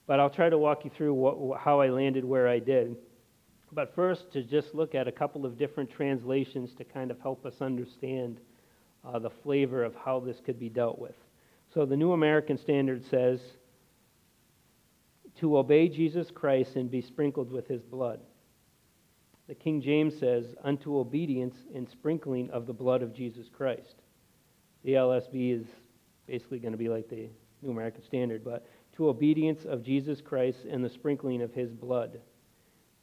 But 0.06 0.20
I'll 0.20 0.30
try 0.30 0.50
to 0.50 0.58
walk 0.58 0.86
you 0.86 0.92
through 0.96 1.16
what, 1.16 1.60
how 1.60 1.82
I 1.82 1.90
landed 1.90 2.24
where 2.24 2.48
I 2.48 2.60
did. 2.60 2.96
But 3.72 3.94
first, 3.96 4.32
to 4.34 4.44
just 4.44 4.74
look 4.76 4.94
at 4.94 5.08
a 5.08 5.12
couple 5.12 5.46
of 5.46 5.58
different 5.58 5.90
translations 5.90 6.74
to 6.76 6.84
kind 6.84 7.10
of 7.10 7.20
help 7.20 7.46
us 7.46 7.56
understand 7.62 8.40
uh, 9.04 9.18
the 9.18 9.30
flavor 9.30 9.84
of 9.84 9.96
how 9.96 10.20
this 10.20 10.38
could 10.46 10.60
be 10.60 10.70
dealt 10.70 11.00
with. 11.00 11.16
So 11.74 11.86
the 11.86 11.98
New 11.98 12.14
American 12.14 12.58
Standard 12.58 13.04
says, 13.10 13.40
to 15.40 15.58
obey 15.58 15.88
Jesus 15.88 16.30
Christ 16.32 16.76
and 16.76 16.92
be 16.92 17.02
sprinkled 17.02 17.52
with 17.52 17.68
his 17.68 17.82
blood. 17.82 18.20
The 19.48 19.56
King 19.56 19.82
James 19.82 20.18
says, 20.20 20.46
unto 20.64 20.98
obedience 20.98 21.56
and 21.74 21.88
sprinkling 21.90 22.50
of 22.52 22.68
the 22.68 22.74
blood 22.74 23.02
of 23.02 23.16
Jesus 23.16 23.48
Christ. 23.52 23.96
The 24.84 24.94
LSB 24.94 25.60
is 25.60 25.66
basically 26.28 26.60
going 26.60 26.72
to 26.72 26.78
be 26.78 26.90
like 26.90 27.10
the 27.10 27.30
New 27.62 27.72
American 27.72 28.04
Standard, 28.04 28.44
but 28.44 28.66
to 28.96 29.10
obedience 29.10 29.66
of 29.66 29.84
Jesus 29.84 30.22
Christ 30.22 30.60
and 30.70 30.84
the 30.84 30.90
sprinkling 30.90 31.42
of 31.42 31.54
his 31.54 31.72
blood. 31.72 32.20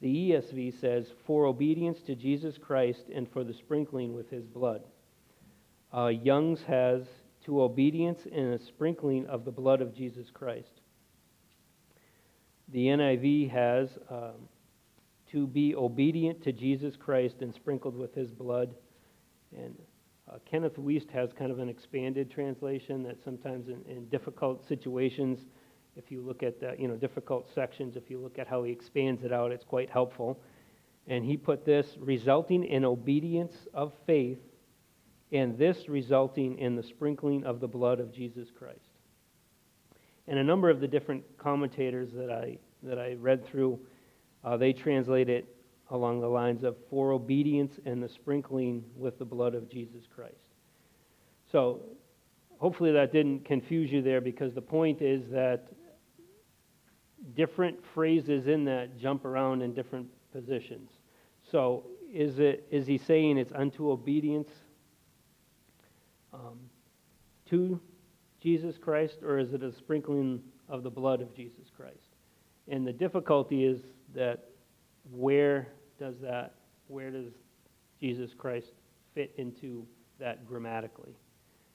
The 0.01 0.31
ESV 0.31 0.81
says, 0.81 1.07
for 1.27 1.47
obedience 1.47 2.03
to 2.03 2.15
Jesus 2.15 2.59
Christ 2.59 3.05
and 3.15 3.29
for 3.31 3.45
the 3.45 3.55
sprinkling 3.55 4.15
with 4.15 4.31
his 4.31 4.45
blood. 4.45 4.83
Uh, 5.95 6.09
Young's 6.09 6.63
has, 6.63 7.03
to 7.45 7.63
obedience 7.63 8.27
and 8.31 8.55
a 8.55 8.59
sprinkling 8.59 9.27
of 9.27 9.45
the 9.45 9.53
blood 9.53 9.81
of 9.81 9.95
Jesus 9.95 10.31
Christ. 10.31 10.81
The 12.69 12.87
NIV 12.87 13.51
has, 13.51 13.89
um, 14.11 14.49
to 15.33 15.47
be 15.47 15.75
obedient 15.75 16.43
to 16.43 16.53
Jesus 16.53 16.97
Christ 16.97 17.37
and 17.41 17.55
sprinkled 17.55 17.97
with 17.97 18.15
his 18.15 18.31
blood. 18.31 18.75
And 19.57 19.77
uh, 20.29 20.39
Kenneth 20.45 20.77
Wuest 20.77 21.11
has 21.11 21.33
kind 21.33 21.53
of 21.53 21.59
an 21.61 21.69
expanded 21.69 22.31
translation 22.31 23.03
that 23.05 23.23
sometimes 23.23 23.69
in, 23.69 23.83
in 23.89 24.07
difficult 24.09 24.67
situations, 24.67 25.47
if 25.97 26.11
you 26.11 26.21
look 26.21 26.43
at 26.43 26.61
the, 26.61 26.75
you 26.79 26.89
know, 26.89 26.97
difficult 26.97 27.49
sections, 27.55 27.97
if 27.97 28.11
you 28.11 28.19
look 28.19 28.39
at 28.39 28.47
how 28.47 28.65
he 28.65 28.73
expands 28.73 29.23
it 29.23 29.33
out, 29.33 29.53
it's 29.53 29.65
quite 29.65 29.89
helpful. 29.89 30.41
And 31.07 31.25
he 31.25 31.37
put 31.37 31.65
this 31.65 31.97
resulting 32.01 32.65
in 32.65 32.85
obedience 32.85 33.55
of 33.73 33.93
faith, 34.07 34.39
and 35.33 35.57
this 35.57 35.89
resulting 35.89 36.59
in 36.59 36.75
the 36.75 36.83
sprinkling 36.83 37.45
of 37.45 37.61
the 37.61 37.69
blood 37.69 38.01
of 38.01 38.13
Jesus 38.13 38.49
Christ. 38.57 38.81
And 40.29 40.39
a 40.39 40.45
number 40.45 40.71
of 40.71 40.81
the 40.81 40.89
different 40.89 41.25
commentators 41.39 42.11
that 42.15 42.31
I, 42.31 42.59
that 42.83 42.99
I 42.99 43.15
read 43.15 43.47
through, 43.47 43.79
uh, 44.45 44.57
they 44.57 44.73
translate 44.73 45.29
it 45.29 45.56
along 45.91 46.21
the 46.21 46.29
lines 46.29 46.65
of 46.65 46.77
for 46.91 47.13
obedience 47.13 47.79
and 47.85 48.03
the 48.03 48.09
sprinkling 48.09 48.85
with 48.97 49.19
the 49.19 49.25
blood 49.25 49.55
of 49.55 49.69
Jesus 49.71 50.05
Christ. 50.15 50.35
So 51.51 51.81
hopefully 52.59 52.93
that 52.93 53.13
didn't 53.13 53.45
confuse 53.45 53.93
you 53.93 54.03
there 54.03 54.21
because 54.21 54.55
the 54.55 54.63
point 54.63 55.01
is 55.01 55.29
that 55.31 55.69
different 57.35 57.79
phrases 57.95 58.47
in 58.47 58.65
that 58.65 58.99
jump 58.99 59.25
around 59.25 59.63
in 59.63 59.75
different 59.75 60.09
positions. 60.33 60.91
So 61.51 61.85
is 62.13 62.39
it 62.39 62.67
is 62.71 62.87
he 62.87 62.99
saying 62.99 63.39
it's 63.39 63.53
unto 63.53 63.91
obedience 63.91 64.51
um, 66.33 66.59
to 67.51 67.81
Jesus 68.41 68.77
Christ, 68.79 69.19
or 69.23 69.39
is 69.39 69.53
it 69.53 69.63
a 69.63 69.73
sprinkling 69.73 70.43
of 70.69 70.83
the 70.83 70.91
blood 70.91 71.21
of 71.21 71.35
Jesus 71.35 71.71
Christ? 71.77 72.15
And 72.69 72.87
the 72.87 72.93
difficulty 72.93 73.65
is 73.65 73.81
that 74.15 74.51
where 75.11 75.69
does 75.99 76.17
that 76.21 76.55
where 76.89 77.11
does 77.11 77.33
Jesus 78.01 78.31
Christ 78.37 78.73
fit 79.15 79.33
into 79.37 79.87
that 80.19 80.47
grammatically? 80.47 81.17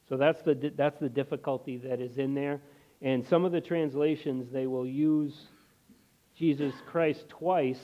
So 0.08 0.18
that's 0.18 0.42
the 0.42 0.72
that's 0.76 1.00
the 1.00 1.10
difficulty 1.10 1.78
that 1.78 2.00
is 2.00 2.18
in 2.18 2.34
there. 2.34 2.62
And 3.02 3.26
some 3.26 3.46
of 3.46 3.52
the 3.52 3.62
translations, 3.62 4.52
they 4.52 4.68
will 4.68 4.86
use 4.86 5.34
Jesus 6.38 6.74
Christ 6.86 7.28
twice 7.30 7.82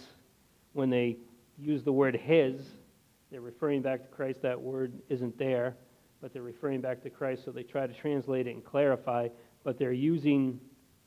when 0.74 0.90
they 0.90 1.18
use 1.58 1.84
the 1.84 1.92
word 1.92 2.16
his. 2.16 2.62
They're 3.32 3.42
referring 3.42 3.82
back 3.82 4.02
to 4.04 4.08
Christ. 4.08 4.42
That 4.44 4.60
word 4.60 4.94
isn't 5.10 5.38
there, 5.38 5.76
but 6.22 6.34
they're 6.34 6.44
referring 6.44 6.82
back 6.82 7.02
to 7.04 7.10
Christ, 7.10 7.46
so 7.46 7.52
they 7.52 7.64
try 7.64 7.88
to 7.88 7.94
translate 7.94 8.48
it 8.48 8.52
and 8.52 8.64
clarify, 8.64 9.28
but 9.64 9.78
they're 9.78 9.92
using, 9.92 10.60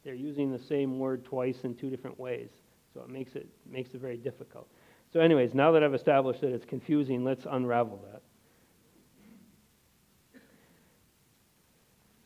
they're 0.05 0.15
using 0.15 0.53
the 0.53 0.59
same 0.59 0.99
word 0.99 1.25
twice 1.25 1.59
in 1.63 1.75
two 1.75 1.89
different 1.89 2.19
ways. 2.19 2.51
So 2.93 3.01
it 3.01 3.09
makes 3.09 3.37
it, 3.37 3.49
makes 3.69 3.95
it 3.95 4.01
very 4.01 4.17
difficult. 4.17 4.69
So, 5.13 5.21
anyways, 5.21 5.55
now 5.55 5.73
that 5.73 5.83
I've 5.83 5.95
established 5.95 6.41
that 6.43 6.53
it's 6.53 6.65
confusing, 6.65 7.25
let's 7.25 7.45
unravel 7.51 8.01
that. 8.13 8.23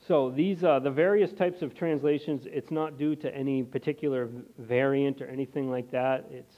So 0.06 0.30
these 0.30 0.62
uh, 0.62 0.80
the 0.80 0.90
various 0.90 1.32
types 1.32 1.62
of 1.62 1.74
translations. 1.74 2.42
It's 2.44 2.70
not 2.70 2.98
due 2.98 3.16
to 3.16 3.34
any 3.34 3.62
particular 3.62 4.28
variant 4.58 5.22
or 5.22 5.26
anything 5.28 5.70
like 5.70 5.90
that. 5.92 6.26
It's 6.30 6.54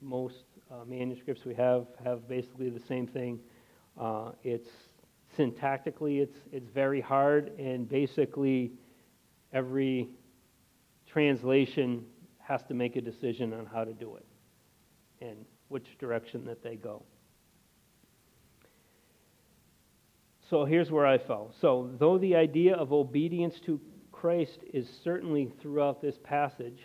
most 0.00 0.44
uh, 0.70 0.84
manuscripts 0.86 1.44
we 1.44 1.54
have 1.56 1.86
have 2.02 2.26
basically 2.26 2.70
the 2.70 2.80
same 2.80 3.06
thing. 3.06 3.38
Uh, 4.00 4.30
it's 4.42 4.70
syntactically 5.36 6.22
it's 6.22 6.38
it's 6.52 6.70
very 6.70 7.02
hard, 7.02 7.52
and 7.58 7.86
basically 7.86 8.72
every 9.52 10.08
translation 11.06 12.02
has 12.38 12.62
to 12.62 12.72
make 12.72 12.96
a 12.96 13.02
decision 13.02 13.52
on 13.52 13.66
how 13.66 13.84
to 13.84 13.92
do 13.92 14.16
it 14.16 14.24
and 15.20 15.44
which 15.68 15.98
direction 15.98 16.44
that 16.44 16.62
they 16.62 16.76
go. 16.76 17.02
So 20.48 20.64
here's 20.64 20.90
where 20.92 21.06
I 21.06 21.18
fell. 21.18 21.52
So, 21.60 21.90
though 21.98 22.18
the 22.18 22.36
idea 22.36 22.76
of 22.76 22.92
obedience 22.92 23.58
to 23.66 23.80
Christ 24.12 24.60
is 24.72 24.88
certainly 25.02 25.52
throughout 25.60 26.00
this 26.00 26.18
passage, 26.22 26.82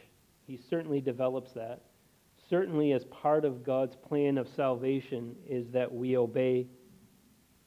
he 0.48 0.60
certainly 0.70 1.02
develops 1.02 1.54
that. 1.54 1.82
certainly 2.50 2.92
as 2.92 3.06
part 3.06 3.46
of 3.46 3.64
God's 3.64 3.96
plan 3.96 4.38
of 4.38 4.46
salvation 4.50 5.36
is 5.48 5.70
that 5.70 5.94
we 5.94 6.18
obey 6.18 6.68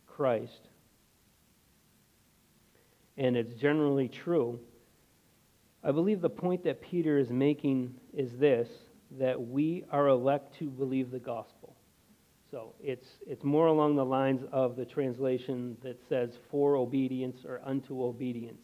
Christ. 0.06 0.68
And 3.16 3.34
it's 3.34 3.54
generally 3.54 4.08
true. 4.08 4.60
I 5.82 5.90
believe 5.90 6.20
the 6.20 6.28
point 6.28 6.64
that 6.64 6.82
Peter 6.82 7.18
is 7.18 7.30
making 7.30 7.94
is 8.12 8.36
this 8.36 8.68
that 9.18 9.40
we 9.40 9.84
are 9.90 10.08
elect 10.08 10.58
to 10.58 10.64
believe 10.64 11.10
the 11.10 11.18
gospel. 11.18 11.76
So 12.50 12.74
it's, 12.80 13.06
it's 13.26 13.42
more 13.42 13.66
along 13.66 13.96
the 13.96 14.04
lines 14.04 14.42
of 14.52 14.76
the 14.76 14.84
translation 14.84 15.76
that 15.82 15.98
says 16.08 16.30
for 16.50 16.76
obedience 16.76 17.38
or 17.44 17.60
unto 17.64 18.04
obedience, 18.04 18.62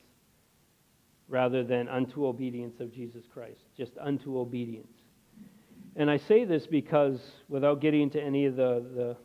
rather 1.28 1.64
than 1.64 1.88
unto 1.88 2.26
obedience 2.26 2.78
of 2.80 2.92
Jesus 2.94 3.24
Christ, 3.32 3.60
just 3.76 3.92
unto 4.00 4.38
obedience. 4.38 4.92
And 5.96 6.08
I 6.08 6.18
say 6.18 6.44
this 6.44 6.66
because, 6.66 7.20
without 7.48 7.80
getting 7.80 8.02
into 8.02 8.22
any 8.22 8.46
of 8.46 8.54
the, 8.54 8.84
the, 8.94 9.16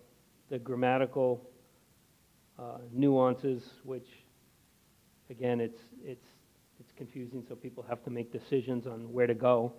the 0.49 0.57
grammatical 0.57 1.47
uh, 2.57 2.79
nuances, 2.91 3.63
which, 3.83 4.07
again, 5.29 5.59
it's, 5.61 5.79
it's, 6.03 6.25
it's 6.79 6.91
confusing, 6.97 7.43
so 7.47 7.55
people 7.55 7.85
have 7.87 8.03
to 8.03 8.09
make 8.09 8.31
decisions 8.31 8.87
on 8.87 9.13
where 9.13 9.27
to 9.27 9.35
go. 9.35 9.73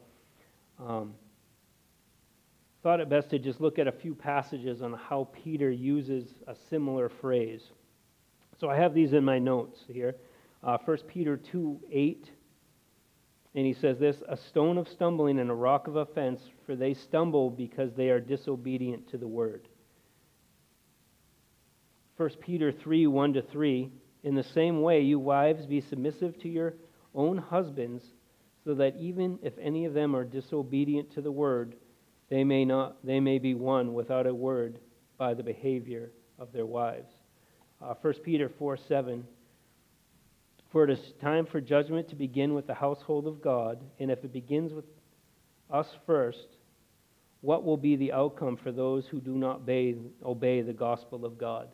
Um, 0.78 1.14
thought 2.86 3.00
it 3.00 3.08
best 3.08 3.30
to 3.30 3.38
just 3.40 3.60
look 3.60 3.80
at 3.80 3.88
a 3.88 3.92
few 3.92 4.14
passages 4.14 4.80
on 4.80 4.92
how 4.92 5.26
Peter 5.32 5.72
uses 5.72 6.36
a 6.46 6.54
similar 6.70 7.08
phrase. 7.08 7.72
So 8.60 8.70
I 8.70 8.76
have 8.76 8.94
these 8.94 9.12
in 9.12 9.24
my 9.24 9.40
notes 9.40 9.80
here. 9.88 10.14
Uh, 10.62 10.78
1 10.84 10.98
Peter 11.08 11.36
2 11.36 11.80
8 11.90 12.30
and 13.56 13.66
he 13.66 13.72
says 13.72 13.98
this 13.98 14.22
a 14.28 14.36
stone 14.36 14.78
of 14.78 14.86
stumbling 14.86 15.40
and 15.40 15.50
a 15.50 15.54
rock 15.54 15.88
of 15.88 15.96
offense, 15.96 16.40
for 16.64 16.76
they 16.76 16.94
stumble 16.94 17.50
because 17.50 17.92
they 17.94 18.08
are 18.08 18.20
disobedient 18.20 19.10
to 19.10 19.18
the 19.18 19.26
word. 19.26 19.66
1 22.18 22.30
Peter 22.40 22.70
3 22.70 23.08
1 23.08 23.32
to 23.32 23.42
3. 23.42 23.90
In 24.22 24.36
the 24.36 24.44
same 24.44 24.80
way, 24.80 25.00
you 25.00 25.18
wives, 25.18 25.66
be 25.66 25.80
submissive 25.80 26.38
to 26.38 26.48
your 26.48 26.74
own 27.16 27.36
husbands, 27.36 28.04
so 28.62 28.74
that 28.74 28.94
even 28.96 29.40
if 29.42 29.54
any 29.60 29.86
of 29.86 29.92
them 29.92 30.14
are 30.14 30.22
disobedient 30.22 31.12
to 31.14 31.20
the 31.20 31.32
word, 31.32 31.74
they 32.28 32.44
may, 32.44 32.64
not, 32.64 33.04
they 33.04 33.20
may 33.20 33.38
be 33.38 33.54
won 33.54 33.94
without 33.94 34.26
a 34.26 34.34
word 34.34 34.78
by 35.16 35.34
the 35.34 35.42
behavior 35.42 36.10
of 36.38 36.52
their 36.52 36.66
wives. 36.66 37.12
Uh, 37.82 37.94
1 38.00 38.14
Peter 38.24 38.50
4 38.58 38.76
7. 38.76 39.24
For 40.72 40.84
it 40.84 40.90
is 40.90 41.12
time 41.20 41.46
for 41.46 41.60
judgment 41.60 42.08
to 42.08 42.16
begin 42.16 42.52
with 42.52 42.66
the 42.66 42.74
household 42.74 43.26
of 43.26 43.40
God, 43.40 43.78
and 43.98 44.10
if 44.10 44.24
it 44.24 44.32
begins 44.32 44.72
with 44.72 44.84
us 45.70 45.86
first, 46.06 46.48
what 47.40 47.64
will 47.64 47.76
be 47.76 47.96
the 47.96 48.12
outcome 48.12 48.56
for 48.56 48.72
those 48.72 49.06
who 49.06 49.20
do 49.20 49.36
not 49.36 49.60
obey, 49.60 49.96
obey 50.24 50.62
the 50.62 50.72
gospel 50.72 51.24
of 51.24 51.38
God? 51.38 51.68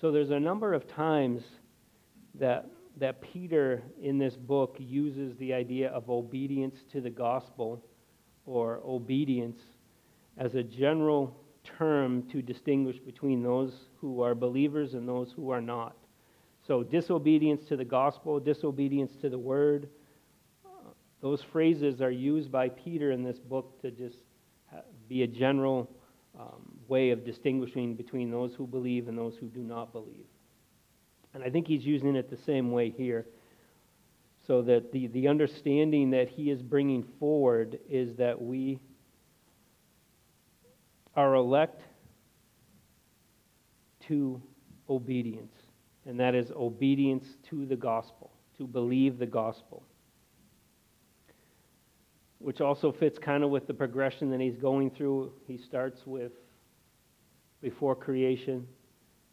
So 0.00 0.10
there's 0.10 0.30
a 0.30 0.40
number 0.40 0.74
of 0.74 0.88
times 0.88 1.42
that, 2.34 2.66
that 2.98 3.22
Peter 3.22 3.82
in 4.02 4.18
this 4.18 4.34
book 4.34 4.76
uses 4.78 5.36
the 5.38 5.54
idea 5.54 5.88
of 5.90 6.10
obedience 6.10 6.76
to 6.92 7.00
the 7.00 7.10
gospel 7.10 7.84
or 8.44 8.80
obedience 8.84 9.60
as 10.38 10.54
a 10.54 10.62
general 10.62 11.36
term 11.78 12.22
to 12.30 12.42
distinguish 12.42 12.98
between 12.98 13.42
those 13.42 13.72
who 14.00 14.22
are 14.22 14.34
believers 14.34 14.94
and 14.94 15.08
those 15.08 15.32
who 15.32 15.50
are 15.50 15.60
not. 15.60 15.96
So, 16.66 16.82
disobedience 16.82 17.64
to 17.66 17.76
the 17.76 17.84
gospel, 17.84 18.40
disobedience 18.40 19.14
to 19.20 19.28
the 19.28 19.38
word, 19.38 19.88
those 21.20 21.42
phrases 21.42 22.02
are 22.02 22.10
used 22.10 22.52
by 22.52 22.68
Peter 22.68 23.12
in 23.12 23.22
this 23.22 23.38
book 23.38 23.80
to 23.80 23.90
just 23.90 24.18
be 25.08 25.22
a 25.22 25.26
general 25.26 25.90
um, 26.38 26.78
way 26.88 27.10
of 27.10 27.24
distinguishing 27.24 27.94
between 27.94 28.30
those 28.30 28.54
who 28.54 28.66
believe 28.66 29.08
and 29.08 29.16
those 29.16 29.36
who 29.36 29.46
do 29.46 29.60
not 29.60 29.92
believe. 29.92 30.26
And 31.32 31.42
I 31.42 31.50
think 31.50 31.66
he's 31.66 31.84
using 31.84 32.16
it 32.16 32.30
the 32.30 32.36
same 32.36 32.70
way 32.70 32.90
here. 32.90 33.26
So 34.46 34.60
that 34.62 34.92
the, 34.92 35.06
the 35.06 35.26
understanding 35.28 36.10
that 36.10 36.28
he 36.28 36.50
is 36.50 36.60
bringing 36.60 37.02
forward 37.18 37.78
is 37.88 38.14
that 38.16 38.40
we 38.40 38.78
are 41.16 41.34
elect 41.34 41.82
to 44.08 44.42
obedience 44.88 45.54
and 46.06 46.20
that 46.20 46.34
is 46.34 46.50
obedience 46.50 47.24
to 47.48 47.64
the 47.66 47.76
gospel, 47.76 48.30
to 48.58 48.66
believe 48.66 49.18
the 49.18 49.26
gospel. 49.26 49.82
Which 52.38 52.60
also 52.60 52.92
fits 52.92 53.18
kind 53.18 53.42
of 53.42 53.50
with 53.50 53.66
the 53.66 53.74
progression 53.74 54.30
that 54.30 54.40
he's 54.40 54.56
going 54.56 54.90
through. 54.90 55.32
He 55.46 55.56
starts 55.56 56.06
with 56.06 56.32
before 57.62 57.96
creation, 57.96 58.66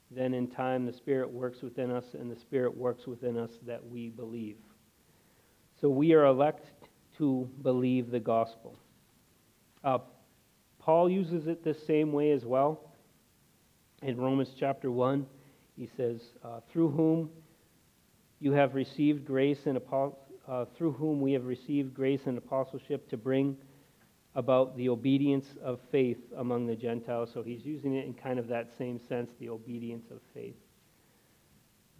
then 0.09 0.34
in 0.34 0.47
time 0.47 0.86
the 0.86 0.93
Spirit 0.93 1.29
works 1.29 1.61
within 1.61 1.91
us, 1.91 2.05
and 2.13 2.32
the 2.32 2.39
Spirit 2.39 2.75
works 2.75 3.05
within 3.05 3.38
us 3.38 3.51
that 3.67 3.86
we 3.86 4.09
believe. 4.09 4.57
So 5.82 5.89
we 5.89 6.13
are 6.13 6.25
elect 6.25 6.67
to 7.17 7.49
believe 7.61 8.11
the 8.11 8.19
gospel. 8.19 8.77
Uh, 9.84 9.97
Paul 10.82 11.09
uses 11.09 11.45
it 11.45 11.63
the 11.63 11.75
same 11.75 12.11
way 12.11 12.32
as 12.32 12.43
well 12.43 12.82
in 14.01 14.17
Romans 14.17 14.49
chapter 14.59 14.89
1. 14.89 15.27
He 15.77 15.88
says, 15.95 16.21
uh, 16.43 16.59
through 16.71 16.89
whom 16.89 17.29
you 18.39 18.51
have 18.53 18.73
received 18.73 19.23
grace 19.23 19.59
and 19.67 19.77
uh, 20.47 20.65
through 20.75 20.93
whom 20.93 21.21
we 21.21 21.34
have 21.34 21.45
received 21.45 21.93
grace 21.93 22.21
and 22.25 22.36
apostleship 22.36 23.07
to 23.09 23.17
bring 23.17 23.55
about 24.34 24.75
the 24.75 24.89
obedience 24.89 25.45
of 25.63 25.79
faith 25.91 26.17
among 26.38 26.65
the 26.65 26.75
Gentiles. 26.75 27.29
So 27.32 27.43
he's 27.43 27.63
using 27.63 27.95
it 27.95 28.05
in 28.05 28.15
kind 28.15 28.39
of 28.39 28.47
that 28.47 28.69
same 28.79 28.99
sense, 29.07 29.29
the 29.39 29.49
obedience 29.49 30.05
of 30.09 30.17
faith. 30.34 30.55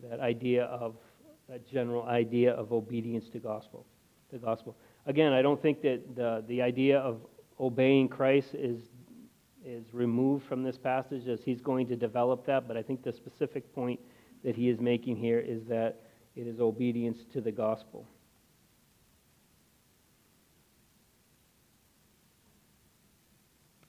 That 0.10 0.20
idea 0.20 0.64
of 0.66 0.96
that 1.48 1.70
general 1.70 2.04
idea 2.04 2.54
of 2.54 2.72
obedience 2.72 3.30
to 3.30 3.40
gospel, 3.40 3.86
the 4.32 4.40
gospel. 4.40 4.76
Again, 5.06 5.34
I 5.34 5.42
don't 5.42 5.62
think 5.62 5.82
that 5.82 6.16
the, 6.16 6.44
the 6.48 6.62
idea 6.62 6.98
of 6.98 7.18
obeying 7.62 8.10
Christ 8.10 8.50
is 8.54 8.82
is 9.64 9.94
removed 9.94 10.46
from 10.48 10.64
this 10.64 10.78
passage 10.78 11.28
as 11.28 11.40
he's 11.44 11.62
going 11.62 11.88
to 11.88 11.96
develop 11.96 12.46
that, 12.48 12.68
but 12.68 12.76
I 12.76 12.82
think 12.82 13.04
the 13.04 13.14
specific 13.14 13.74
point 13.76 14.00
that 14.44 14.56
he 14.56 14.70
is 14.70 14.80
making 14.80 15.18
here 15.18 15.40
is 15.40 15.64
that 15.66 16.02
it 16.36 16.48
is 16.48 16.60
obedience 16.60 17.20
to 17.34 17.42
the 17.42 17.52
gospel. 17.52 18.08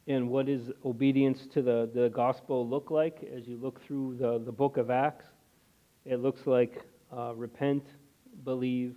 And 0.07 0.29
what 0.29 0.47
does 0.47 0.71
obedience 0.85 1.47
to 1.55 1.63
the, 1.63 1.89
the 1.95 2.11
gospel 2.11 2.69
look 2.69 2.91
like 2.91 3.27
as 3.35 3.47
you 3.47 3.57
look 3.57 3.81
through 3.87 4.17
the, 4.19 4.43
the 4.45 4.53
book 4.53 4.77
of 4.77 4.91
Acts? 4.91 5.25
It 6.05 6.17
looks 6.17 6.47
like 6.47 6.83
uh, 7.17 7.33
repent, 7.35 7.87
believe, 8.45 8.97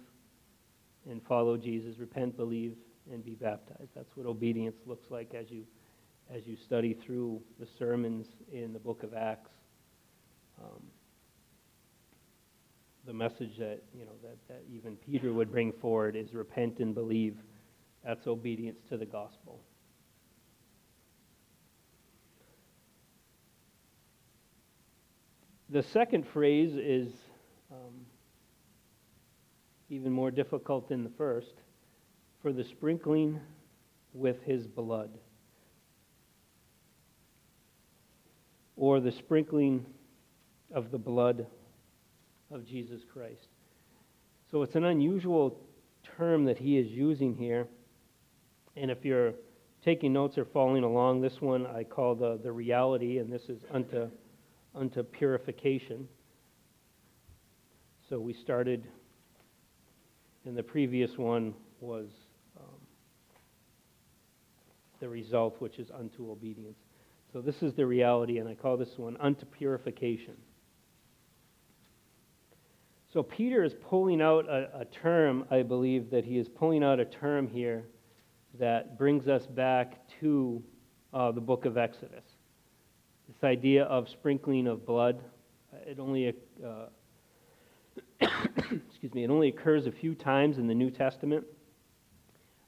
and 1.10 1.22
follow 1.24 1.56
Jesus. 1.56 2.00
Repent, 2.00 2.36
believe, 2.36 2.76
and 3.12 3.24
be 3.24 3.36
baptized. 3.36 3.92
That's 3.96 4.16
what 4.16 4.26
obedience 4.26 4.78
looks 4.86 5.12
like 5.12 5.34
as 5.34 5.52
you 5.52 5.66
as 6.34 6.48
you 6.48 6.56
study 6.56 6.94
through 6.94 7.40
the 7.60 7.68
sermons 7.78 8.28
in 8.52 8.74
the 8.74 8.80
book 8.80 9.04
of 9.04 9.14
Acts. 9.14 9.52
Um, 10.60 10.82
the 13.06 13.14
message 13.14 13.58
that 13.60 13.84
you 13.94 14.06
know 14.06 14.16
that, 14.24 14.38
that 14.48 14.64
even 14.74 14.96
Peter 14.96 15.34
would 15.34 15.52
bring 15.52 15.72
forward 15.72 16.16
is 16.16 16.34
repent 16.34 16.80
and 16.80 16.96
believe. 16.96 17.38
That's 18.04 18.28
obedience 18.28 18.80
to 18.90 18.98
the 18.98 19.06
gospel. 19.06 19.62
The 25.70 25.82
second 25.82 26.28
phrase 26.28 26.76
is 26.76 27.12
um, 27.72 28.06
even 29.90 30.12
more 30.12 30.30
difficult 30.30 30.88
than 30.88 31.04
the 31.04 31.10
first 31.18 31.54
for 32.46 32.54
the 32.54 32.64
sprinkling 32.64 33.40
with 34.14 34.40
his 34.44 34.68
blood. 34.68 35.10
or 38.78 39.00
the 39.00 39.12
sprinkling 39.12 39.84
of 40.72 40.92
the 40.92 40.98
blood 40.98 41.48
of 42.52 42.68
Jesus 42.68 43.02
Christ. 43.12 43.48
So 44.52 44.62
it's 44.62 44.76
an 44.76 44.84
unusual 44.84 45.58
term 46.18 46.46
that 46.46 46.58
he 46.58 46.78
is 46.78 46.88
using 46.88 47.36
here. 47.36 47.68
And 48.76 48.92
if 48.92 49.04
you're 49.04 49.34
taking 49.84 50.14
notes 50.14 50.38
or 50.38 50.46
following 50.46 50.84
along, 50.84 51.22
this 51.22 51.40
one 51.40 51.66
I 51.66 51.84
call 51.84 52.14
the, 52.14 52.38
the 52.44 52.52
reality, 52.52 53.18
and 53.18 53.32
this 53.32 53.44
is 53.50 53.62
unto, 53.72 54.10
unto 54.76 55.02
purification. 55.02 56.08
So 58.10 58.20
we 58.20 58.34
started, 58.34 58.86
and 60.46 60.56
the 60.56 60.64
previous 60.64 61.18
one 61.18 61.56
was 61.80 62.10
the 65.06 65.10
result, 65.10 65.56
which 65.60 65.78
is 65.78 65.92
unto 65.92 66.32
obedience. 66.32 66.80
So 67.32 67.40
this 67.40 67.62
is 67.62 67.76
the 67.76 67.86
reality, 67.86 68.40
and 68.40 68.50
I 68.50 68.56
call 68.56 68.76
this 68.76 68.98
one 68.98 69.16
unto 69.20 69.46
purification. 69.46 70.34
So 73.14 73.22
Peter 73.22 73.64
is 73.64 73.76
pulling 73.88 74.20
out 74.20 74.50
a, 74.50 74.80
a 74.80 74.86
term, 74.86 75.46
I 75.52 75.62
believe 75.62 76.10
that 76.10 76.26
he 76.26 76.40
is 76.40 76.50
pulling 76.50 76.84
out 76.84 77.00
a 77.00 77.06
term 77.06 77.48
here 77.48 77.84
that 78.58 78.98
brings 78.98 79.28
us 79.28 79.46
back 79.46 80.00
to 80.22 80.64
uh, 81.14 81.32
the 81.32 81.42
book 81.42 81.66
of 81.66 81.78
Exodus. 81.78 82.24
This 83.28 83.44
idea 83.44 83.84
of 83.84 84.10
sprinkling 84.10 84.66
of 84.66 84.88
blood, 84.88 85.22
it 85.86 86.00
only, 86.00 86.34
uh, 86.66 86.88
excuse 88.90 89.14
me, 89.14 89.24
it 89.24 89.30
only 89.30 89.50
occurs 89.50 89.86
a 89.86 89.92
few 89.92 90.16
times 90.16 90.58
in 90.58 90.66
the 90.66 90.74
New 90.74 90.90
Testament. 90.90 91.46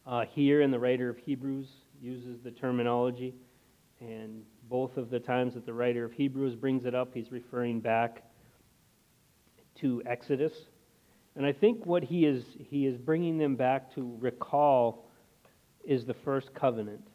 Uh, 0.05 0.23
here, 0.33 0.61
in 0.61 0.69
the 0.69 0.79
writer 0.79 1.09
of 1.09 1.17
Hebrews 1.17 1.67
uses 2.01 2.39
the 2.43 2.51
terminology, 2.51 3.33
and 3.99 4.43
both 4.69 4.97
of 4.97 5.09
the 5.09 5.19
times 5.19 5.53
that 5.53 5.65
the 5.65 5.73
writer 5.73 6.05
of 6.05 6.13
Hebrews 6.13 6.55
brings 6.55 6.85
it 6.85 6.93
up, 6.93 7.13
he's 7.13 7.31
referring 7.31 7.79
back 7.79 8.23
to 9.75 10.01
Exodus. 10.05 10.53
And 11.35 11.45
I 11.45 11.53
think 11.53 11.85
what 11.85 12.03
he 12.03 12.25
is, 12.25 12.43
he 12.59 12.85
is 12.85 12.97
bringing 12.97 13.37
them 13.37 13.55
back 13.55 13.93
to 13.95 14.17
recall 14.19 15.07
is 15.83 16.05
the 16.05 16.13
first 16.13 16.53
covenant. 16.53 17.07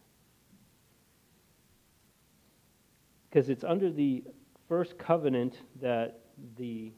Because 3.28 3.48
it's 3.48 3.64
under 3.64 3.90
the 3.90 4.22
first 4.68 4.96
covenant 4.98 5.56
that 5.80 6.20
the 6.56 6.92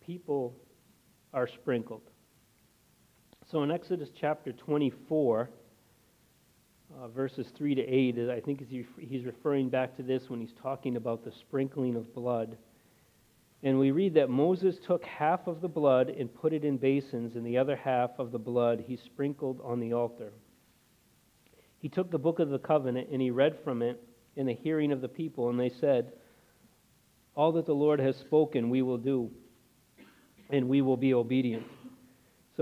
people 0.00 0.56
are 1.34 1.46
sprinkled. 1.46 2.02
So 3.50 3.62
in 3.62 3.70
Exodus 3.70 4.10
chapter 4.18 4.52
24, 4.52 5.50
uh, 7.00 7.08
verses 7.08 7.46
3 7.56 7.74
to 7.74 7.82
8, 7.82 8.18
I 8.30 8.40
think 8.40 8.66
he's 8.68 9.24
referring 9.24 9.68
back 9.68 9.96
to 9.96 10.02
this 10.02 10.28
when 10.28 10.40
he's 10.40 10.54
talking 10.62 10.96
about 10.96 11.24
the 11.24 11.32
sprinkling 11.32 11.96
of 11.96 12.14
blood. 12.14 12.56
And 13.62 13.78
we 13.78 13.92
read 13.92 14.14
that 14.14 14.28
Moses 14.28 14.76
took 14.84 15.04
half 15.04 15.46
of 15.46 15.60
the 15.60 15.68
blood 15.68 16.08
and 16.08 16.32
put 16.34 16.52
it 16.52 16.64
in 16.64 16.76
basins, 16.78 17.36
and 17.36 17.46
the 17.46 17.58
other 17.58 17.76
half 17.76 18.10
of 18.18 18.32
the 18.32 18.38
blood 18.38 18.84
he 18.86 18.96
sprinkled 18.96 19.60
on 19.62 19.78
the 19.78 19.92
altar. 19.92 20.32
He 21.78 21.88
took 21.88 22.10
the 22.10 22.18
book 22.18 22.38
of 22.38 22.50
the 22.50 22.58
covenant 22.58 23.08
and 23.10 23.20
he 23.20 23.30
read 23.30 23.58
from 23.64 23.82
it 23.82 24.02
in 24.36 24.46
the 24.46 24.54
hearing 24.54 24.92
of 24.92 25.00
the 25.00 25.08
people, 25.08 25.50
and 25.50 25.58
they 25.58 25.68
said, 25.68 26.12
All 27.34 27.52
that 27.52 27.66
the 27.66 27.74
Lord 27.74 28.00
has 28.00 28.16
spoken 28.16 28.70
we 28.70 28.82
will 28.82 28.98
do, 28.98 29.30
and 30.50 30.68
we 30.68 30.82
will 30.82 30.96
be 30.96 31.14
obedient. 31.14 31.66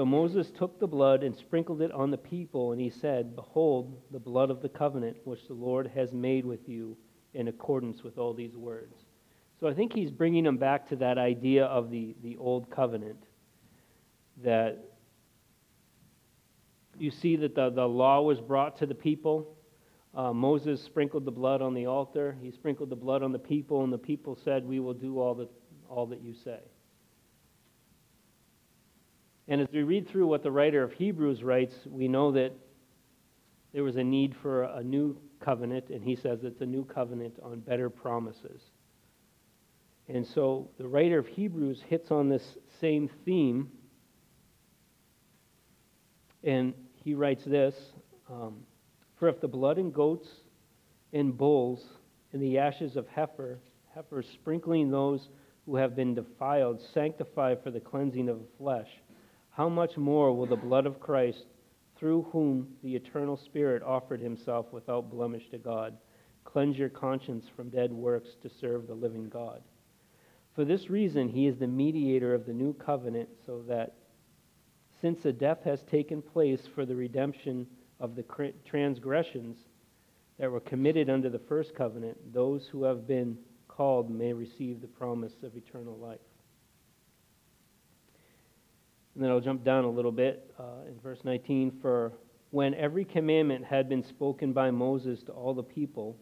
So 0.01 0.07
Moses 0.07 0.51
took 0.51 0.81
the 0.81 0.87
blood 0.87 1.23
and 1.23 1.37
sprinkled 1.37 1.83
it 1.83 1.93
on 1.93 2.11
the 2.11 2.17
people, 2.17 2.73
and 2.73 2.81
he 2.81 2.89
said, 2.89 3.37
Behold, 3.37 4.01
the 4.11 4.19
blood 4.19 4.51
of 4.51 4.63
the 4.63 4.69
covenant 4.71 5.19
which 5.25 5.47
the 5.47 5.53
Lord 5.53 5.87
has 5.95 6.15
made 6.15 6.47
with 6.47 6.67
you 6.67 6.97
in 7.35 7.49
accordance 7.49 8.03
with 8.03 8.17
all 8.17 8.33
these 8.33 8.57
words. 8.57 8.95
So 9.61 9.67
I 9.67 9.75
think 9.75 9.93
he's 9.93 10.11
bringing 10.11 10.43
them 10.45 10.57
back 10.57 10.89
to 10.89 10.97
that 10.97 11.19
idea 11.19 11.67
of 11.67 11.91
the, 11.91 12.17
the 12.23 12.39
old 12.39 12.71
covenant. 12.71 13.23
That 14.43 14.83
you 16.99 17.11
see 17.11 17.37
that 17.37 17.55
the, 17.55 17.69
the 17.69 17.87
law 17.87 18.23
was 18.23 18.41
brought 18.41 18.79
to 18.79 18.87
the 18.87 18.95
people. 18.95 19.55
Uh, 20.15 20.33
Moses 20.33 20.83
sprinkled 20.83 21.27
the 21.27 21.31
blood 21.31 21.61
on 21.61 21.75
the 21.75 21.85
altar. 21.85 22.39
He 22.41 22.53
sprinkled 22.53 22.89
the 22.89 22.97
blood 22.97 23.23
on 23.23 23.33
the 23.33 23.39
people, 23.39 23.85
and 23.85 23.93
the 23.93 23.99
people 23.99 24.39
said, 24.45 24.65
We 24.65 24.81
will 24.81 24.95
do 24.95 25.21
all 25.21 25.35
that, 25.35 25.51
all 25.91 26.07
that 26.07 26.23
you 26.23 26.33
say. 26.33 26.61
And 29.51 29.61
as 29.61 29.67
we 29.73 29.83
read 29.83 30.09
through 30.09 30.29
what 30.29 30.45
the 30.45 30.53
writer 30.53 30.85
of 30.85 30.93
Hebrews 30.93 31.43
writes, 31.43 31.75
we 31.85 32.07
know 32.07 32.31
that 32.31 32.53
there 33.75 33.83
was 33.83 33.97
a 33.97 34.05
need 34.05 34.37
for 34.41 34.63
a 34.63 34.83
new 34.83 35.19
covenant, 35.41 35.91
and 35.91 36.05
he 36.05 36.15
says 36.15 36.45
it's 36.45 36.61
a 36.61 36.67
new 36.67 36.85
covenant 36.85 37.35
on 37.43 37.59
better 37.59 37.91
promises. 37.91 38.63
And 40.09 40.25
so 40.25 40.71
the 40.79 40.87
writer 40.87 41.19
of 41.19 41.27
Hebrews 41.27 41.83
hits 41.89 42.13
on 42.13 42.29
this 42.29 42.59
same 42.81 43.11
theme, 43.25 43.69
and 46.45 46.73
he 46.95 47.15
writes 47.15 47.45
this 47.45 47.75
um, 48.31 48.59
For 49.17 49.29
if 49.29 49.41
the 49.41 49.49
blood 49.49 49.79
and 49.79 49.93
goats 49.93 50.29
and 51.13 51.37
bulls 51.37 51.85
and 52.33 52.41
the 52.41 52.59
ashes 52.59 52.95
of 52.95 53.09
heifer, 53.09 53.59
heifer 53.97 54.23
sprinkling 54.23 54.93
those 54.93 55.29
who 55.67 55.75
have 55.75 55.97
been 55.97 56.15
defiled, 56.15 56.81
sanctify 56.95 57.57
for 57.57 57.73
the 57.73 57.81
cleansing 57.81 58.29
of 58.29 58.39
the 58.39 58.49
flesh, 58.57 58.89
how 59.51 59.69
much 59.69 59.97
more 59.97 60.33
will 60.33 60.47
the 60.47 60.57
blood 60.57 60.87
of 60.87 61.01
Christ, 61.01 61.47
through 61.97 62.23
whom 62.33 62.69
the 62.83 62.95
eternal 62.97 63.37
Spirit 63.37 63.83
offered 63.83 64.21
himself 64.21 64.73
without 64.73 65.11
blemish 65.11 65.51
to 65.51 65.59
God, 65.59 65.97
cleanse 66.45 66.79
your 66.79 66.89
conscience 66.89 67.47
from 67.55 67.69
dead 67.69 67.93
works 67.93 68.31
to 68.43 68.49
serve 68.49 68.87
the 68.87 68.95
living 68.95 69.29
God? 69.29 69.61
For 70.55 70.65
this 70.65 70.91
reason, 70.91 71.29
he 71.29 71.47
is 71.47 71.59
the 71.59 71.67
mediator 71.67 72.35
of 72.35 72.47
the 72.47 72.53
new 72.53 72.73
covenant, 72.75 73.29
so 73.47 73.63
that 73.69 73.95
since 75.01 75.25
a 75.25 75.33
death 75.33 75.63
has 75.65 75.83
taken 75.83 76.21
place 76.23 76.67
for 76.75 76.85
the 76.85 76.97
redemption 76.97 77.67
of 78.01 78.17
the 78.17 78.25
transgressions 78.67 79.59
that 80.39 80.51
were 80.51 80.61
committed 80.61 81.11
under 81.11 81.29
the 81.29 81.39
first 81.39 81.75
covenant, 81.75 82.17
those 82.33 82.67
who 82.67 82.85
have 82.85 83.07
been 83.07 83.37
called 83.69 84.11
may 84.11 84.33
receive 84.33 84.81
the 84.81 84.89
promise 84.89 85.35
of 85.43 85.57
eternal 85.57 85.97
life. 85.97 86.19
And 89.15 89.25
then 89.25 89.31
I'll 89.31 89.41
jump 89.41 89.65
down 89.65 89.85
a 89.85 89.91
little 89.91 90.13
bit 90.13 90.53
uh, 90.59 90.87
in 90.87 90.99
verse 91.01 91.21
19. 91.25 91.79
For 91.83 92.13
when 92.51 92.75
every 92.75 93.05
commandment 93.05 93.65
had 93.65 93.89
been 93.89 94.05
spoken 94.05 94.53
by 94.53 94.71
Moses 94.71 95.23
to 95.25 95.33
all 95.33 95.55
the 95.55 95.63
people, 95.63 96.17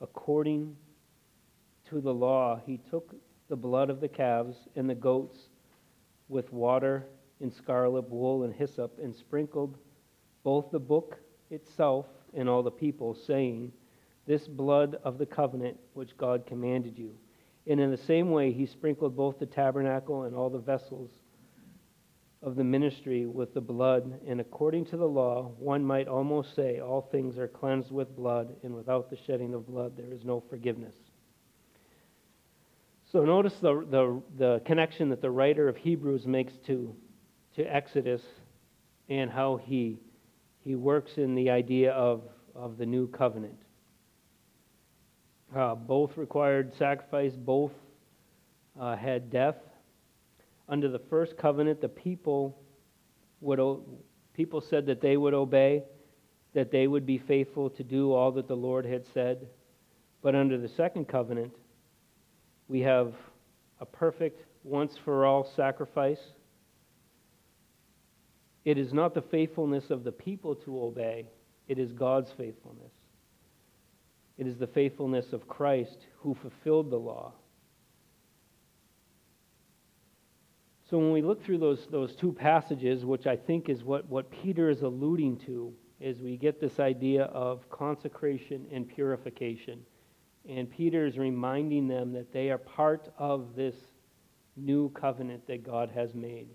according 0.00 0.76
to 1.88 2.00
the 2.00 2.12
law, 2.12 2.60
he 2.64 2.78
took 2.90 3.14
the 3.48 3.56
blood 3.56 3.90
of 3.90 4.00
the 4.00 4.08
calves 4.08 4.56
and 4.74 4.88
the 4.88 4.94
goats 4.94 5.38
with 6.28 6.52
water 6.52 7.06
and 7.40 7.52
scarlet 7.52 8.08
wool 8.10 8.42
and 8.42 8.54
hyssop 8.54 8.98
and 9.02 9.14
sprinkled 9.14 9.78
both 10.42 10.70
the 10.70 10.78
book 10.78 11.18
itself 11.50 12.06
and 12.34 12.48
all 12.48 12.62
the 12.62 12.70
people, 12.70 13.14
saying, 13.14 13.72
This 14.26 14.46
blood 14.46 14.98
of 15.04 15.18
the 15.18 15.26
covenant 15.26 15.78
which 15.94 16.16
God 16.16 16.46
commanded 16.46 16.98
you. 16.98 17.14
And 17.66 17.80
in 17.80 17.90
the 17.90 17.96
same 17.96 18.30
way, 18.30 18.52
he 18.52 18.66
sprinkled 18.66 19.16
both 19.16 19.38
the 19.38 19.46
tabernacle 19.46 20.24
and 20.24 20.34
all 20.36 20.50
the 20.50 20.58
vessels 20.58 21.10
of 22.46 22.54
the 22.54 22.64
ministry 22.64 23.26
with 23.26 23.52
the 23.52 23.60
blood. 23.60 24.20
And 24.26 24.40
according 24.40 24.86
to 24.86 24.96
the 24.96 25.04
law, 25.04 25.50
one 25.58 25.84
might 25.84 26.06
almost 26.06 26.54
say, 26.54 26.78
All 26.78 27.02
things 27.10 27.36
are 27.38 27.48
cleansed 27.48 27.90
with 27.90 28.14
blood, 28.14 28.54
and 28.62 28.72
without 28.72 29.10
the 29.10 29.16
shedding 29.26 29.52
of 29.52 29.66
blood, 29.66 29.96
there 29.96 30.12
is 30.12 30.24
no 30.24 30.40
forgiveness. 30.48 30.94
So 33.10 33.24
notice 33.24 33.54
the, 33.60 33.84
the, 33.90 34.22
the 34.38 34.62
connection 34.64 35.08
that 35.10 35.20
the 35.20 35.30
writer 35.30 35.68
of 35.68 35.76
Hebrews 35.76 36.24
makes 36.26 36.52
to, 36.66 36.94
to 37.56 37.62
Exodus 37.64 38.22
and 39.08 39.28
how 39.28 39.56
he, 39.56 39.98
he 40.60 40.76
works 40.76 41.12
in 41.16 41.34
the 41.34 41.50
idea 41.50 41.92
of, 41.92 42.22
of 42.54 42.78
the 42.78 42.86
new 42.86 43.08
covenant. 43.08 43.58
Uh, 45.54 45.74
both 45.74 46.16
required 46.16 46.72
sacrifice, 46.76 47.32
both 47.34 47.72
uh, 48.78 48.94
had 48.94 49.30
death. 49.30 49.56
Under 50.68 50.88
the 50.88 50.98
first 51.10 51.36
covenant, 51.36 51.80
the 51.80 51.88
people 51.88 52.58
would 53.40 53.60
people 54.34 54.60
said 54.60 54.86
that 54.86 55.00
they 55.00 55.16
would 55.16 55.34
obey, 55.34 55.84
that 56.54 56.70
they 56.70 56.86
would 56.86 57.06
be 57.06 57.18
faithful 57.18 57.70
to 57.70 57.84
do 57.84 58.12
all 58.12 58.32
that 58.32 58.48
the 58.48 58.56
Lord 58.56 58.84
had 58.84 59.04
said. 59.14 59.46
But 60.22 60.34
under 60.34 60.58
the 60.58 60.68
second 60.68 61.06
covenant, 61.06 61.54
we 62.68 62.80
have 62.80 63.12
a 63.80 63.86
perfect, 63.86 64.42
once 64.64 64.96
for 65.04 65.24
all 65.24 65.48
sacrifice. 65.56 66.20
It 68.64 68.78
is 68.78 68.92
not 68.92 69.14
the 69.14 69.22
faithfulness 69.22 69.90
of 69.90 70.02
the 70.02 70.12
people 70.12 70.56
to 70.56 70.82
obey, 70.82 71.26
it 71.68 71.78
is 71.78 71.92
God's 71.92 72.30
faithfulness. 72.36 72.92
It 74.38 74.46
is 74.46 74.58
the 74.58 74.66
faithfulness 74.66 75.32
of 75.32 75.48
Christ 75.48 75.98
who 76.18 76.34
fulfilled 76.34 76.90
the 76.90 76.96
law. 76.96 77.32
So 80.88 80.98
when 80.98 81.10
we 81.10 81.20
look 81.20 81.44
through 81.44 81.58
those, 81.58 81.88
those 81.90 82.14
two 82.14 82.32
passages, 82.32 83.04
which 83.04 83.26
I 83.26 83.34
think 83.34 83.68
is 83.68 83.82
what, 83.82 84.08
what 84.08 84.30
Peter 84.30 84.70
is 84.70 84.82
alluding 84.82 85.38
to, 85.38 85.72
is 85.98 86.20
we 86.20 86.36
get 86.36 86.60
this 86.60 86.78
idea 86.78 87.24
of 87.24 87.68
consecration 87.70 88.66
and 88.70 88.88
purification. 88.88 89.80
And 90.48 90.70
Peter 90.70 91.04
is 91.04 91.18
reminding 91.18 91.88
them 91.88 92.12
that 92.12 92.32
they 92.32 92.50
are 92.50 92.58
part 92.58 93.12
of 93.18 93.56
this 93.56 93.74
new 94.56 94.90
covenant 94.90 95.44
that 95.48 95.64
God 95.64 95.90
has 95.92 96.14
made. 96.14 96.48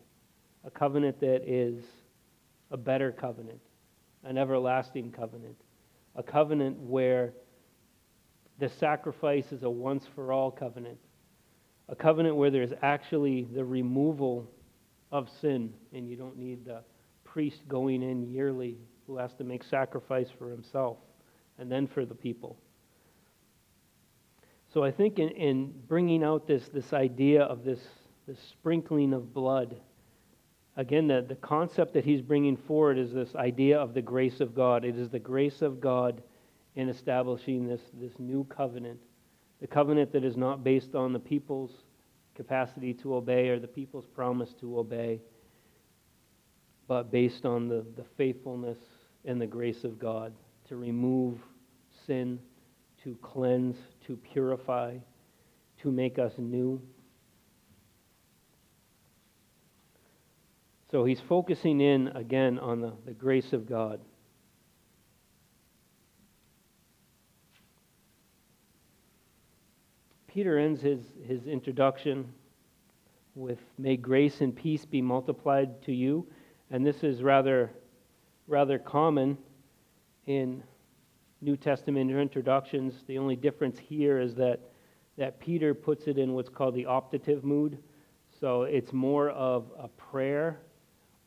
A 0.63 0.71
covenant 0.71 1.19
that 1.19 1.43
is 1.45 1.84
a 2.69 2.77
better 2.77 3.11
covenant, 3.11 3.59
an 4.23 4.38
everlasting 4.38 5.11
covenant, 5.11 5.57
a 6.15 6.23
covenant 6.23 6.77
where 6.79 7.34
the 8.59 8.69
sacrifice 8.69 9.51
is 9.51 9.63
a 9.63 9.69
once 9.69 10.05
for 10.15 10.32
all 10.32 10.51
covenant, 10.51 10.99
a 11.92 11.96
covenant 11.96 12.38
where 12.38 12.50
there's 12.50 12.72
actually 12.82 13.44
the 13.54 13.64
removal 13.64 14.50
of 15.12 15.30
sin, 15.42 15.74
and 15.94 16.08
you 16.10 16.16
don't 16.16 16.38
need 16.38 16.66
the 16.66 16.82
priest 17.26 17.68
going 17.68 18.02
in 18.02 18.24
yearly 18.24 18.78
who 19.06 19.18
has 19.18 19.34
to 19.34 19.44
make 19.44 19.64
sacrifice 19.64 20.30
for 20.39 20.50
himself 20.50 20.98
and 21.60 21.70
then 21.70 21.86
for 21.88 22.06
the 22.06 22.16
people. 22.16 22.58
So 24.74 24.84
I 24.84 24.92
think 24.92 25.20
in, 25.20 25.30
in 25.30 25.74
bringing 25.88 26.24
out 26.24 26.48
this, 26.48 26.70
this 26.70 26.94
idea 26.94 27.44
of 27.44 27.66
this, 27.66 27.80
this 28.26 28.39
sprinkling 28.52 29.14
of 29.14 29.34
blood, 29.34 29.76
again, 30.78 31.08
the, 31.08 31.26
the 31.28 31.36
concept 31.36 31.94
that 31.96 32.06
he's 32.06 32.22
bringing 32.22 32.56
forward 32.56 32.98
is 32.98 33.12
this 33.12 33.36
idea 33.36 33.78
of 33.78 33.94
the 33.94 34.02
grace 34.02 34.39
of 34.39 34.56
God. 34.56 34.86
It 34.86 34.98
is 34.98 35.10
the 35.10 35.20
grace 35.20 35.62
of 35.62 35.82
God 35.82 36.24
in 36.76 36.88
establishing 36.88 37.68
this, 37.68 37.82
this 38.00 38.14
new 38.18 38.46
covenant, 38.46 39.00
the 39.62 39.68
covenant 39.68 40.12
that 40.12 40.26
is 40.26 40.36
not 40.36 40.64
based 40.64 40.95
on 40.95 41.14
the 41.14 41.20
people's 41.20 41.72
capacity 42.36 42.93
to 42.95 43.16
obey 43.16 43.49
or 43.49 43.59
the 43.59 43.68
people's 43.68 44.07
promise 44.07 44.53
to 44.59 44.80
obey, 44.80 45.22
but 46.88 47.12
based 47.12 47.45
on 47.45 47.68
the, 47.68 47.86
the 47.95 48.03
faithfulness 48.18 48.80
and 49.24 49.39
the 49.39 49.45
grace 49.47 49.84
of 49.84 49.99
God 49.99 50.34
to 50.68 50.76
remove 50.76 51.38
sin, 52.07 52.39
to 53.03 53.16
cleanse, 53.22 53.78
to 54.07 54.16
purify, 54.16 54.97
to 55.82 55.91
make 55.91 56.18
us 56.18 56.34
new. 56.38 56.82
So 60.89 61.05
he's 61.05 61.22
focusing 61.30 61.82
in 61.82 62.09
again 62.09 62.57
on 62.59 62.82
the, 62.82 62.93
the 63.05 63.14
grace 63.14 63.53
of 63.53 63.68
God. 63.68 64.01
Peter 70.34 70.57
ends 70.57 70.82
his, 70.82 71.01
his 71.27 71.45
introduction 71.45 72.32
with, 73.36 73.59
May 73.77 73.97
grace 73.97 74.39
and 74.39 74.55
peace 74.55 74.86
be 74.86 75.01
multiplied 75.01 75.82
to 75.84 75.91
you. 75.91 76.25
And 76.69 76.86
this 76.86 77.03
is 77.03 77.21
rather, 77.21 77.69
rather 78.47 78.79
common 78.79 79.38
in 80.27 80.63
New 81.41 81.57
Testament 81.57 82.09
introductions. 82.09 82.93
The 83.07 83.17
only 83.17 83.36
difference 83.36 83.77
here 83.77 84.21
is 84.21 84.34
that, 84.36 84.61
that 85.17 85.38
Peter 85.41 85.73
puts 85.73 86.07
it 86.07 86.17
in 86.17 86.34
what's 86.34 86.49
called 86.49 86.75
the 86.75 86.86
optative 86.86 87.43
mood. 87.43 87.77
So 88.39 88.63
it's 88.63 88.93
more 88.93 89.32
of 89.32 89.65
a 89.77 89.89
prayer 89.89 90.61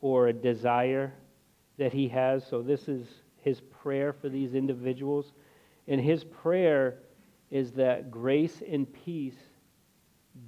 or 0.00 0.28
a 0.28 0.32
desire 0.32 1.12
that 1.76 1.92
he 1.92 2.09
has. 2.09 2.46
So 2.46 2.62
this 2.62 2.88
is 2.88 3.07
his 3.42 3.61
prayer 3.61 4.14
for 4.14 4.30
these 4.30 4.55
individuals. 4.55 5.34
And 5.88 6.00
his 6.00 6.24
prayer 6.24 7.00
is 7.55 7.70
that 7.70 8.11
grace 8.11 8.64
and 8.68 8.92
peace 9.05 9.38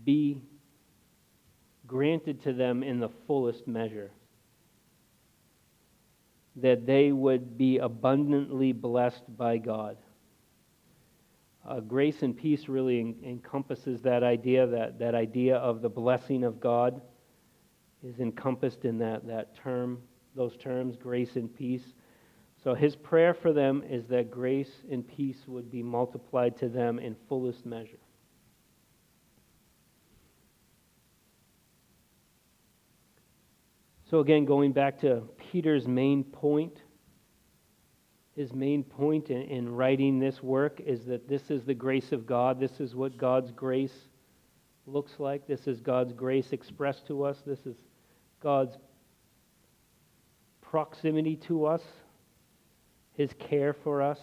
be 0.04 0.42
granted 1.86 2.42
to 2.42 2.52
them 2.52 2.82
in 2.82 2.98
the 2.98 3.08
fullest 3.28 3.68
measure. 3.68 4.10
That 6.56 6.84
they 6.84 7.12
would 7.12 7.56
be 7.56 7.78
abundantly 7.78 8.72
blessed 8.72 9.22
by 9.38 9.58
God. 9.58 9.98
Uh, 11.64 11.78
grace 11.78 12.22
and 12.22 12.36
peace 12.36 12.68
really 12.68 12.98
en- 12.98 13.14
encompasses 13.24 14.02
that 14.02 14.24
idea, 14.24 14.66
that, 14.66 14.98
that 14.98 15.14
idea 15.14 15.58
of 15.58 15.82
the 15.82 15.88
blessing 15.88 16.42
of 16.42 16.58
God 16.58 17.00
is 18.02 18.18
encompassed 18.18 18.84
in 18.84 18.98
that, 18.98 19.24
that 19.28 19.54
term, 19.54 20.02
those 20.34 20.56
terms, 20.56 20.96
grace 20.96 21.36
and 21.36 21.54
peace. 21.54 21.94
So 22.62 22.74
his 22.74 22.96
prayer 22.96 23.34
for 23.34 23.52
them 23.52 23.84
is 23.88 24.06
that 24.08 24.30
grace 24.30 24.70
and 24.90 25.06
peace 25.06 25.38
would 25.46 25.70
be 25.70 25.82
multiplied 25.82 26.56
to 26.58 26.68
them 26.68 26.98
in 26.98 27.16
fullest 27.28 27.64
measure. 27.64 27.98
So, 34.10 34.20
again, 34.20 34.44
going 34.44 34.72
back 34.72 35.00
to 35.00 35.22
Peter's 35.36 35.88
main 35.88 36.22
point, 36.22 36.80
his 38.36 38.52
main 38.52 38.84
point 38.84 39.30
in, 39.30 39.42
in, 39.42 39.68
writing 39.68 40.20
this 40.20 40.42
work 40.42 40.80
is 40.84 41.04
that 41.06 41.28
this 41.28 41.50
is 41.50 41.64
the 41.64 41.74
grace 41.74 42.12
of 42.12 42.24
God. 42.24 42.60
This 42.60 42.78
is 42.78 42.94
what 42.94 43.16
God's 43.16 43.50
grace 43.50 44.08
looks 44.86 45.18
like. 45.18 45.48
This 45.48 45.66
is 45.66 45.80
God's 45.80 46.12
grace 46.12 46.52
expressed 46.52 47.06
to 47.08 47.24
us. 47.24 47.38
This 47.44 47.66
is 47.66 47.74
God's 48.40 48.76
proximity 50.60 51.36
to 51.36 51.66
us, 51.66 51.82
His 53.16 53.30
care 53.38 53.72
for 53.72 54.02
us. 54.02 54.18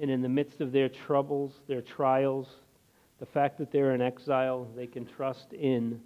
And 0.00 0.10
in 0.10 0.22
the 0.22 0.28
midst 0.28 0.60
of 0.60 0.72
their 0.72 0.88
troubles, 0.88 1.52
their 1.66 1.82
trials, 1.82 2.46
the 3.18 3.26
fact 3.26 3.58
that 3.58 3.72
they're 3.72 3.94
in 3.94 4.00
exile, 4.00 4.68
they 4.76 4.86
can 4.86 5.04
trust 5.04 5.52
in 5.52 6.00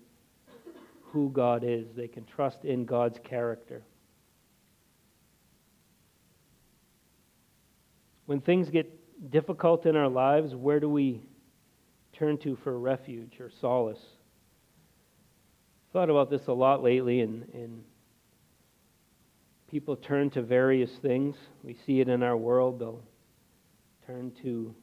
who 1.02 1.30
God 1.30 1.62
is, 1.62 1.88
they 1.94 2.08
can 2.08 2.24
trust 2.24 2.64
in 2.64 2.86
God's 2.86 3.18
character. 3.22 3.82
When 8.24 8.40
things 8.40 8.70
get 8.70 9.30
difficult 9.30 9.84
in 9.84 9.94
our 9.94 10.08
lives, 10.08 10.54
where 10.54 10.80
do 10.80 10.88
we 10.88 11.20
turn 12.14 12.38
to 12.38 12.56
for 12.56 12.78
refuge 12.78 13.40
or 13.40 13.50
solace? 13.60 14.02
thought 15.92 16.08
about 16.08 16.30
this 16.30 16.46
a 16.46 16.52
lot 16.52 16.82
lately, 16.82 17.20
and, 17.20 17.46
and 17.52 17.84
people 19.72 19.96
turn 19.96 20.28
to 20.28 20.42
various 20.42 20.90
things. 21.00 21.34
We 21.64 21.74
see 21.86 22.00
it 22.00 22.08
in 22.10 22.22
our 22.22 22.36
world. 22.36 22.78
They'll 22.78 23.02
turn 24.06 24.30
to, 24.42 24.74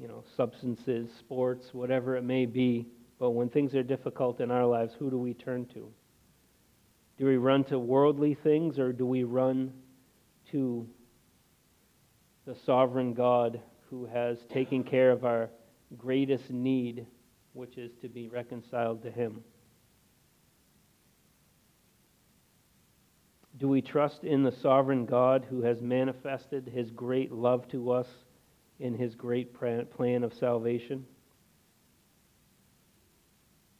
you 0.00 0.08
know, 0.08 0.24
substances, 0.36 1.08
sports, 1.20 1.68
whatever 1.72 2.16
it 2.16 2.24
may 2.24 2.44
be. 2.44 2.88
But 3.20 3.30
when 3.30 3.48
things 3.48 3.76
are 3.76 3.84
difficult 3.84 4.40
in 4.40 4.50
our 4.50 4.66
lives, 4.66 4.94
who 4.98 5.10
do 5.10 5.16
we 5.16 5.32
turn 5.32 5.66
to? 5.74 5.88
Do 7.18 7.24
we 7.26 7.36
run 7.36 7.62
to 7.64 7.78
worldly 7.78 8.34
things, 8.34 8.80
or 8.80 8.92
do 8.92 9.06
we 9.06 9.22
run 9.22 9.72
to 10.50 10.88
the 12.44 12.56
sovereign 12.66 13.14
God 13.14 13.60
who 13.90 14.06
has 14.06 14.38
taken 14.52 14.82
care 14.82 15.12
of 15.12 15.24
our 15.24 15.50
greatest 15.96 16.50
need, 16.50 17.06
which 17.52 17.78
is 17.78 17.92
to 18.00 18.08
be 18.08 18.26
reconciled 18.26 19.04
to 19.04 19.10
Him? 19.12 19.44
Do 23.62 23.68
we 23.68 23.80
trust 23.80 24.24
in 24.24 24.42
the 24.42 24.50
sovereign 24.50 25.06
God 25.06 25.46
who 25.48 25.62
has 25.62 25.80
manifested 25.80 26.66
his 26.66 26.90
great 26.90 27.30
love 27.30 27.68
to 27.68 27.92
us 27.92 28.08
in 28.80 28.92
his 28.92 29.14
great 29.14 29.54
plan 29.54 30.24
of 30.24 30.34
salvation? 30.34 31.06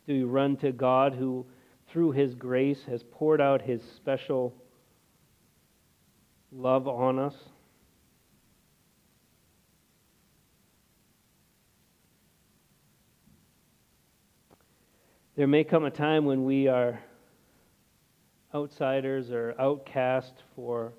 Do 0.07 0.15
we 0.15 0.23
run 0.23 0.57
to 0.59 0.71
God 0.71 1.15
who, 1.15 1.47
through 1.89 2.13
his 2.13 2.37
grace, 2.37 2.85
has 2.85 3.03
poured 3.11 3.41
out 3.41 3.61
his 3.61 3.83
special 3.97 4.55
love 6.53 6.87
on 6.87 7.19
us? 7.19 7.35
There 15.35 15.49
may 15.49 15.65
come 15.65 15.85
a 15.85 15.91
time 15.91 16.25
when 16.25 16.45
we 16.45 16.69
are 16.69 17.01
outsiders 18.55 19.31
or 19.31 19.55
outcast 19.59 20.35
for 20.55 20.93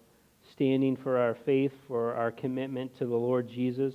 standing 0.52 0.96
for 0.96 1.18
our 1.18 1.36
faith, 1.46 1.72
for 1.88 2.14
our 2.14 2.32
commitment 2.32 2.98
to 2.98 3.06
the 3.06 3.16
Lord 3.16 3.48
Jesus. 3.48 3.94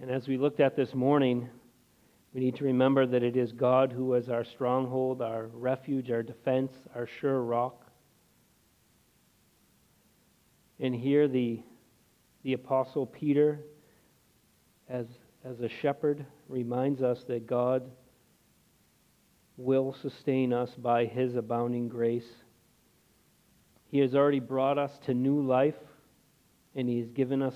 And 0.00 0.10
as 0.10 0.26
we 0.26 0.36
looked 0.36 0.60
at 0.60 0.74
this 0.74 0.94
morning, 0.94 1.48
we 2.34 2.40
need 2.40 2.56
to 2.56 2.64
remember 2.64 3.06
that 3.06 3.22
it 3.22 3.36
is 3.36 3.52
God 3.52 3.92
who 3.92 4.14
is 4.14 4.28
our 4.28 4.44
stronghold, 4.44 5.20
our 5.20 5.46
refuge, 5.52 6.10
our 6.10 6.22
defense, 6.22 6.72
our 6.94 7.06
sure 7.20 7.42
rock. 7.42 7.86
And 10.80 10.94
here 10.94 11.28
the, 11.28 11.62
the 12.42 12.54
Apostle 12.54 13.06
Peter, 13.06 13.60
as, 14.88 15.06
as 15.44 15.60
a 15.60 15.68
shepherd, 15.68 16.24
reminds 16.48 17.02
us 17.02 17.22
that 17.24 17.46
God 17.46 17.88
will 19.56 19.94
sustain 20.00 20.52
us 20.52 20.70
by 20.74 21.04
his 21.04 21.36
abounding 21.36 21.88
grace. 21.88 22.28
He 23.90 23.98
has 23.98 24.14
already 24.14 24.40
brought 24.40 24.78
us 24.78 24.98
to 25.04 25.14
new 25.14 25.42
life, 25.42 25.76
and 26.74 26.88
he 26.88 26.98
has 26.98 27.10
given 27.10 27.42
us 27.42 27.54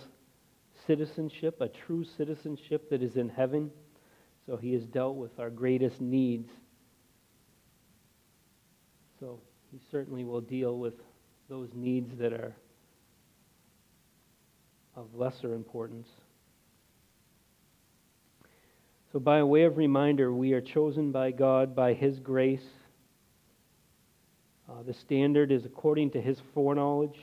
citizenship, 0.86 1.60
a 1.60 1.68
true 1.68 2.04
citizenship 2.04 2.90
that 2.90 3.02
is 3.02 3.16
in 3.16 3.28
heaven. 3.28 3.70
So 4.44 4.56
he 4.56 4.74
has 4.74 4.84
dealt 4.84 5.16
with 5.16 5.38
our 5.40 5.50
greatest 5.50 6.00
needs. 6.00 6.50
So 9.18 9.40
he 9.72 9.80
certainly 9.90 10.24
will 10.24 10.42
deal 10.42 10.78
with 10.78 10.94
those 11.48 11.70
needs 11.74 12.16
that 12.18 12.32
are 12.32 12.54
of 14.94 15.14
lesser 15.14 15.54
importance. 15.54 16.08
So, 19.16 19.20
by 19.20 19.42
way 19.44 19.62
of 19.62 19.78
reminder, 19.78 20.30
we 20.30 20.52
are 20.52 20.60
chosen 20.60 21.10
by 21.10 21.30
God 21.30 21.74
by 21.74 21.94
His 21.94 22.20
grace. 22.20 22.66
Uh, 24.68 24.82
the 24.86 24.92
standard 24.92 25.50
is 25.50 25.64
according 25.64 26.10
to 26.10 26.20
His 26.20 26.38
foreknowledge. 26.52 27.18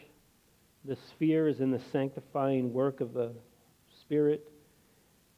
The 0.85 0.95
sphere 1.11 1.47
is 1.47 1.59
in 1.59 1.69
the 1.69 1.81
sanctifying 1.91 2.73
work 2.73 2.99
of 2.99 3.13
the 3.13 3.33
Spirit. 4.01 4.51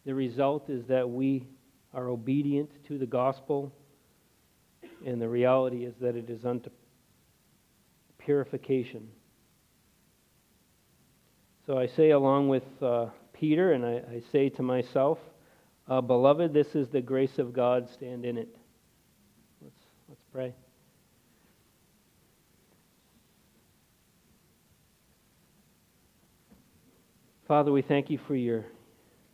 The 0.05 0.15
result 0.15 0.69
is 0.69 0.85
that 0.85 1.09
we 1.09 1.45
are 1.93 2.07
obedient 2.07 2.69
to 2.87 2.97
the 2.97 3.05
gospel, 3.05 3.73
and 5.05 5.21
the 5.21 5.27
reality 5.27 5.83
is 5.83 5.95
that 5.99 6.15
it 6.15 6.29
is 6.29 6.45
unto 6.45 6.69
purification. 8.17 9.09
So 11.65 11.77
I 11.77 11.87
say, 11.87 12.11
along 12.11 12.47
with 12.47 12.63
uh, 12.81 13.07
Peter, 13.33 13.73
and 13.73 13.85
I, 13.85 13.95
I 14.09 14.21
say 14.31 14.47
to 14.51 14.63
myself, 14.63 15.19
uh, 15.88 16.01
beloved, 16.01 16.53
this 16.53 16.75
is 16.75 16.89
the 16.89 17.01
grace 17.01 17.38
of 17.38 17.53
God, 17.53 17.89
stand 17.89 18.25
in 18.25 18.38
it. 18.38 18.55
Let's, 19.61 19.79
let's 20.09 20.23
pray. 20.31 20.53
Father, 27.47 27.71
we 27.71 27.83
thank 27.83 28.09
you 28.09 28.17
for 28.17 28.36
your, 28.36 28.65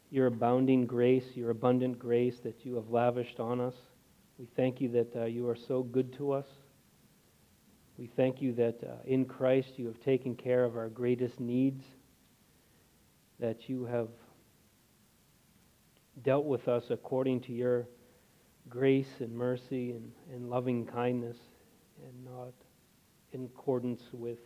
your 0.09 0.27
abounding 0.27 0.85
grace, 0.85 1.23
your 1.35 1.51
abundant 1.51 1.97
grace 1.97 2.39
that 2.43 2.65
you 2.65 2.75
have 2.75 2.89
lavished 2.89 3.39
on 3.39 3.61
us. 3.61 3.75
We 4.37 4.47
thank 4.57 4.81
you 4.81 4.89
that 4.89 5.15
uh, 5.15 5.25
you 5.25 5.47
are 5.47 5.55
so 5.55 5.83
good 5.83 6.11
to 6.17 6.33
us. 6.33 6.47
We 7.97 8.07
thank 8.07 8.41
you 8.41 8.51
that 8.53 8.83
uh, 8.83 8.95
in 9.05 9.23
Christ 9.23 9.73
you 9.77 9.85
have 9.85 9.99
taken 10.01 10.35
care 10.35 10.65
of 10.65 10.75
our 10.75 10.89
greatest 10.89 11.39
needs, 11.39 11.83
that 13.39 13.69
you 13.69 13.85
have 13.85 14.09
dealt 16.23 16.45
with 16.45 16.67
us 16.67 16.85
according 16.89 17.41
to 17.41 17.53
your 17.53 17.87
grace 18.69 19.19
and 19.19 19.33
mercy 19.33 19.91
and, 19.91 20.11
and 20.33 20.49
loving 20.49 20.85
kindness 20.85 21.37
and 22.05 22.25
not 22.25 22.53
in 23.33 23.45
accordance 23.45 24.01
with 24.11 24.39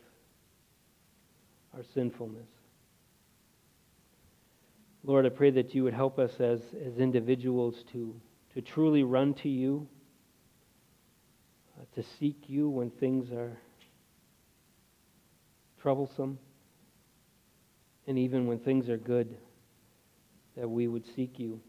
our 1.74 1.84
sinfulness. 1.94 2.48
Lord, 5.04 5.26
I 5.26 5.30
pray 5.30 5.52
that 5.52 5.76
you 5.76 5.84
would 5.84 5.94
help 5.94 6.18
us 6.18 6.40
as, 6.40 6.62
as 6.84 6.98
individuals 6.98 7.84
to, 7.92 8.20
to 8.54 8.62
truly 8.62 9.04
run 9.04 9.34
to 9.36 9.50
you, 9.50 9.88
uh, 11.80 11.84
to 11.94 12.04
seek 12.20 12.38
you 12.48 12.70
when 12.70 12.90
things 12.90 13.32
are 13.32 13.56
troublesome, 15.80 16.40
and 18.08 18.18
even 18.18 18.48
when 18.48 18.58
things 18.58 18.90
are 18.90 18.98
good, 18.98 19.38
that 20.56 20.70
we 20.70 20.88
would 20.88 21.06
seek 21.16 21.38
you 21.40 21.60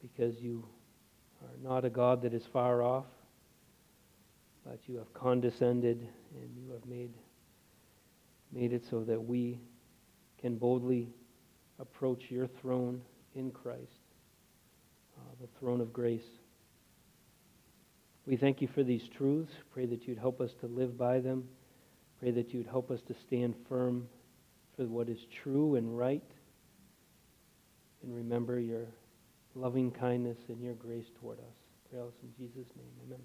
because 0.00 0.40
you 0.40 0.64
are 1.42 1.56
not 1.62 1.84
a 1.84 1.90
God 1.90 2.22
that 2.22 2.34
is 2.34 2.44
far 2.52 2.82
off, 2.82 3.06
but 4.64 4.78
you 4.86 4.96
have 4.96 5.12
condescended 5.14 6.06
and 6.34 6.50
you 6.56 6.72
have 6.72 6.84
made, 6.86 7.10
made 8.52 8.72
it 8.72 8.84
so 8.88 9.02
that 9.04 9.20
we 9.20 9.58
can 10.40 10.56
boldly 10.56 11.08
approach 11.78 12.24
your 12.30 12.46
throne 12.46 13.00
in 13.34 13.50
Christ, 13.50 14.00
uh, 15.18 15.34
the 15.40 15.48
throne 15.58 15.80
of 15.80 15.92
grace. 15.92 16.22
We 18.26 18.36
thank 18.36 18.60
you 18.60 18.68
for 18.68 18.84
these 18.84 19.08
truths. 19.16 19.52
Pray 19.72 19.86
that 19.86 20.06
you'd 20.06 20.18
help 20.18 20.40
us 20.40 20.52
to 20.60 20.66
live 20.66 20.96
by 20.96 21.18
them. 21.18 21.48
Pray 22.20 22.30
that 22.30 22.54
you'd 22.54 22.66
help 22.66 22.90
us 22.90 23.00
to 23.08 23.14
stand 23.26 23.54
firm 23.68 24.06
for 24.76 24.84
what 24.84 25.08
is 25.08 25.18
true 25.42 25.74
and 25.74 25.98
right. 25.98 26.22
And 28.02 28.14
remember 28.14 28.58
your 28.58 28.86
loving 29.54 29.90
kindness 29.90 30.38
and 30.48 30.62
your 30.62 30.74
grace 30.74 31.06
toward 31.20 31.38
us. 31.38 31.56
Pray 31.90 32.00
this 32.00 32.14
in 32.22 32.32
Jesus' 32.36 32.68
name. 32.76 32.92
Amen. 33.06 33.20